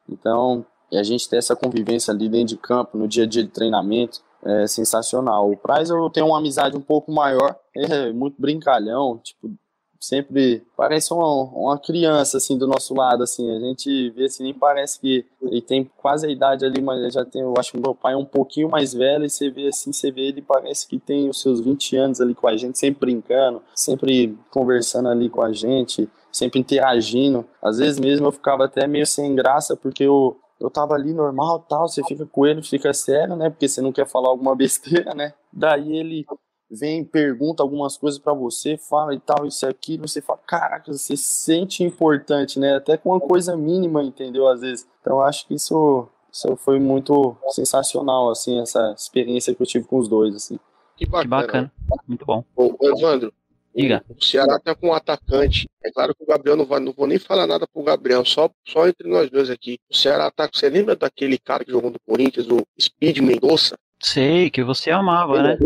Então, 0.07 0.65
e 0.91 0.97
a 0.97 1.03
gente 1.03 1.27
ter 1.27 1.37
essa 1.37 1.55
convivência 1.55 2.13
ali 2.13 2.29
dentro 2.29 2.55
de 2.55 2.57
campo, 2.57 2.97
no 2.97 3.07
dia 3.07 3.23
a 3.23 3.27
dia 3.27 3.43
de 3.43 3.49
treinamento, 3.49 4.21
é 4.43 4.67
sensacional. 4.67 5.51
O 5.51 5.57
Praz 5.57 5.89
eu 5.89 6.09
tenho 6.09 6.27
uma 6.27 6.39
amizade 6.39 6.77
um 6.77 6.81
pouco 6.81 7.11
maior, 7.11 7.55
é 7.75 8.11
muito 8.11 8.41
brincalhão, 8.41 9.19
tipo, 9.23 9.51
sempre 9.99 10.63
parece 10.77 11.13
uma, 11.13 11.43
uma 11.43 11.79
criança, 11.79 12.37
assim, 12.37 12.57
do 12.57 12.67
nosso 12.67 12.93
lado, 12.93 13.23
assim, 13.23 13.49
a 13.55 13.59
gente 13.59 14.09
vê 14.11 14.25
assim, 14.25 14.43
nem 14.43 14.53
parece 14.53 14.99
que 14.99 15.25
ele 15.41 15.61
tem 15.61 15.89
quase 15.97 16.27
a 16.27 16.29
idade 16.29 16.65
ali, 16.65 16.81
mas 16.81 17.13
já 17.13 17.25
tem, 17.25 17.41
eu 17.41 17.53
acho 17.57 17.71
que 17.71 17.79
meu 17.79 17.95
pai 17.95 18.13
é 18.13 18.17
um 18.17 18.25
pouquinho 18.25 18.69
mais 18.69 18.93
velho, 18.93 19.25
e 19.25 19.29
você 19.29 19.49
vê 19.49 19.67
assim, 19.67 19.91
você 19.91 20.11
vê 20.11 20.27
ele 20.27 20.41
parece 20.41 20.87
que 20.87 20.99
tem 20.99 21.29
os 21.29 21.41
seus 21.41 21.59
20 21.59 21.97
anos 21.97 22.21
ali 22.21 22.35
com 22.35 22.47
a 22.47 22.55
gente, 22.55 22.77
sempre 22.77 22.99
brincando, 22.99 23.61
sempre 23.73 24.37
conversando 24.51 25.09
ali 25.09 25.29
com 25.29 25.41
a 25.41 25.51
gente, 25.51 26.07
sempre 26.31 26.59
interagindo, 26.59 27.45
às 27.61 27.77
vezes 27.77 27.99
mesmo 27.99 28.27
eu 28.27 28.31
ficava 28.31 28.65
até 28.65 28.87
meio 28.87 29.07
sem 29.07 29.33
graça, 29.33 29.75
porque 29.75 30.03
eu, 30.03 30.37
eu 30.59 30.69
tava 30.69 30.93
ali 30.93 31.13
normal 31.13 31.59
tal, 31.59 31.87
você 31.87 32.03
fica 32.03 32.25
com 32.25 32.45
ele, 32.45 32.61
fica 32.63 32.93
sério, 32.93 33.35
né, 33.35 33.49
porque 33.49 33.67
você 33.67 33.81
não 33.81 33.91
quer 33.91 34.07
falar 34.07 34.29
alguma 34.29 34.55
besteira, 34.55 35.13
né, 35.13 35.33
daí 35.51 35.97
ele 35.97 36.25
vem, 36.69 37.03
pergunta 37.03 37.63
algumas 37.63 37.97
coisas 37.97 38.19
para 38.19 38.33
você, 38.33 38.77
fala 38.77 39.13
e 39.13 39.19
tal, 39.19 39.45
isso 39.45 39.65
e 39.65 39.69
aquilo, 39.69 40.07
você 40.07 40.21
fala, 40.21 40.39
caraca, 40.45 40.91
você 40.91 41.15
se 41.15 41.23
sente 41.23 41.83
importante, 41.83 42.59
né? 42.59 42.75
Até 42.75 42.97
com 42.97 43.11
uma 43.11 43.19
coisa 43.19 43.55
mínima, 43.55 44.03
entendeu? 44.03 44.47
Às 44.47 44.61
vezes. 44.61 44.87
Então, 45.01 45.21
acho 45.21 45.47
que 45.47 45.53
isso, 45.53 46.07
isso 46.31 46.55
foi 46.57 46.79
muito 46.79 47.35
sensacional, 47.49 48.29
assim, 48.29 48.59
essa 48.59 48.93
experiência 48.97 49.53
que 49.53 49.61
eu 49.61 49.67
tive 49.67 49.85
com 49.85 49.97
os 49.97 50.07
dois, 50.07 50.35
assim. 50.35 50.59
Que 50.97 51.05
bacana. 51.05 51.29
Que 51.29 51.37
bacana. 51.37 51.71
Muito 52.07 52.25
bom. 52.25 52.43
Ô, 52.55 52.75
Evandro, 52.81 53.33
Diga. 53.75 54.03
O 54.07 54.23
Ceará 54.23 54.57
tá 54.57 54.73
com 54.73 54.87
um 54.87 54.93
atacante. 54.93 55.67
É 55.83 55.91
claro 55.91 56.15
que 56.15 56.23
o 56.23 56.27
Gabriel 56.27 56.55
não 56.55 56.65
vai, 56.65 56.79
não 56.79 56.93
vou 56.93 57.05
nem 57.05 57.19
falar 57.19 57.45
nada 57.45 57.67
pro 57.67 57.83
Gabriel, 57.83 58.23
só, 58.23 58.49
só 58.65 58.87
entre 58.87 59.07
nós 59.09 59.29
dois 59.29 59.49
aqui. 59.49 59.77
O 59.91 59.95
Ceará 59.95 60.31
tá. 60.31 60.49
Você 60.51 60.69
lembra 60.69 60.95
daquele 60.95 61.37
cara 61.37 61.65
que 61.65 61.71
jogou 61.71 61.91
no 61.91 61.99
Corinthians, 61.99 62.47
o 62.47 62.65
Speed 62.79 63.17
Mendonça? 63.17 63.77
Sei, 64.01 64.49
que 64.49 64.63
você 64.63 64.91
amava, 64.91 65.41
né? 65.41 65.57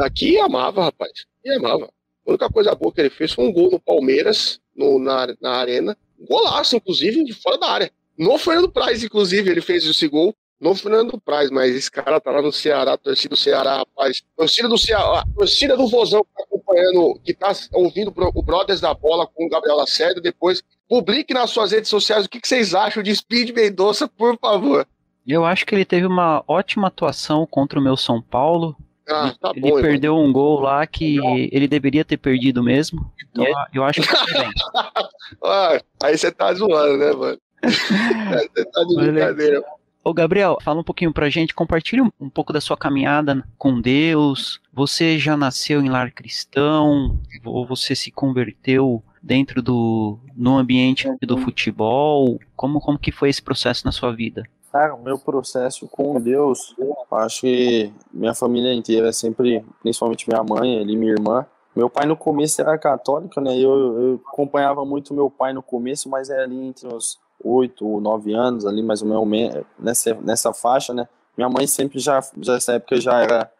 Aqui 0.00 0.38
amava, 0.38 0.84
rapaz. 0.84 1.12
Aqui 1.40 1.54
amava. 1.54 1.90
A 2.26 2.30
única 2.30 2.48
coisa 2.48 2.74
boa 2.74 2.92
que 2.92 3.00
ele 3.00 3.10
fez 3.10 3.32
foi 3.32 3.46
um 3.46 3.52
gol 3.52 3.70
no 3.70 3.80
Palmeiras, 3.80 4.60
no, 4.74 4.98
na, 4.98 5.34
na 5.40 5.52
arena. 5.52 5.96
Golaço, 6.18 6.76
inclusive, 6.76 7.24
de 7.24 7.34
fora 7.34 7.58
da 7.58 7.70
área. 7.70 7.90
No 8.16 8.36
Fernando 8.38 8.70
Praz, 8.70 9.04
inclusive, 9.04 9.50
ele 9.50 9.60
fez 9.60 9.84
esse 9.84 10.08
gol. 10.08 10.34
No 10.60 10.74
Fernando 10.74 11.20
Praz, 11.20 11.50
mas 11.50 11.74
esse 11.74 11.90
cara 11.90 12.20
tá 12.20 12.32
lá 12.32 12.42
no 12.42 12.50
Ceará, 12.50 12.96
torcida 12.96 13.34
do 13.34 13.38
Ceará, 13.38 13.76
rapaz. 13.76 14.22
Torcida 14.36 14.68
do 14.68 14.76
Ceará, 14.76 15.24
torcida 15.36 15.76
do 15.76 15.86
Vozão 15.86 16.24
que 16.24 16.34
tá 16.34 16.42
acompanhando, 16.44 17.20
que 17.24 17.32
tá 17.34 17.52
ouvindo 17.72 18.12
o 18.34 18.42
Brothers 18.42 18.80
da 18.80 18.92
Bola 18.92 19.26
com 19.26 19.46
o 19.46 19.48
Gabriel 19.48 19.76
Lacerda. 19.76 20.20
Depois, 20.20 20.62
publique 20.88 21.32
nas 21.32 21.50
suas 21.50 21.70
redes 21.70 21.88
sociais 21.88 22.26
o 22.26 22.28
que, 22.28 22.40
que 22.40 22.48
vocês 22.48 22.74
acham 22.74 23.02
de 23.04 23.14
Speed 23.14 23.50
Mendonça, 23.50 24.08
por 24.08 24.36
favor. 24.38 24.84
Eu 25.24 25.44
acho 25.44 25.64
que 25.64 25.74
ele 25.74 25.84
teve 25.84 26.06
uma 26.06 26.42
ótima 26.48 26.88
atuação 26.88 27.46
contra 27.46 27.78
o 27.78 27.82
meu 27.82 27.96
São 27.96 28.20
Paulo. 28.20 28.74
Ah, 29.08 29.32
tá 29.40 29.52
ele 29.54 29.70
bom, 29.70 29.80
perdeu 29.80 30.16
um 30.16 30.32
gol 30.32 30.60
lá 30.60 30.86
que 30.86 31.18
ele 31.52 31.68
deveria 31.68 32.04
ter 32.04 32.16
perdido 32.16 32.62
mesmo. 32.64 33.10
Então 33.30 33.44
É. 33.44 33.52
eu 33.72 33.84
acho 33.84 34.02
que 34.02 34.08
tá 34.08 34.24
bem. 34.26 34.50
Aí 36.02 36.18
você 36.18 36.32
tá 36.32 36.52
zoando, 36.52 36.96
né, 36.98 37.12
mano? 37.12 37.38
você 37.62 38.64
tá 38.64 38.84
de 38.84 38.96
brincadeira. 38.96 39.64
Ô 40.02 40.14
Gabriel, 40.14 40.56
fala 40.62 40.80
um 40.80 40.84
pouquinho 40.84 41.12
pra 41.12 41.28
gente, 41.28 41.54
compartilha 41.54 42.02
um, 42.02 42.10
um 42.20 42.30
pouco 42.30 42.52
da 42.52 42.60
sua 42.60 42.76
caminhada 42.76 43.44
com 43.58 43.80
Deus. 43.80 44.60
Você 44.72 45.18
já 45.18 45.36
nasceu 45.36 45.82
em 45.82 45.88
lar 45.88 46.12
cristão? 46.12 47.18
Ou 47.44 47.66
você 47.66 47.94
se 47.94 48.10
converteu 48.10 49.02
dentro 49.22 49.60
do 49.60 50.18
no 50.34 50.56
ambiente 50.56 51.08
do 51.20 51.36
futebol? 51.36 52.38
Como, 52.56 52.80
como 52.80 52.98
que 52.98 53.12
foi 53.12 53.28
esse 53.28 53.42
processo 53.42 53.84
na 53.84 53.92
sua 53.92 54.14
vida? 54.14 54.44
Cara, 54.72 54.94
o 54.94 55.02
meu 55.02 55.18
processo 55.18 55.88
com 55.88 56.20
Deus, 56.20 56.74
acho 57.10 57.40
que 57.40 57.92
minha 58.12 58.34
família 58.34 58.72
inteira 58.72 59.08
é 59.08 59.12
sempre, 59.12 59.64
principalmente 59.82 60.28
minha 60.28 60.42
mãe 60.42 60.82
e 60.82 60.96
minha 60.96 61.12
irmã. 61.12 61.46
Meu 61.74 61.88
pai 61.88 62.06
no 62.06 62.16
começo 62.16 62.60
era 62.60 62.76
católico, 62.76 63.40
né? 63.40 63.56
Eu, 63.56 64.00
eu 64.00 64.20
acompanhava 64.26 64.84
muito 64.84 65.14
meu 65.14 65.30
pai 65.30 65.52
no 65.52 65.62
começo, 65.62 66.08
mas 66.08 66.28
é 66.28 66.42
ali 66.42 66.66
entre 66.66 66.86
os 66.86 67.18
oito 67.42 67.86
ou 67.86 68.00
nove 68.00 68.34
anos, 68.34 68.66
ali 68.66 68.82
mais 68.82 69.02
ou 69.02 69.24
menos 69.24 69.64
nessa, 69.78 70.14
nessa 70.14 70.52
faixa, 70.52 70.92
né? 70.92 71.08
Minha 71.36 71.48
mãe 71.48 71.66
sempre 71.66 71.98
já, 71.98 72.20
já 72.40 72.54
nessa 72.54 72.72
época 72.74 73.00
já 73.00 73.20
era 73.20 73.50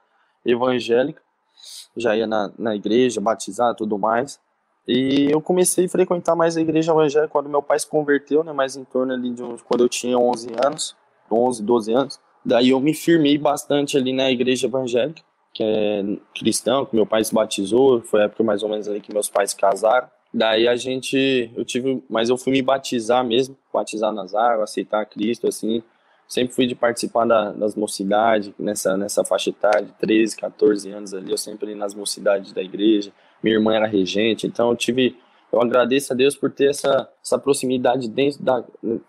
evangélica, 0.45 1.23
já 1.97 2.17
ia 2.17 2.27
na, 2.27 2.51
na 2.59 2.75
igreja, 2.75 3.21
batizar 3.21 3.75
tudo 3.75 3.99
mais. 3.99 4.41
E 4.87 5.31
eu 5.31 5.41
comecei 5.41 5.85
a 5.85 5.89
frequentar 5.89 6.35
mais 6.35 6.57
a 6.57 6.61
igreja 6.61 6.93
evangélica 6.93 7.31
quando 7.31 7.49
meu 7.49 7.63
pai 7.63 7.79
se 7.79 7.87
converteu, 7.87 8.43
né? 8.43 8.53
Mais 8.53 8.77
em 8.77 8.85
torno 8.85 9.13
ali 9.13 9.31
de 9.31 9.43
quando 9.65 9.85
eu 9.85 9.89
tinha 9.89 10.19
11 10.19 10.49
anos, 10.65 10.97
11, 11.31 11.63
12 11.63 11.93
anos. 11.93 12.21
Daí 12.45 12.71
eu 12.71 12.81
me 12.81 12.95
firmei 12.95 13.37
bastante 13.37 13.97
ali 13.97 14.13
na 14.13 14.31
igreja 14.31 14.67
evangélica, 14.67 15.23
que 15.53 15.63
é 15.63 16.03
cristão, 16.35 16.87
que 16.87 16.97
meu 16.97 17.07
pai 17.07 17.23
se 17.23 17.35
batizou, 17.35 18.01
foi 18.01 18.23
a 18.23 18.25
época 18.25 18.43
mais 18.43 18.63
ou 18.63 18.69
menos 18.69 18.89
ali 18.89 19.01
que 19.01 19.13
meus 19.13 19.29
pais 19.29 19.53
casaram. 19.53 20.09
Daí 20.33 20.69
a 20.69 20.77
gente, 20.77 21.51
eu 21.57 21.65
tive, 21.65 22.03
mas 22.09 22.29
eu 22.29 22.37
fui 22.37 22.53
me 22.53 22.63
batizar 22.63 23.25
mesmo, 23.25 23.57
batizar 23.73 24.13
nas 24.13 24.35
águas, 24.35 24.71
aceitar 24.71 25.05
Cristo, 25.07 25.47
assim. 25.47 25.83
Sempre 26.29 26.55
fui 26.55 26.67
de 26.67 26.75
participar 26.75 27.25
da, 27.25 27.53
das 27.53 27.75
mocidades, 27.75 28.53
nessa, 28.59 28.97
nessa 28.97 29.25
faixa 29.25 29.49
etária 29.49 29.87
de 29.87 29.93
13, 29.93 30.37
14 30.37 30.91
anos 30.91 31.15
ali, 31.15 31.31
eu 31.31 31.39
sempre 31.39 31.75
nas 31.75 31.95
mocidades 31.95 32.53
da 32.53 32.63
igreja. 32.63 33.11
Minha 33.43 33.57
irmã 33.57 33.75
era 33.75 33.87
regente, 33.87 34.47
então 34.47 34.69
eu 34.69 34.77
tive, 34.77 35.17
eu 35.51 35.63
agradeço 35.63 36.13
a 36.13 36.17
Deus 36.17 36.37
por 36.37 36.51
ter 36.51 36.69
essa, 36.71 37.09
essa 37.25 37.39
proximidade 37.39 38.09
dentro 38.11 38.43
da, 38.43 38.63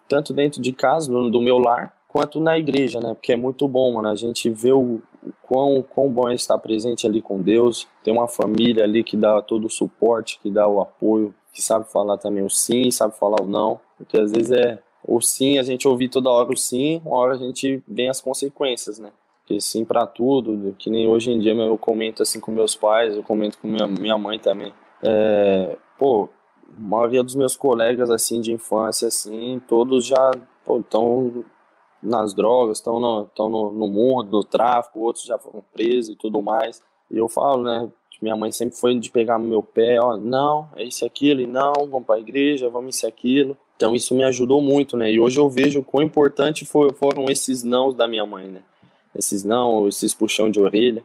tanto 0.07 0.33
dentro 0.33 0.61
de 0.61 0.71
casa, 0.71 1.11
do, 1.11 1.29
do 1.29 1.41
meu 1.41 1.57
lar, 1.57 1.93
quanto 2.07 2.39
na 2.39 2.57
igreja, 2.57 3.01
né? 3.01 3.13
Porque 3.13 3.33
é 3.33 3.35
muito 3.35 3.67
bom, 3.67 3.93
mano, 3.93 4.07
a 4.07 4.15
gente 4.15 4.49
vê 4.49 4.71
o, 4.71 5.01
o 5.23 5.31
quão, 5.41 5.81
quão 5.81 6.09
bom 6.09 6.29
é 6.29 6.35
estar 6.35 6.57
presente 6.57 7.05
ali 7.05 7.21
com 7.21 7.41
Deus, 7.41 7.87
ter 8.03 8.11
uma 8.11 8.27
família 8.27 8.83
ali 8.83 9.03
que 9.03 9.17
dá 9.17 9.41
todo 9.41 9.65
o 9.65 9.69
suporte, 9.69 10.39
que 10.41 10.49
dá 10.49 10.67
o 10.67 10.79
apoio, 10.81 11.33
que 11.53 11.61
sabe 11.61 11.91
falar 11.91 12.17
também 12.17 12.43
o 12.43 12.49
sim, 12.49 12.89
sabe 12.91 13.17
falar 13.17 13.41
o 13.41 13.47
não, 13.47 13.79
porque 13.97 14.17
às 14.17 14.31
vezes 14.31 14.51
é 14.51 14.79
o 15.03 15.21
sim, 15.21 15.57
a 15.57 15.63
gente 15.63 15.87
ouvir 15.87 16.09
toda 16.09 16.29
hora 16.29 16.51
o 16.51 16.57
sim, 16.57 17.01
uma 17.05 17.17
hora 17.17 17.33
a 17.33 17.37
gente 17.37 17.83
vem 17.87 18.09
as 18.09 18.21
consequências, 18.21 18.99
né? 18.99 19.11
Porque 19.39 19.59
sim 19.59 19.83
para 19.83 20.05
tudo, 20.05 20.75
que 20.77 20.89
nem 20.89 21.07
hoje 21.07 21.31
em 21.31 21.39
dia 21.39 21.53
eu 21.53 21.77
comento 21.77 22.21
assim 22.21 22.39
com 22.39 22.51
meus 22.51 22.75
pais, 22.75 23.15
eu 23.15 23.23
comento 23.23 23.57
com 23.57 23.67
minha, 23.67 23.87
minha 23.87 24.17
mãe 24.17 24.37
também. 24.37 24.71
É, 25.01 25.75
pô, 25.97 26.29
a 26.77 26.79
maioria 26.79 27.23
dos 27.23 27.35
meus 27.35 27.55
colegas 27.57 28.11
assim 28.11 28.41
de 28.41 28.51
infância 28.51 29.07
assim, 29.07 29.59
todos 29.67 30.05
já 30.05 30.31
estão 30.67 31.43
nas 32.01 32.33
drogas, 32.33 32.77
estão 32.77 32.99
no, 32.99 33.25
tão 33.35 33.49
no, 33.49 33.71
no 33.71 33.87
mundo 33.87 34.29
do 34.29 34.43
tráfico, 34.43 34.99
outros 34.99 35.25
já 35.25 35.37
foram 35.37 35.63
presos 35.73 36.13
e 36.13 36.15
tudo 36.15 36.41
mais. 36.41 36.81
E 37.11 37.17
eu 37.17 37.27
falo, 37.27 37.63
né, 37.63 37.89
minha 38.21 38.35
mãe 38.35 38.51
sempre 38.51 38.77
foi 38.77 38.97
de 38.97 39.09
pegar 39.09 39.39
no 39.39 39.47
meu 39.47 39.63
pé, 39.63 39.99
ó, 40.01 40.17
não, 40.17 40.69
é 40.75 40.83
isso 40.83 41.05
aquilo, 41.05 41.41
e 41.41 41.47
não, 41.47 41.73
vamos 41.89 42.05
para 42.05 42.15
a 42.15 42.19
igreja, 42.19 42.69
vamos 42.69 42.95
isso 42.95 43.07
aquilo. 43.07 43.57
Então 43.75 43.95
isso 43.95 44.13
me 44.13 44.25
ajudou 44.25 44.61
muito, 44.61 44.97
né? 44.97 45.09
E 45.09 45.19
hoje 45.19 45.39
eu 45.39 45.49
vejo 45.49 45.79
o 45.79 45.83
quão 45.83 46.03
importante 46.03 46.65
foi, 46.65 46.91
foram 46.91 47.25
esses 47.29 47.63
nãos 47.63 47.95
da 47.95 48.07
minha 48.07 48.25
mãe, 48.25 48.47
né? 48.47 48.61
Esses 49.15 49.43
não, 49.43 49.87
esses 49.87 50.13
puxão 50.13 50.51
de 50.51 50.59
orelha. 50.59 51.03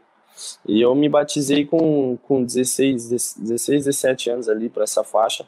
E 0.67 0.81
eu 0.81 0.93
me 0.95 1.09
batizei 1.09 1.65
com, 1.65 2.19
com 2.23 2.43
16, 2.43 3.37
16, 3.39 3.85
17 3.85 4.31
anos 4.31 4.49
ali 4.49 4.69
para 4.69 4.83
essa 4.83 5.05
faixa. 5.05 5.47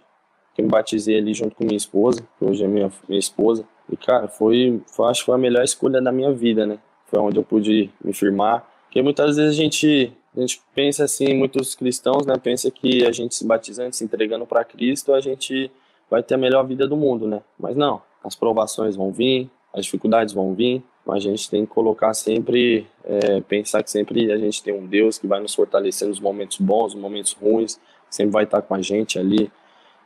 Que 0.54 0.62
me 0.62 0.68
batizei 0.68 1.18
ali 1.18 1.34
junto 1.34 1.56
com 1.56 1.64
minha 1.64 1.76
esposa, 1.76 2.26
que 2.38 2.44
hoje 2.44 2.64
é 2.64 2.68
minha, 2.68 2.90
minha 3.08 3.18
esposa. 3.18 3.66
E, 3.90 3.96
cara, 3.96 4.28
foi, 4.28 4.80
foi, 4.86 5.08
acho 5.08 5.20
que 5.20 5.26
foi 5.26 5.34
a 5.34 5.38
melhor 5.38 5.62
escolha 5.64 6.00
da 6.00 6.10
minha 6.10 6.32
vida, 6.32 6.66
né? 6.66 6.78
Foi 7.06 7.20
onde 7.20 7.38
eu 7.38 7.44
pude 7.44 7.90
me 8.04 8.12
firmar. 8.12 8.66
Porque 8.84 9.02
muitas 9.02 9.36
vezes 9.36 9.52
a 9.52 9.62
gente, 9.62 10.12
a 10.36 10.40
gente 10.40 10.60
pensa 10.74 11.04
assim, 11.04 11.34
muitos 11.34 11.74
cristãos, 11.74 12.26
né? 12.26 12.34
Pensa 12.42 12.70
que 12.70 13.06
a 13.06 13.12
gente 13.12 13.34
se 13.34 13.46
batizando, 13.46 13.94
se 13.94 14.04
entregando 14.04 14.46
para 14.46 14.64
Cristo, 14.64 15.12
a 15.12 15.20
gente 15.20 15.70
vai 16.10 16.22
ter 16.22 16.34
a 16.34 16.38
melhor 16.38 16.66
vida 16.66 16.86
do 16.86 16.96
mundo, 16.96 17.26
né? 17.26 17.42
Mas 17.58 17.76
não, 17.76 18.02
as 18.24 18.34
provações 18.34 18.96
vão 18.96 19.12
vir, 19.12 19.50
as 19.72 19.84
dificuldades 19.84 20.32
vão 20.34 20.54
vir, 20.54 20.82
mas 21.04 21.18
a 21.18 21.28
gente 21.28 21.48
tem 21.48 21.64
que 21.64 21.72
colocar 21.72 22.12
sempre, 22.14 22.86
é, 23.04 23.40
pensar 23.42 23.82
que 23.82 23.90
sempre 23.90 24.32
a 24.32 24.38
gente 24.38 24.62
tem 24.62 24.74
um 24.74 24.86
Deus 24.86 25.18
que 25.18 25.26
vai 25.26 25.40
nos 25.40 25.54
fortalecer 25.54 26.08
nos 26.08 26.18
momentos 26.18 26.58
bons, 26.58 26.94
nos 26.94 27.02
momentos 27.02 27.32
ruins, 27.32 27.78
sempre 28.10 28.32
vai 28.32 28.44
estar 28.44 28.62
com 28.62 28.74
a 28.74 28.82
gente 28.82 29.18
ali, 29.18 29.50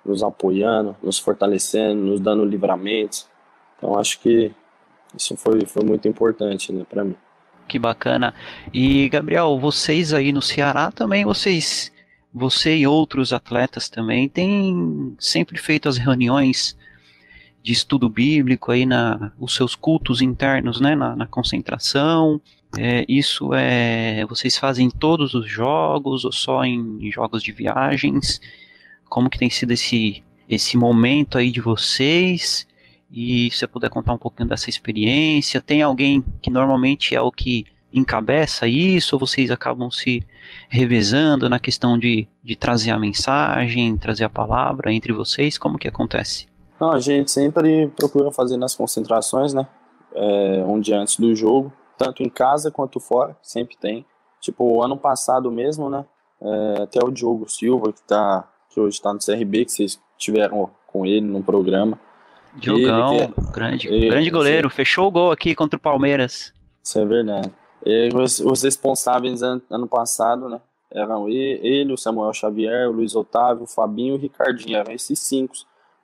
nos 0.05 0.23
apoiando, 0.23 0.97
nos 1.03 1.19
fortalecendo, 1.19 2.03
nos 2.03 2.21
dando 2.21 2.45
livramentos. 2.45 3.29
Então 3.81 3.99
acho 3.99 4.21
que 4.21 4.53
isso 5.17 5.35
foi, 5.37 5.65
foi 5.65 5.83
muito 5.85 6.07
importante, 6.07 6.73
né, 6.73 6.85
para 6.89 7.03
mim. 7.03 7.17
Que 7.67 7.79
bacana. 7.79 8.35
E 8.73 9.09
Gabriel, 9.09 9.59
vocês 9.59 10.13
aí 10.13 10.33
no 10.33 10.43
Ceará 10.43 10.93
também, 10.93 11.25
vocês 11.25 11.91
você 12.33 12.77
e 12.77 12.87
outros 12.87 13.33
atletas 13.33 13.89
também 13.89 14.29
têm 14.29 15.17
sempre 15.19 15.59
feito 15.59 15.89
as 15.89 15.97
reuniões 15.97 16.77
de 17.63 17.73
estudo 17.73 18.09
bíblico 18.09 18.71
aí 18.71 18.87
na 18.87 19.33
os 19.39 19.55
seus 19.55 19.75
cultos 19.75 20.23
internos, 20.23 20.81
né, 20.81 20.95
na, 20.95 21.17
na 21.17 21.27
concentração. 21.27 22.41
É, 22.79 23.05
isso 23.09 23.53
é 23.53 24.25
vocês 24.27 24.57
fazem 24.57 24.87
em 24.87 24.91
todos 24.91 25.35
os 25.35 25.49
jogos 25.49 26.25
ou 26.25 26.33
só 26.33 26.65
em 26.65 27.11
jogos 27.11 27.43
de 27.43 27.53
viagens? 27.53 28.41
Como 29.09 29.29
que 29.29 29.39
tem 29.39 29.51
sido 29.51 29.73
esse 29.73 30.23
esse 30.49 30.77
momento 30.77 31.39
aí 31.39 31.51
de 31.51 31.61
vocês? 31.61 32.67
E 33.11 33.51
se 33.51 33.59
você 33.59 33.67
puder 33.67 33.91
contar 33.91 34.13
um 34.13 34.19
pouquinho 34.19 34.49
dessa 34.49 34.71
experiência, 34.71 35.61
tem 35.61 35.83
alguém 35.83 36.25
que 36.41 36.51
normalmente 36.51 37.15
é 37.15 37.21
o 37.21 37.33
que 37.33 37.67
encabeça 37.93 38.69
isso 38.69 39.17
ou 39.17 39.21
vocês 39.21 39.51
acabam 39.51 39.91
se 39.91 40.25
revezando 40.69 41.49
na 41.49 41.59
questão 41.59 41.99
de, 41.99 42.29
de 42.43 42.55
trazer 42.55 42.93
a 42.93 42.99
mensagem, 42.99 43.97
trazer 43.97 44.25
a 44.25 44.31
palavra 44.31 44.93
entre 44.93 45.13
vocês? 45.13 45.59
Como 45.59 45.79
que 45.79 45.89
acontece? 45.89 46.49
Não, 46.81 46.93
a 46.93 47.01
gente 47.01 47.31
sempre 47.31 47.89
procura 47.89 48.31
fazer 48.31 48.57
nas 48.57 48.75
concentrações, 48.75 49.53
né? 49.53 49.67
É, 50.15 50.65
um 50.67 50.81
dia 50.81 50.99
antes 50.99 51.17
do 51.19 51.35
jogo, 51.35 51.73
tanto 51.99 52.23
em 52.23 52.29
casa 52.29 52.71
quanto 52.71 52.99
fora, 52.99 53.37
sempre 53.43 53.77
tem. 53.77 54.07
Tipo, 54.41 54.83
ano 54.83 54.97
passado 54.97 55.51
mesmo, 55.51 55.91
né? 55.91 56.05
É, 56.41 56.83
até 56.83 57.05
o 57.05 57.11
Diogo 57.11 57.49
Silva, 57.51 57.93
que, 57.93 58.03
tá, 58.03 58.49
que 58.71 58.81
hoje 58.81 58.97
está 58.97 59.13
no 59.13 59.19
CRB, 59.19 59.67
que 59.67 59.73
vocês 59.73 60.01
tiveram 60.17 60.71
com 60.87 61.05
ele 61.05 61.27
no 61.27 61.43
programa. 61.43 62.01
Diogão, 62.55 63.17
ele, 63.17 63.35
grande, 63.53 63.89
ele, 63.89 64.09
grande 64.09 64.31
goleiro, 64.31 64.69
sim. 64.69 64.77
fechou 64.77 65.09
o 65.09 65.11
gol 65.11 65.31
aqui 65.31 65.55
contra 65.55 65.77
o 65.77 65.81
Palmeiras. 65.81 66.53
Isso 66.83 66.99
é 66.99 67.05
verdade. 67.05 67.51
E 67.85 68.11
os, 68.15 68.41
os 68.41 68.63
responsáveis 68.63 69.43
ano, 69.43 69.63
ano 69.71 69.87
passado, 69.87 70.49
né? 70.49 70.61
Eram 70.93 71.29
ele, 71.29 71.93
o 71.93 71.97
Samuel 71.97 72.33
Xavier, 72.33 72.89
o 72.89 72.93
Luiz 72.93 73.15
Otávio, 73.15 73.63
o 73.63 73.67
Fabinho 73.67 74.15
e 74.15 74.19
o 74.19 74.21
Ricardinho. 74.21 74.77
Eram 74.77 74.93
esses 74.93 75.19
cinco 75.21 75.55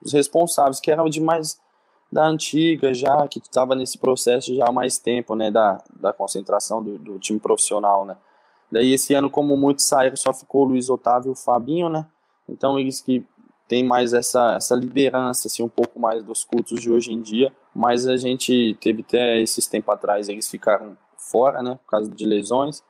os 0.03 0.13
responsáveis, 0.13 0.81
que 0.81 0.91
eram 0.91 1.09
de 1.09 1.21
mais 1.21 1.59
da 2.11 2.27
antiga 2.27 2.95
já, 2.95 3.27
que 3.27 3.39
estava 3.39 3.75
nesse 3.75 3.99
processo 3.99 4.55
já 4.55 4.69
há 4.69 4.73
mais 4.73 4.99
tempo, 4.99 5.35
né, 5.35 5.51
da, 5.51 5.83
da 5.99 6.13
concentração 6.13 6.83
do, 6.83 6.99
do, 6.99 7.19
time 7.19 7.41
profissional, 7.41 8.05
né. 8.05 8.17
Daí 8.71 8.93
esse 8.93 9.15
ano, 9.15 9.29
como 9.29 9.57
muitos 9.57 9.85
saíram, 9.85 10.17
só 10.17 10.33
ficou 10.33 10.63
o 10.63 10.69
Luiz 10.69 10.89
Otávio 10.89 11.31
e 11.31 11.33
o 11.33 11.37
Fabinho, 11.37 11.89
né, 11.89 12.07
então 12.49 12.79
eles 12.79 13.01
que 13.01 13.27
têm 13.69 13.85
mais 13.85 14.13
essa, 14.13 14.55
essa 14.55 14.75
liderança, 14.75 15.49
assim, 15.49 15.63
um 15.63 15.69
pouco 15.69 15.99
mais 15.99 16.23
dos 16.23 16.45
cultos 16.45 16.81
de 16.81 16.91
hoje 16.91 17.13
em 17.13 17.21
dia, 17.21 17.53
mas 17.75 18.07
a 18.07 18.17
gente 18.17 18.77
teve 18.81 19.03
até 19.03 19.41
esses 19.41 19.67
tempos 19.67 19.95
atrás, 19.95 20.29
eles 20.29 20.49
ficaram 20.49 20.97
fora, 21.17 21.63
né, 21.63 21.79
por 21.85 21.91
causa 21.91 22.11
de 22.11 22.25
lesões, 22.25 22.83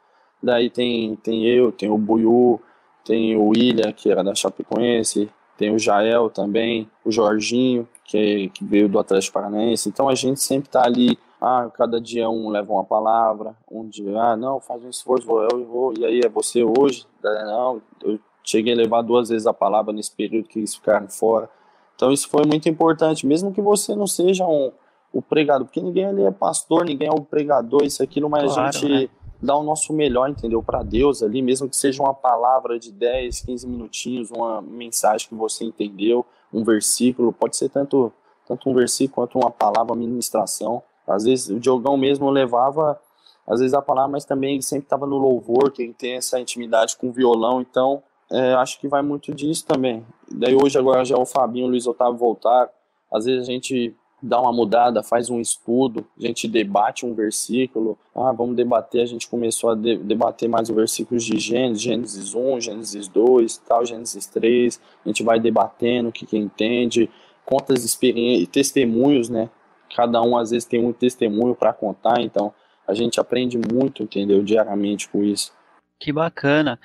daí 0.43 0.69
tem, 0.69 1.17
tem 1.17 1.45
eu, 1.47 1.73
tem 1.73 1.91
o 1.91 1.97
Buiu, 1.97 2.61
tem 3.05 3.37
o 3.37 3.49
William, 3.49 3.93
que 3.93 4.11
era 4.11 4.23
da 4.23 4.35
Chapecoense, 4.35 5.31
tem 5.57 5.75
o 5.75 5.79
Jael 5.79 6.29
também, 6.29 6.91
o 7.05 7.11
Jorginho, 7.11 7.89
que, 8.05 8.51
que 8.51 8.65
veio 8.65 8.89
do 8.89 8.99
Atlético 8.99 9.35
Paranaense. 9.35 9.89
Então 9.89 10.09
a 10.09 10.15
gente 10.15 10.41
sempre 10.41 10.69
está 10.69 10.85
ali, 10.85 11.19
ah, 11.41 11.71
cada 11.73 12.01
dia 12.01 12.29
um 12.29 12.51
leva 12.51 12.73
uma 12.73 12.85
palavra, 12.85 13.57
um 13.71 13.89
dia, 13.89 14.21
ah, 14.21 14.37
não, 14.37 14.61
faz 14.61 14.85
um 14.85 14.91
esforço, 14.91 15.27
vou 15.27 15.43
eu 15.51 15.65
vou, 15.65 15.95
e 15.97 16.05
aí 16.05 16.21
é 16.21 16.29
você 16.29 16.63
hoje? 16.63 17.07
Não, 17.23 17.81
eu 18.03 18.19
cheguei 18.47 18.73
a 18.73 18.77
levar 18.77 19.03
duas 19.03 19.29
vezes 19.29 19.47
a 19.47 19.53
palavra 19.53 19.93
nesse 19.93 20.13
período 20.13 20.49
que 20.49 20.61
eles 20.61 20.75
ficaram 20.75 21.09
fora. 21.09 21.51
Então 21.97 22.13
isso 22.13 22.29
foi 22.29 22.45
muito 22.47 22.69
importante, 22.69 23.27
mesmo 23.27 23.53
que 23.53 23.61
você 23.61 23.95
não 23.95 24.07
seja 24.07 24.47
um, 24.47 24.71
o 25.13 25.21
pregador, 25.21 25.67
porque 25.67 25.81
ninguém 25.81 26.05
ali 26.05 26.23
é 26.23 26.31
pastor, 26.31 26.85
ninguém 26.85 27.09
é 27.09 27.13
o 27.13 27.23
pregador, 27.23 27.83
isso 27.83 28.03
aquilo, 28.03 28.31
mas 28.31 28.55
claro, 28.55 28.69
a 28.69 28.73
gente 28.73 28.89
né? 28.89 29.09
dá 29.43 29.57
o 29.57 29.65
nosso 29.65 29.93
melhor, 29.93 30.29
entendeu? 30.31 30.63
Para 30.63 30.83
Deus 30.83 31.23
ali, 31.23 31.43
mesmo 31.43 31.69
que 31.69 31.77
seja 31.77 32.03
uma 32.03 32.15
palavra 32.15 32.79
de 32.79 32.93
10, 32.93 33.41
15 33.41 33.67
minutinhos, 33.67 34.31
uma 34.31 34.63
mensagem 34.63 35.29
que 35.29 35.35
você 35.35 35.65
entendeu, 35.65 36.25
um 36.53 36.63
versículo, 36.63 37.33
pode 37.33 37.57
ser 37.57 37.69
tanto, 37.69 38.13
tanto 38.47 38.71
um 38.71 38.75
versículo 38.75 39.27
quanto 39.27 39.39
uma 39.39 39.51
palavra, 39.51 39.93
uma 39.93 39.97
ministração. 39.97 40.83
Às 41.07 41.25
vezes 41.25 41.49
o 41.49 41.59
Diogão 41.59 41.97
mesmo 41.97 42.31
levava, 42.31 43.01
às 43.47 43.61
vezes 43.61 43.75
a 43.75 43.83
palavra, 43.83 44.13
mas 44.13 44.25
também 44.25 44.55
ele 44.55 44.63
sempre 44.63 44.85
estava 44.85 45.07
no 45.07 45.17
louvor, 45.17 45.73
que 45.73 45.83
ele 45.83 45.95
tem 45.95 46.15
essa 46.15 46.39
intimidade 46.39 46.97
com 46.97 47.09
o 47.09 47.13
violão, 47.13 47.61
então 47.61 48.03
é, 48.31 48.55
acho 48.55 48.81
que 48.81 48.89
vai 48.89 49.03
muito 49.03 49.35
disso 49.35 49.65
também. 49.67 50.05
Daí 50.31 50.55
hoje 50.55 50.79
agora 50.79 51.05
já 51.05 51.17
o 51.17 51.27
Fabinho 51.27 51.67
o 51.67 51.71
Luiz 51.71 51.87
Otávio 51.87 52.19
voltar, 52.19 52.69
às 53.13 53.25
vezes 53.25 53.49
a 53.49 53.53
gente 53.53 53.95
dá 54.23 54.41
uma 54.41 54.53
mudada, 54.53 55.03
faz 55.03 55.31
um 55.31 55.41
estudo, 55.41 56.07
a 56.19 56.27
gente 56.27 56.49
debate 56.49 57.05
um 57.05 57.15
versículo, 57.15 57.99
ah, 58.15 58.33
vamos 58.33 58.57
debater, 58.57 59.03
a 59.03 59.07
gente 59.07 59.29
começou 59.29 59.71
a 59.71 59.75
de, 59.75 59.97
debater 59.99 60.49
mais 60.49 60.69
os 60.69 60.75
versículos 60.75 61.25
de 61.25 61.39
Gênesis, 61.39 61.83
Gênesis 61.83 62.35
1, 62.35 62.61
Gênesis 62.61 63.09
2, 63.09 63.59
tal, 63.59 63.85
Gênesis 63.85 64.27
3, 64.27 64.81
a 65.05 65.09
gente 65.09 65.23
vai 65.23 65.39
debatendo 65.39 66.09
o 66.09 66.13
que, 66.13 66.27
que 66.27 66.37
entende, 66.37 67.11
conta 67.45 67.75
as 67.75 67.85
experiências, 67.85 68.49
testemunhos, 68.49 69.29
né, 69.29 69.51
cada 69.95 70.21
um 70.23 70.37
às 70.37 70.51
vezes 70.51 70.67
tem 70.67 70.85
um 70.85 70.93
testemunho 70.93 71.55
para 71.55 71.73
contar, 71.73 72.21
então 72.21 72.53
a 72.89 72.95
gente 72.95 73.21
aprende 73.21 73.59
muito, 73.59 74.03
entendeu, 74.03 74.43
diariamente 74.43 75.09
com 75.09 75.23
isso. 75.23 75.53
Que 75.99 76.13
bacana, 76.13 76.79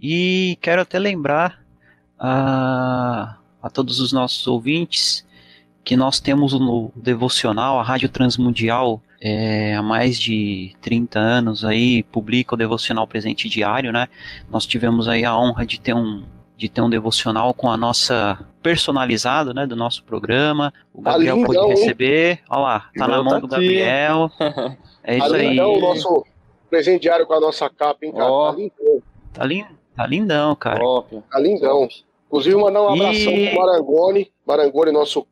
e 0.00 0.56
quero 0.60 0.82
até 0.82 0.98
lembrar 0.98 1.62
a, 2.18 3.36
a 3.62 3.70
todos 3.70 4.00
os 4.00 4.12
nossos 4.12 4.46
ouvintes 4.46 5.26
que 5.84 5.96
nós 5.96 6.20
temos 6.20 6.52
no 6.52 6.92
devocional, 6.94 7.78
a 7.78 7.82
Rádio 7.82 8.08
Transmundial, 8.08 9.02
é, 9.20 9.74
há 9.74 9.82
mais 9.82 10.18
de 10.18 10.74
30 10.80 11.18
anos 11.18 11.64
aí, 11.64 12.02
publica 12.04 12.54
o 12.54 12.58
devocional 12.58 13.06
presente 13.06 13.48
diário, 13.48 13.92
né? 13.92 14.08
Nós 14.48 14.66
tivemos 14.66 15.08
aí 15.08 15.24
a 15.24 15.36
honra 15.36 15.66
de 15.66 15.80
ter 15.80 15.94
um 15.94 16.24
de 16.56 16.68
ter 16.68 16.82
um 16.82 16.90
devocional 16.90 17.54
com 17.54 17.70
a 17.70 17.76
nossa 17.76 18.38
personalizado, 18.62 19.54
né, 19.54 19.66
do 19.66 19.74
nosso 19.74 20.04
programa. 20.04 20.70
O 20.92 21.02
tá 21.02 21.12
Gabriel 21.12 21.42
pode 21.42 21.68
receber. 21.68 22.40
Olha 22.50 22.60
lá, 22.60 22.90
tá 22.94 23.08
na 23.08 23.22
mão 23.22 23.32
tá 23.32 23.38
do 23.38 23.48
Gabriel. 23.48 24.30
É 25.02 25.16
isso 25.16 25.34
aí. 25.34 25.54
Então, 25.54 25.72
o 25.72 25.80
nosso 25.80 26.26
presente 26.68 27.00
diário 27.00 27.26
com 27.26 27.32
a 27.32 27.40
nossa 27.40 27.70
capa, 27.70 28.04
hein, 28.04 28.12
cara? 28.12 28.30
Oh. 28.30 28.52
Tá 28.52 28.56
lindão. 28.58 29.02
Tá, 29.32 29.44
lindo, 29.46 29.79
tá 29.96 30.06
lindão, 30.06 30.54
cara. 30.56 30.80
Top. 30.80 31.22
Tá 31.30 31.38
lindão. 31.38 31.88
Inclusive, 32.26 32.56
mandar 32.56 32.82
um 32.82 32.88
abração 32.88 33.32
e... 33.32 33.50
pro 33.50 33.60
Marangoni. 33.60 34.32
Marangoni, 34.46 34.92
nosso 34.92 35.26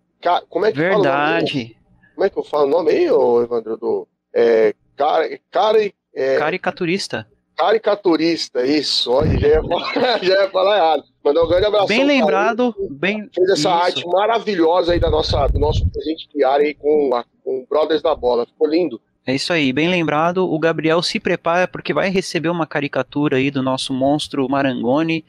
como 0.49 0.67
é 0.67 0.73
que 0.73 0.79
Verdade. 0.79 1.65
Fala 1.65 1.79
como 2.15 2.27
é 2.27 2.31
que 2.31 2.39
eu 2.39 2.43
falo 2.43 2.65
o 2.65 2.71
nome 2.71 2.91
aí, 2.91 3.09
ô, 3.13 3.41
Evandro? 3.41 3.77
Do, 3.77 4.09
é, 4.35 4.75
cara, 4.97 5.39
cara, 5.53 5.79
é, 6.13 6.37
Caricaturista. 6.37 7.29
Caricaturista, 7.57 8.67
isso. 8.67 9.13
Olha, 9.13 9.39
já, 9.39 9.49
ia 9.49 9.63
falar, 9.63 9.93
já 10.23 10.43
ia 10.43 10.51
falar 10.51 10.77
errado. 10.77 11.05
Mandar 11.25 11.45
um 11.45 11.49
grande 11.49 11.67
abraço. 11.67 11.87
Bem 11.87 12.05
lembrado. 12.05 12.75
bem... 12.91 13.31
Fez 13.33 13.51
essa 13.51 13.57
isso. 13.57 13.69
arte 13.69 14.07
maravilhosa 14.09 14.93
aí 14.95 14.99
da 14.99 15.11
nossa, 15.11 15.47
do 15.47 15.61
nosso 15.61 15.89
presente 15.91 16.29
diário 16.35 16.67
aí 16.67 16.75
com, 16.75 17.15
a, 17.15 17.25
com 17.45 17.61
o 17.61 17.67
Brothers 17.69 18.03
da 18.03 18.17
Bola. 18.17 18.47
Ficou 18.47 18.69
lindo. 18.69 19.01
É 19.29 19.35
isso 19.35 19.53
aí, 19.53 19.75
bem 19.75 19.91
lembrado. 19.91 20.51
O 20.51 20.59
Gabriel 20.59 21.03
se 21.03 21.21
prepara 21.21 21.69
porque 21.69 21.93
vai 21.93 22.09
receber 22.09 22.49
uma 22.49 22.67
caricatura 22.67 23.37
aí 23.37 23.51
do 23.51 23.63
nosso 23.63 23.93
monstro 23.93 24.49
Marangoni 24.49 25.23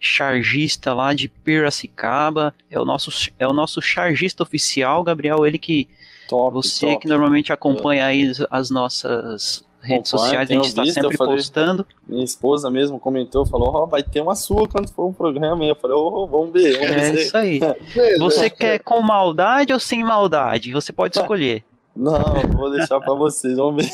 chargista 0.00 0.94
lá 0.94 1.12
de 1.12 1.28
Piracicaba, 1.28 2.54
é 2.70 2.80
o 2.80 2.86
nosso, 2.86 3.10
é 3.38 3.46
o 3.46 3.52
nosso 3.52 3.82
chargista 3.82 4.42
oficial, 4.42 5.04
Gabriel, 5.04 5.46
ele 5.46 5.58
que 5.58 5.90
top, 6.26 6.54
você 6.54 6.86
top. 6.86 7.02
que 7.02 7.08
normalmente 7.08 7.52
acompanha 7.52 8.06
aí 8.06 8.32
as 8.50 8.70
nossas 8.70 9.62
redes 9.78 10.10
sociais, 10.10 10.50
a 10.50 10.54
gente 10.54 10.68
está 10.68 10.86
sempre 10.86 11.14
falei, 11.14 11.36
postando. 11.36 11.86
Minha 12.08 12.24
esposa 12.24 12.70
mesmo 12.70 12.98
comentou, 12.98 13.44
falou, 13.44 13.74
ó, 13.74 13.82
oh, 13.82 13.86
vai 13.86 14.02
ter 14.02 14.22
uma 14.22 14.34
sua 14.34 14.66
quando 14.66 14.88
for 14.88 15.06
um 15.06 15.12
programa, 15.12 15.62
e 15.66 15.68
eu 15.68 15.76
falei, 15.76 15.94
oh, 15.94 16.26
vamos 16.26 16.50
ver. 16.50 16.78
Vamos 16.78 16.90
é 16.90 17.12
ver. 17.12 17.20
isso 17.20 17.36
aí. 17.36 17.60
você 18.18 18.48
quer 18.48 18.78
com 18.78 19.02
maldade 19.02 19.70
ou 19.70 19.78
sem 19.78 20.02
maldade? 20.02 20.72
Você 20.72 20.94
pode 20.94 21.16
escolher. 21.20 21.62
Não, 21.96 22.18
vou 22.56 22.70
deixar 22.70 23.00
para 23.00 23.14
vocês, 23.14 23.56
vamos 23.56 23.84
ver. 23.84 23.92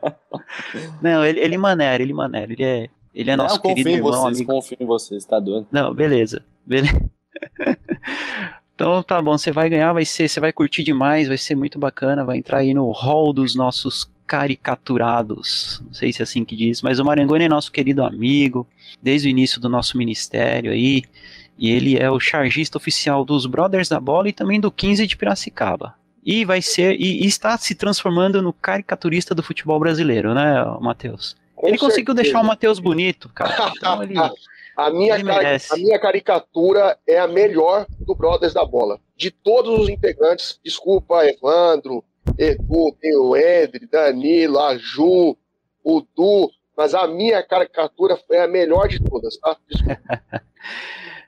Não, 1.02 1.24
ele, 1.24 1.40
ele 1.40 1.58
maneira, 1.58 2.02
ele 2.02 2.12
maneira, 2.12 2.52
ele 2.52 2.62
é, 2.62 2.88
ele 3.14 3.30
é 3.30 3.36
nosso 3.36 3.56
Não, 3.56 3.62
querido 3.62 3.88
irmão, 3.88 4.12
vocês, 4.12 4.36
amigo. 4.36 4.52
confio 4.52 4.76
em 4.80 4.86
vocês, 4.86 5.24
tá 5.24 5.40
doido. 5.40 5.66
Não, 5.72 5.92
beleza. 5.92 6.44
beleza. 6.64 7.00
então 8.74 9.02
tá 9.02 9.20
bom, 9.20 9.36
você 9.36 9.50
vai 9.50 9.68
ganhar, 9.68 9.92
vai 9.92 10.04
ser, 10.04 10.28
você 10.28 10.38
vai 10.38 10.52
curtir 10.52 10.84
demais, 10.84 11.26
vai 11.26 11.38
ser 11.38 11.56
muito 11.56 11.78
bacana, 11.78 12.24
vai 12.24 12.38
entrar 12.38 12.58
aí 12.58 12.72
no 12.72 12.90
hall 12.92 13.32
dos 13.32 13.56
nossos 13.56 14.08
caricaturados. 14.24 15.82
Não 15.84 15.92
sei 15.92 16.12
se 16.12 16.22
é 16.22 16.24
assim 16.24 16.44
que 16.44 16.54
diz, 16.54 16.80
mas 16.82 17.00
o 17.00 17.04
Marangoni 17.04 17.46
é 17.46 17.48
nosso 17.48 17.72
querido 17.72 18.04
amigo, 18.04 18.64
desde 19.02 19.26
o 19.26 19.30
início 19.30 19.60
do 19.60 19.68
nosso 19.68 19.98
ministério 19.98 20.70
aí. 20.70 21.02
E 21.58 21.70
ele 21.70 21.98
é 21.98 22.10
o 22.10 22.20
chargista 22.20 22.78
oficial 22.78 23.24
dos 23.24 23.44
Brothers 23.44 23.88
da 23.88 23.98
Bola 23.98 24.28
e 24.28 24.32
também 24.32 24.60
do 24.60 24.70
15 24.70 25.06
de 25.06 25.16
Piracicaba. 25.16 25.94
E 26.30 26.44
vai 26.44 26.62
ser, 26.62 26.94
e, 26.94 27.24
e 27.24 27.26
está 27.26 27.58
se 27.58 27.74
transformando 27.74 28.40
no 28.40 28.52
caricaturista 28.52 29.34
do 29.34 29.42
futebol 29.42 29.80
brasileiro, 29.80 30.32
né, 30.32 30.64
Matheus? 30.80 31.34
Com 31.56 31.66
ele 31.66 31.76
certeza. 31.76 31.90
conseguiu 31.90 32.14
deixar 32.14 32.40
o 32.40 32.44
Matheus 32.44 32.78
bonito, 32.78 33.28
cara. 33.30 33.50
Então 33.76 34.00
ele, 34.00 34.14
a, 34.76 34.90
minha 34.92 35.16
a 35.16 35.76
minha 35.76 35.98
caricatura 35.98 36.96
é 37.04 37.18
a 37.18 37.26
melhor 37.26 37.84
do 37.98 38.14
Brothers 38.14 38.54
da 38.54 38.64
Bola. 38.64 39.00
De 39.16 39.32
todos 39.32 39.80
os 39.80 39.88
integrantes, 39.88 40.60
desculpa, 40.64 41.26
Evandro, 41.26 42.04
Edu, 42.38 42.96
o 43.18 43.36
Edri, 43.36 43.88
Danilo, 43.90 44.60
a 44.60 44.78
Ju, 44.78 45.36
o 45.82 46.00
Du, 46.16 46.48
mas 46.76 46.94
a 46.94 47.08
minha 47.08 47.42
caricatura 47.42 48.16
é 48.30 48.44
a 48.44 48.46
melhor 48.46 48.86
de 48.86 49.02
todas, 49.02 49.36
tá? 49.38 49.56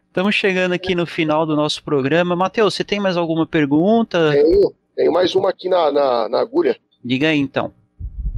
Estamos 0.07 0.34
chegando 0.34 0.72
aqui 0.72 0.94
no 0.94 1.07
final 1.07 1.44
do 1.44 1.57
nosso 1.57 1.82
programa. 1.82 2.36
Matheus, 2.36 2.74
você 2.74 2.84
tem 2.84 3.00
mais 3.00 3.16
alguma 3.16 3.46
pergunta? 3.46 4.30
Tenho, 4.30 4.72
tenho 4.95 5.12
mais 5.12 5.34
uma 5.34 5.51
aqui 5.51 5.68
na, 5.68 5.90
na, 5.90 6.28
na 6.28 6.40
agulha. 6.40 6.76
Diga 7.05 7.28
aí 7.28 7.38
então. 7.38 7.72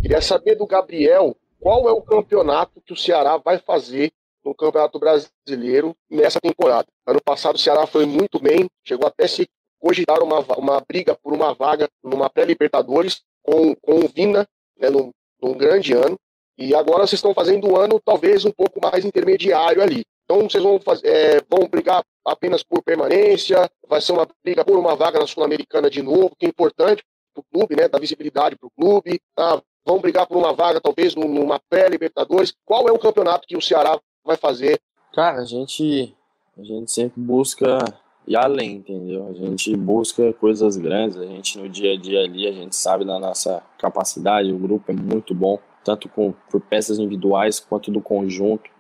Queria 0.01 0.21
saber 0.21 0.55
do 0.55 0.67
Gabriel 0.67 1.37
qual 1.61 1.89
é 1.89 1.93
o 1.93 2.03
campeonato 2.03 2.81
que 2.81 2.93
o 2.93 2.97
Ceará 2.97 3.37
vai 3.39 3.59
fazer 3.59 4.13
no 4.45 4.55
Campeonato 4.55 4.99
Brasileiro 4.99 5.97
nessa 6.11 6.41
temporada. 6.41 6.87
Ano 7.07 7.21
passado 7.23 7.57
o 7.57 7.59
Ceará 7.59 7.87
foi 7.87 8.05
muito 8.05 8.39
bem, 8.39 8.69
chegou 8.85 9.07
até 9.07 9.27
se 9.27 9.49
cogitar 9.81 10.23
uma, 10.23 10.41
uma 10.57 10.81
briga 10.87 11.15
por 11.15 11.33
uma 11.33 11.55
vaga 11.55 11.89
numa 12.03 12.29
pré-Libertadores 12.29 13.23
com, 13.43 13.75
com 13.77 14.01
o 14.01 14.09
Vina, 14.09 14.47
né, 14.79 14.91
num, 14.91 15.11
num 15.43 15.53
grande 15.53 15.93
ano. 15.93 16.19
E 16.57 16.75
agora 16.75 17.07
vocês 17.07 17.19
estão 17.19 17.35
fazendo 17.35 17.69
um 17.69 17.77
ano 17.77 18.01
talvez 18.03 18.45
um 18.45 18.51
pouco 18.51 18.81
mais 18.81 19.05
intermediário 19.05 19.83
ali. 19.83 20.05
Então 20.25 20.43
vocês 20.43 20.63
vão, 20.63 20.81
fazer, 20.81 21.07
é, 21.07 21.43
vão 21.49 21.69
brigar 21.69 22.03
apenas 22.25 22.63
por 22.63 22.83
permanência, 22.83 23.71
vai 23.87 24.01
ser 24.01 24.13
uma 24.13 24.27
briga 24.43 24.65
por 24.65 24.77
uma 24.77 24.97
vaga 24.97 25.19
na 25.19 25.27
Sul-Americana 25.27 25.91
de 25.91 26.03
novo, 26.03 26.35
que 26.39 26.47
é 26.47 26.49
importante 26.49 27.05
para 27.35 27.41
o 27.41 27.45
clube, 27.53 27.77
né? 27.77 27.89
Dar 27.89 27.99
visibilidade 27.99 28.57
para 28.57 28.67
o 28.67 28.71
clube. 28.71 29.21
Tá? 29.35 29.61
Vão 29.85 30.01
brigar 30.01 30.27
por 30.27 30.39
uma 30.39 30.53
vaga, 30.53 30.81
talvez, 30.81 31.15
numa 31.15 31.61
pré-Libertadores. 31.69 32.55
Qual 32.65 32.89
é 32.89 32.93
o 32.93 32.99
campeonato 32.99 33.47
que 33.47 33.57
o 33.57 33.61
Ceará 33.61 34.01
vai 34.25 34.37
fazer? 34.37 34.81
Cara, 35.13 35.43
a 35.43 35.45
gente, 35.45 36.17
a 36.57 36.63
gente 36.63 36.91
sempre 36.91 37.21
busca 37.21 37.79
ir 38.27 38.37
além, 38.37 38.77
entendeu? 38.77 39.29
A 39.29 39.33
gente 39.35 39.77
busca 39.77 40.33
coisas 40.33 40.77
grandes, 40.77 41.19
a 41.19 41.27
gente 41.27 41.59
no 41.59 41.69
dia 41.69 41.93
a 41.93 41.97
dia 41.97 42.21
ali, 42.21 42.47
a 42.47 42.53
gente 42.53 42.75
sabe 42.75 43.05
da 43.05 43.19
nossa 43.19 43.63
capacidade, 43.79 44.51
o 44.51 44.59
grupo 44.59 44.91
é 44.91 44.95
muito 44.95 45.35
bom, 45.35 45.59
tanto 45.85 46.09
com, 46.09 46.33
por 46.51 46.61
peças 46.63 46.99
individuais 46.99 47.61
quanto 47.61 47.91
do 47.91 48.01
conjunto. 48.01 48.71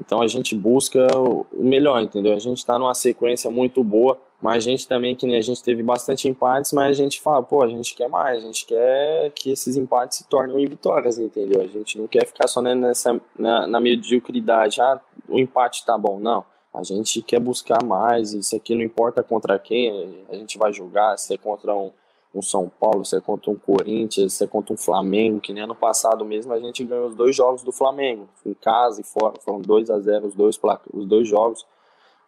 Então 0.00 0.22
a 0.22 0.26
gente 0.26 0.54
busca 0.54 1.06
o 1.16 1.46
melhor, 1.52 2.02
entendeu? 2.02 2.34
A 2.34 2.38
gente 2.38 2.58
está 2.58 2.78
numa 2.78 2.94
sequência 2.94 3.50
muito 3.50 3.84
boa, 3.84 4.18
mas 4.40 4.56
a 4.56 4.70
gente 4.70 4.88
também, 4.88 5.14
que 5.14 5.26
a 5.34 5.40
gente 5.40 5.62
teve 5.62 5.82
bastante 5.82 6.26
empates, 6.26 6.72
mas 6.72 6.98
a 6.98 7.02
gente 7.02 7.20
fala, 7.20 7.42
pô, 7.42 7.62
a 7.62 7.68
gente 7.68 7.94
quer 7.94 8.08
mais, 8.08 8.38
a 8.38 8.46
gente 8.46 8.64
quer 8.64 9.30
que 9.34 9.50
esses 9.50 9.76
empates 9.76 10.18
se 10.18 10.28
tornem 10.28 10.66
vitórias, 10.66 11.18
entendeu? 11.18 11.60
A 11.60 11.66
gente 11.66 11.98
não 11.98 12.06
quer 12.06 12.26
ficar 12.26 12.48
só 12.48 12.62
nessa, 12.62 13.20
na, 13.38 13.66
na 13.66 13.80
mediocridade, 13.80 14.80
ah, 14.80 14.98
o 15.28 15.38
empate 15.38 15.84
tá 15.84 15.98
bom, 15.98 16.18
não. 16.18 16.44
A 16.72 16.82
gente 16.82 17.20
quer 17.20 17.40
buscar 17.40 17.82
mais, 17.84 18.32
isso 18.32 18.56
aqui 18.56 18.74
não 18.74 18.82
importa 18.82 19.22
contra 19.22 19.58
quem 19.58 20.24
a 20.30 20.36
gente 20.36 20.56
vai 20.56 20.72
jogar, 20.72 21.18
se 21.18 21.34
é 21.34 21.36
contra 21.36 21.74
um, 21.74 21.90
um 22.34 22.42
São 22.42 22.70
Paulo, 22.80 23.04
se 23.04 23.16
é 23.16 23.20
contra 23.20 23.50
um 23.50 23.56
Corinthians, 23.56 24.34
se 24.34 24.44
é 24.44 24.46
contra 24.46 24.72
um 24.72 24.76
Flamengo, 24.76 25.40
que 25.40 25.52
nem 25.52 25.64
ano 25.64 25.74
passado 25.74 26.24
mesmo 26.24 26.52
a 26.52 26.60
gente 26.60 26.84
ganhou 26.84 27.08
os 27.08 27.14
dois 27.14 27.34
jogos 27.34 27.62
do 27.62 27.72
Flamengo, 27.72 28.28
em 28.46 28.54
casa 28.54 29.00
e 29.00 29.04
fora, 29.04 29.34
foram 29.40 29.60
2 29.60 29.90
a 29.90 29.98
0 29.98 30.26
os 30.26 30.34
dois, 30.34 30.58
os 30.92 31.06
dois 31.06 31.28
jogos. 31.28 31.66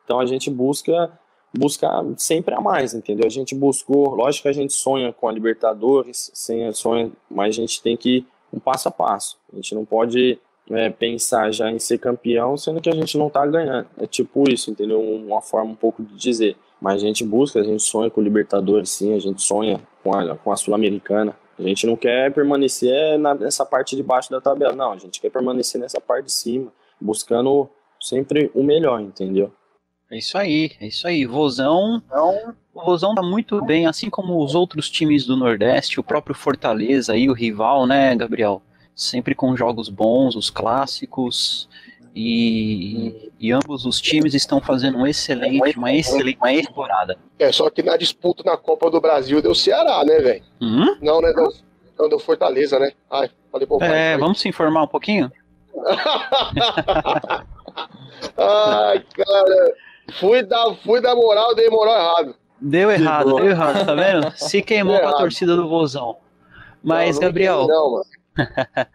Então 0.05 0.19
a 0.19 0.27
gente 0.27 0.51
busca 0.51 1.11
buscar 1.57 2.03
sempre 2.17 2.55
a 2.55 2.61
mais, 2.61 2.95
entendeu? 2.95 3.27
A 3.27 3.31
gente 3.31 3.55
buscou, 3.55 4.15
lógico 4.15 4.45
que 4.45 4.49
a 4.49 4.53
gente 4.53 4.73
sonha 4.73 5.13
com 5.13 5.29
a 5.29 5.33
Libertadores, 5.33 6.31
sem 6.35 6.73
sonha, 6.73 7.13
mas 7.31 7.51
a 7.51 7.61
gente 7.61 7.83
tem 7.83 7.97
que 7.97 8.19
ir 8.19 8.27
um 8.53 8.59
passo 8.59 8.89
a 8.89 8.91
passo. 8.91 9.39
A 9.53 9.57
gente 9.57 9.75
não 9.75 9.85
pode 9.85 10.39
é, 10.71 10.91
pensar 10.91 11.53
já 11.53 11.71
em 11.71 11.79
ser 11.79 11.99
campeão, 11.99 12.57
sendo 12.57 12.81
que 12.81 12.89
a 12.89 12.95
gente 12.95 13.17
não 13.19 13.29
está 13.29 13.47
ganhando. 13.47 13.87
É 13.99 14.07
tipo 14.07 14.49
isso, 14.51 14.71
entendeu? 14.71 15.01
Uma 15.01 15.41
forma 15.41 15.73
um 15.73 15.77
pouco 15.77 16.03
de 16.03 16.15
dizer. 16.17 16.57
Mas 16.81 17.03
a 17.03 17.07
gente 17.07 17.25
busca, 17.25 17.61
a 17.61 17.65
gente 17.65 17.83
sonha 17.83 18.11
com 18.11 18.21
o 18.21 18.25
Libertadores, 18.25 18.91
sim, 18.91 19.15
a 19.15 19.19
gente 19.19 19.43
sonha 19.43 19.81
com 20.03 20.15
a, 20.15 20.37
com 20.37 20.53
a 20.53 20.57
Sul-Americana. 20.57 21.37
A 21.59 21.63
gente 21.63 21.87
não 21.87 21.97
quer 21.97 22.33
permanecer 22.33 23.19
nessa 23.19 23.65
parte 23.65 23.95
de 23.95 24.03
baixo 24.03 24.31
da 24.31 24.41
tabela, 24.41 24.75
não. 24.75 24.93
A 24.93 24.97
gente 24.97 25.21
quer 25.21 25.31
permanecer 25.31 25.81
nessa 25.81 26.01
parte 26.01 26.27
de 26.27 26.33
cima, 26.33 26.73
buscando 27.01 27.69
sempre 28.01 28.51
o 28.55 28.63
melhor, 28.63 29.01
entendeu? 29.01 29.53
É 30.11 30.19
isso 30.19 30.37
aí, 30.37 30.73
é 30.81 30.89
isso 30.89 31.07
aí. 31.07 31.25
Vozão, 31.25 32.03
o 32.75 32.85
Vozão 32.85 33.15
tá 33.15 33.23
muito 33.23 33.65
bem, 33.65 33.87
assim 33.87 34.11
como 34.11 34.43
os 34.43 34.55
outros 34.55 34.91
times 34.91 35.25
do 35.25 35.37
Nordeste, 35.37 36.01
o 36.01 36.05
próprio 36.05 36.35
Fortaleza 36.35 37.17
e 37.17 37.31
o 37.31 37.33
rival, 37.33 37.87
né, 37.87 38.15
Gabriel? 38.15 38.61
Sempre 38.95 39.35
com 39.35 39.57
jogos 39.57 39.89
bons, 39.89 40.37
os 40.37 40.51
clássicos. 40.51 41.69
E, 42.15 43.31
e, 43.41 43.51
ambos 43.53 43.87
os 43.87 43.99
times 43.99 44.35
estão 44.35 44.61
fazendo 44.61 44.99
um 44.99 45.07
excelente, 45.07 45.79
uma 45.79 45.93
excelente 45.93 46.37
uma 46.37 46.49
temporada. 46.49 47.19
É, 47.39 47.51
só 47.51 47.71
que 47.71 47.83
na 47.83 47.97
disputa 47.97 48.43
na 48.45 48.55
Copa 48.57 48.91
do 48.91 49.01
Brasil 49.01 49.41
deu 49.41 49.55
Ceará, 49.55 50.05
né, 50.05 50.19
velho? 50.19 50.45
Hum? 50.61 50.97
Não, 51.01 51.23
né? 51.23 51.33
Deu, 51.33 51.51
não, 51.99 52.11
deu 52.11 52.19
Fortaleza, 52.19 52.79
né? 52.79 52.93
Ai, 53.11 53.31
falei 53.51 53.67
pro 53.67 53.83
É, 53.83 54.19
vamos 54.19 54.41
se 54.41 54.49
informar 54.49 54.83
um 54.83 54.89
pouquinho? 54.89 55.33
Ai, 58.37 59.03
cara. 59.15 59.75
Fui 60.19 60.43
dar, 60.43 60.75
fui 60.85 61.01
dar 61.01 61.15
moral, 61.15 61.55
dei 61.55 61.71
moral 61.71 61.95
errado. 61.95 62.35
Deu 62.61 62.91
errado, 62.91 63.37
deu 63.37 63.49
errado, 63.49 63.87
tá 63.87 63.95
vendo? 63.95 64.31
Se 64.37 64.63
queimou 64.63 65.01
com 65.01 65.09
a 65.09 65.13
torcida 65.15 65.57
do 65.57 65.69
Vozão. 65.69 66.19
Mas, 66.83 67.17
não, 67.17 67.23
não 67.23 67.29
Gabriel. 67.29 67.67
Não, 67.67 68.03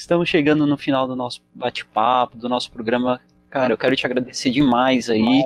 Estamos 0.00 0.30
chegando 0.30 0.66
no 0.66 0.78
final 0.78 1.06
do 1.06 1.14
nosso 1.14 1.42
bate-papo, 1.54 2.38
do 2.38 2.48
nosso 2.48 2.72
programa. 2.72 3.20
Cara, 3.50 3.74
eu 3.74 3.76
quero 3.76 3.94
te 3.94 4.06
agradecer 4.06 4.48
demais 4.48 5.10
aí 5.10 5.44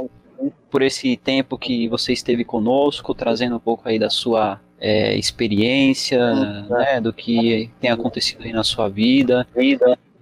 por 0.70 0.80
esse 0.80 1.16
tempo 1.16 1.58
que 1.58 1.88
você 1.88 2.12
esteve 2.12 2.44
conosco, 2.44 3.12
trazendo 3.16 3.56
um 3.56 3.58
pouco 3.58 3.88
aí 3.88 3.98
da 3.98 4.08
sua 4.08 4.60
é, 4.78 5.16
experiência, 5.16 6.62
né, 6.68 7.00
do 7.00 7.12
que 7.12 7.68
tem 7.80 7.90
acontecido 7.90 8.44
aí 8.44 8.52
na 8.52 8.62
sua 8.62 8.88
vida. 8.88 9.44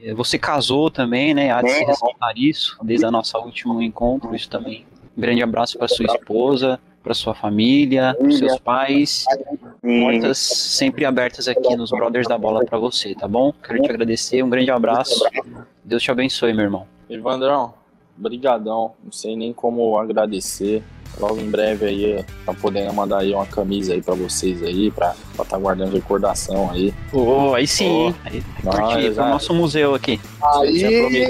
É, 0.02 0.14
você 0.14 0.38
casou 0.38 0.90
também, 0.90 1.34
né? 1.34 1.52
Há 1.52 1.60
de 1.60 1.70
se 1.70 1.84
ressaltar 1.84 2.32
isso 2.34 2.78
desde 2.82 3.04
a 3.04 3.10
nossa 3.10 3.38
último 3.38 3.82
encontro. 3.82 4.34
Isso 4.34 4.48
também. 4.48 4.86
Um 5.14 5.20
grande 5.20 5.42
abraço 5.42 5.76
para 5.76 5.88
sua 5.88 6.06
esposa, 6.06 6.80
para 7.02 7.14
sua 7.14 7.34
família, 7.34 8.14
para 8.18 8.30
seus 8.30 8.58
pais. 8.60 9.24
Portas 9.80 10.38
sempre 10.38 11.04
abertas 11.04 11.48
aqui 11.48 11.76
nos 11.76 11.90
Brothers 11.90 12.28
da 12.28 12.38
Bola 12.38 12.64
para 12.64 12.78
você, 12.78 13.14
tá 13.14 13.26
bom? 13.26 13.52
Quero 13.62 13.82
te 13.82 13.90
agradecer, 13.90 14.42
um 14.42 14.50
grande 14.50 14.70
abraço. 14.70 15.24
Deus 15.84 16.02
te 16.02 16.10
abençoe, 16.10 16.52
meu 16.52 16.64
irmão. 16.64 16.86
Evandrão, 17.10 17.74
brigadão. 18.16 18.92
Não 19.02 19.12
sei 19.12 19.36
nem 19.36 19.52
como 19.52 19.98
agradecer. 19.98 20.82
Logo 21.20 21.38
em 21.38 21.50
breve 21.50 21.84
aí 21.84 22.24
tá 22.46 22.54
podendo 22.54 22.92
mandar 22.94 23.18
aí 23.18 23.34
uma 23.34 23.44
camisa 23.44 23.92
aí 23.92 24.00
para 24.00 24.14
vocês 24.14 24.62
aí, 24.62 24.90
para 24.90 25.14
estar 25.32 25.44
tá 25.44 25.58
guardando 25.58 25.92
recordação 25.92 26.70
aí. 26.70 26.94
Oh, 27.12 27.54
aí 27.54 27.66
sim. 27.66 28.08
Oh. 28.08 28.14
Aí, 28.24 28.42
curtir 28.62 29.14
pro 29.14 29.28
nosso 29.28 29.52
museu 29.52 29.94
aqui. 29.94 30.18
Aí, 30.42 30.84
aí, 30.84 31.26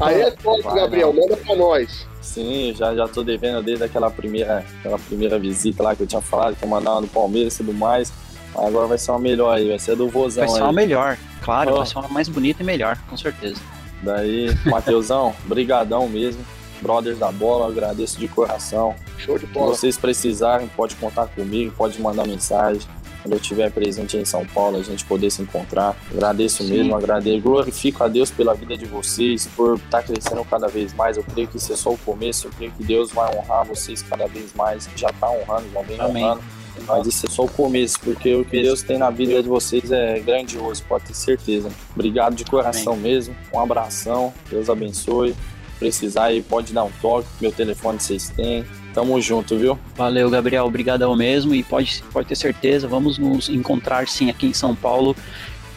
aí 0.00 0.20
é 0.20 0.30
top, 0.32 0.62
Gabriel. 0.74 1.14
Manda 1.14 1.36
para 1.36 1.56
nós. 1.56 2.11
Sim, 2.22 2.72
já, 2.74 2.94
já 2.94 3.08
tô 3.08 3.22
devendo 3.22 3.62
desde 3.62 3.84
aquela 3.84 4.10
primeira, 4.10 4.64
aquela 4.78 4.98
primeira 4.98 5.38
visita 5.38 5.82
lá 5.82 5.94
que 5.94 6.02
eu 6.02 6.06
tinha 6.06 6.22
falado, 6.22 6.56
que 6.56 6.64
ia 6.64 6.70
mandar 6.70 6.92
uma 6.92 7.02
do 7.02 7.08
Palmeiras 7.08 7.54
e 7.54 7.58
tudo 7.58 7.74
mais. 7.74 8.12
Mas 8.54 8.66
agora 8.66 8.86
vai 8.86 8.98
ser 8.98 9.10
uma 9.10 9.20
melhor 9.20 9.56
aí, 9.56 9.68
vai 9.68 9.78
ser 9.78 9.96
do 9.96 10.08
Vozão 10.08 10.44
Vai 10.44 10.48
ser 10.48 10.60
aí. 10.60 10.62
uma 10.62 10.72
melhor, 10.72 11.18
claro, 11.42 11.72
oh. 11.72 11.76
vai 11.78 11.86
ser 11.86 11.98
uma 11.98 12.08
mais 12.08 12.28
bonita 12.28 12.62
e 12.62 12.66
melhor, 12.66 12.96
com 13.08 13.16
certeza. 13.16 13.60
Daí, 14.02 14.48
Mateusão, 14.64 15.34
brigadão 15.44 16.08
mesmo. 16.08 16.44
Brothers 16.80 17.16
da 17.16 17.30
Bola, 17.30 17.68
agradeço 17.68 18.18
de 18.18 18.26
coração. 18.26 18.96
Show 19.16 19.38
de 19.38 19.46
bola. 19.46 19.72
Se 19.72 19.80
vocês 19.82 19.96
precisarem, 19.96 20.66
pode 20.66 20.96
contar 20.96 21.28
comigo, 21.28 21.72
pode 21.76 22.00
mandar 22.00 22.26
mensagem 22.26 22.82
quando 23.22 23.34
eu 23.34 23.38
estiver 23.38 23.70
presente 23.70 24.16
em 24.16 24.24
São 24.24 24.44
Paulo, 24.44 24.78
a 24.78 24.82
gente 24.82 25.04
poder 25.04 25.30
se 25.30 25.40
encontrar. 25.42 25.96
Agradeço 26.10 26.64
Sim. 26.64 26.70
mesmo, 26.70 26.96
agradeço, 26.96 27.40
glorifico 27.40 28.02
a 28.02 28.08
Deus 28.08 28.30
pela 28.30 28.52
vida 28.54 28.76
de 28.76 28.84
vocês, 28.84 29.48
por 29.56 29.76
estar 29.76 30.00
tá 30.00 30.02
crescendo 30.02 30.44
cada 30.44 30.66
vez 30.66 30.92
mais. 30.92 31.16
Eu 31.16 31.24
creio 31.24 31.46
que 31.48 31.56
isso 31.56 31.72
é 31.72 31.76
só 31.76 31.90
o 31.90 31.98
começo, 31.98 32.48
eu 32.48 32.50
creio 32.50 32.72
que 32.72 32.82
Deus 32.82 33.12
vai 33.12 33.34
honrar 33.36 33.64
vocês 33.64 34.02
cada 34.02 34.26
vez 34.26 34.52
mais, 34.54 34.88
já 34.96 35.08
está 35.08 35.30
honrando, 35.30 35.70
já 35.72 35.82
vem 35.82 36.00
Amém. 36.00 36.24
honrando. 36.24 36.42
Mas 36.86 37.06
isso 37.06 37.26
é 37.26 37.30
só 37.30 37.44
o 37.44 37.48
começo, 37.48 38.00
porque 38.00 38.34
o 38.34 38.44
que 38.44 38.62
Deus 38.62 38.82
tem 38.82 38.98
na 38.98 39.10
vida 39.10 39.42
de 39.42 39.48
vocês 39.48 39.92
é 39.92 40.18
grandioso, 40.20 40.82
pode 40.88 41.04
ter 41.04 41.14
certeza. 41.14 41.70
Obrigado 41.94 42.34
de 42.34 42.44
coração 42.44 42.94
Amém. 42.94 43.12
mesmo, 43.12 43.36
um 43.52 43.60
abração, 43.60 44.32
Deus 44.50 44.70
abençoe. 44.70 45.34
Precisar 45.78 46.26
aí, 46.26 46.42
pode 46.42 46.72
dar 46.72 46.84
um 46.84 46.90
toque, 47.02 47.28
meu 47.40 47.52
telefone 47.52 48.00
vocês 48.00 48.30
têm. 48.30 48.64
Tamo 48.92 49.20
junto, 49.20 49.56
viu? 49.56 49.78
Valeu, 49.96 50.28
Gabriel. 50.28 50.66
Obrigadão 50.66 51.16
mesmo. 51.16 51.54
E 51.54 51.62
pode, 51.62 52.02
pode 52.12 52.28
ter 52.28 52.36
certeza, 52.36 52.86
vamos 52.86 53.18
nos 53.18 53.48
encontrar 53.48 54.06
sim 54.06 54.30
aqui 54.30 54.46
em 54.46 54.52
São 54.52 54.74
Paulo. 54.74 55.16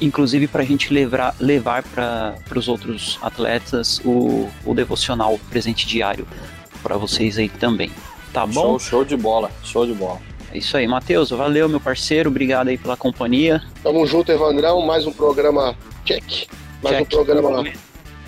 Inclusive 0.01 0.47
para 0.47 0.61
a 0.61 0.65
gente 0.65 0.93
levar, 0.93 1.33
levar 1.39 1.83
para 1.83 2.35
os 2.53 2.67
outros 2.67 3.17
atletas 3.21 4.01
o, 4.03 4.49
o 4.65 4.73
devocional 4.73 5.39
presente 5.49 5.87
diário 5.87 6.27
para 6.83 6.97
vocês 6.97 7.37
aí 7.37 7.47
também. 7.47 7.89
Tá 8.33 8.45
bom? 8.45 8.77
Show, 8.77 8.79
show 8.79 9.05
de 9.05 9.15
bola, 9.15 9.49
show 9.63 9.85
de 9.85 9.93
bola. 9.93 10.19
É 10.51 10.57
isso 10.57 10.75
aí, 10.75 10.85
Matheus. 10.85 11.29
Valeu, 11.29 11.69
meu 11.69 11.79
parceiro. 11.79 12.29
Obrigado 12.29 12.67
aí 12.67 12.77
pela 12.77 12.97
companhia. 12.97 13.61
Tamo 13.81 14.05
junto, 14.05 14.31
Evandrão. 14.31 14.85
Mais 14.85 15.05
um 15.05 15.11
programa 15.11 15.75
check. 16.03 16.47
Mais 16.83 16.97
check. 16.97 17.01
um 17.01 17.05
programa 17.05 17.63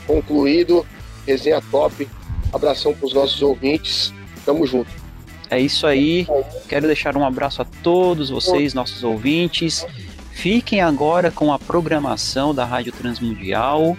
concluído. 0.05 0.85
Resenha 1.25 1.61
top. 1.69 2.07
Abração 2.53 2.93
para 2.93 3.05
os 3.05 3.13
nossos 3.13 3.41
ouvintes. 3.41 4.13
Tamo 4.47 4.65
junto. 4.65 4.89
É 5.49 5.59
isso 5.59 5.85
aí. 5.85 6.25
Quero 6.69 6.87
deixar 6.87 7.17
um 7.17 7.25
abraço 7.25 7.61
a 7.61 7.65
todos 7.65 8.29
vocês, 8.29 8.73
nossos 8.73 9.03
ouvintes. 9.03 9.85
Fiquem 10.31 10.79
agora 10.79 11.29
com 11.29 11.51
a 11.51 11.59
programação 11.59 12.55
da 12.55 12.63
Rádio 12.63 12.93
Transmundial 12.93 13.97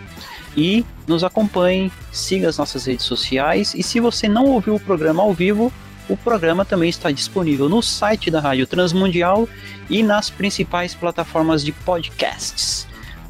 e 0.57 0.87
nos 1.07 1.23
acompanhem, 1.23 1.93
siga 2.11 2.49
as 2.49 2.57
nossas 2.57 2.87
redes 2.87 3.05
sociais 3.05 3.75
e 3.75 3.83
se 3.83 4.01
você 4.01 4.27
não 4.27 4.47
ouviu 4.47 4.77
o 4.77 4.81
programa 4.81 5.23
ao 5.23 5.35
vivo, 5.35 5.71
o 6.09 6.17
programa 6.17 6.65
também 6.65 6.89
está 6.89 7.11
disponível 7.11 7.69
no 7.69 7.83
site 7.83 8.31
da 8.31 8.41
Rádio 8.41 8.67
Transmundial 8.67 9.47
e 9.91 10.03
nas 10.03 10.31
principais 10.31 10.95
plataformas 10.95 11.63
de 11.63 11.73
podcasts. 11.73 12.87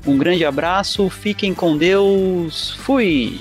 Um 0.06 0.16
grande 0.16 0.44
abraço, 0.44 1.10
fiquem 1.10 1.52
com 1.52 1.76
Deus, 1.76 2.76
fui! 2.82 3.40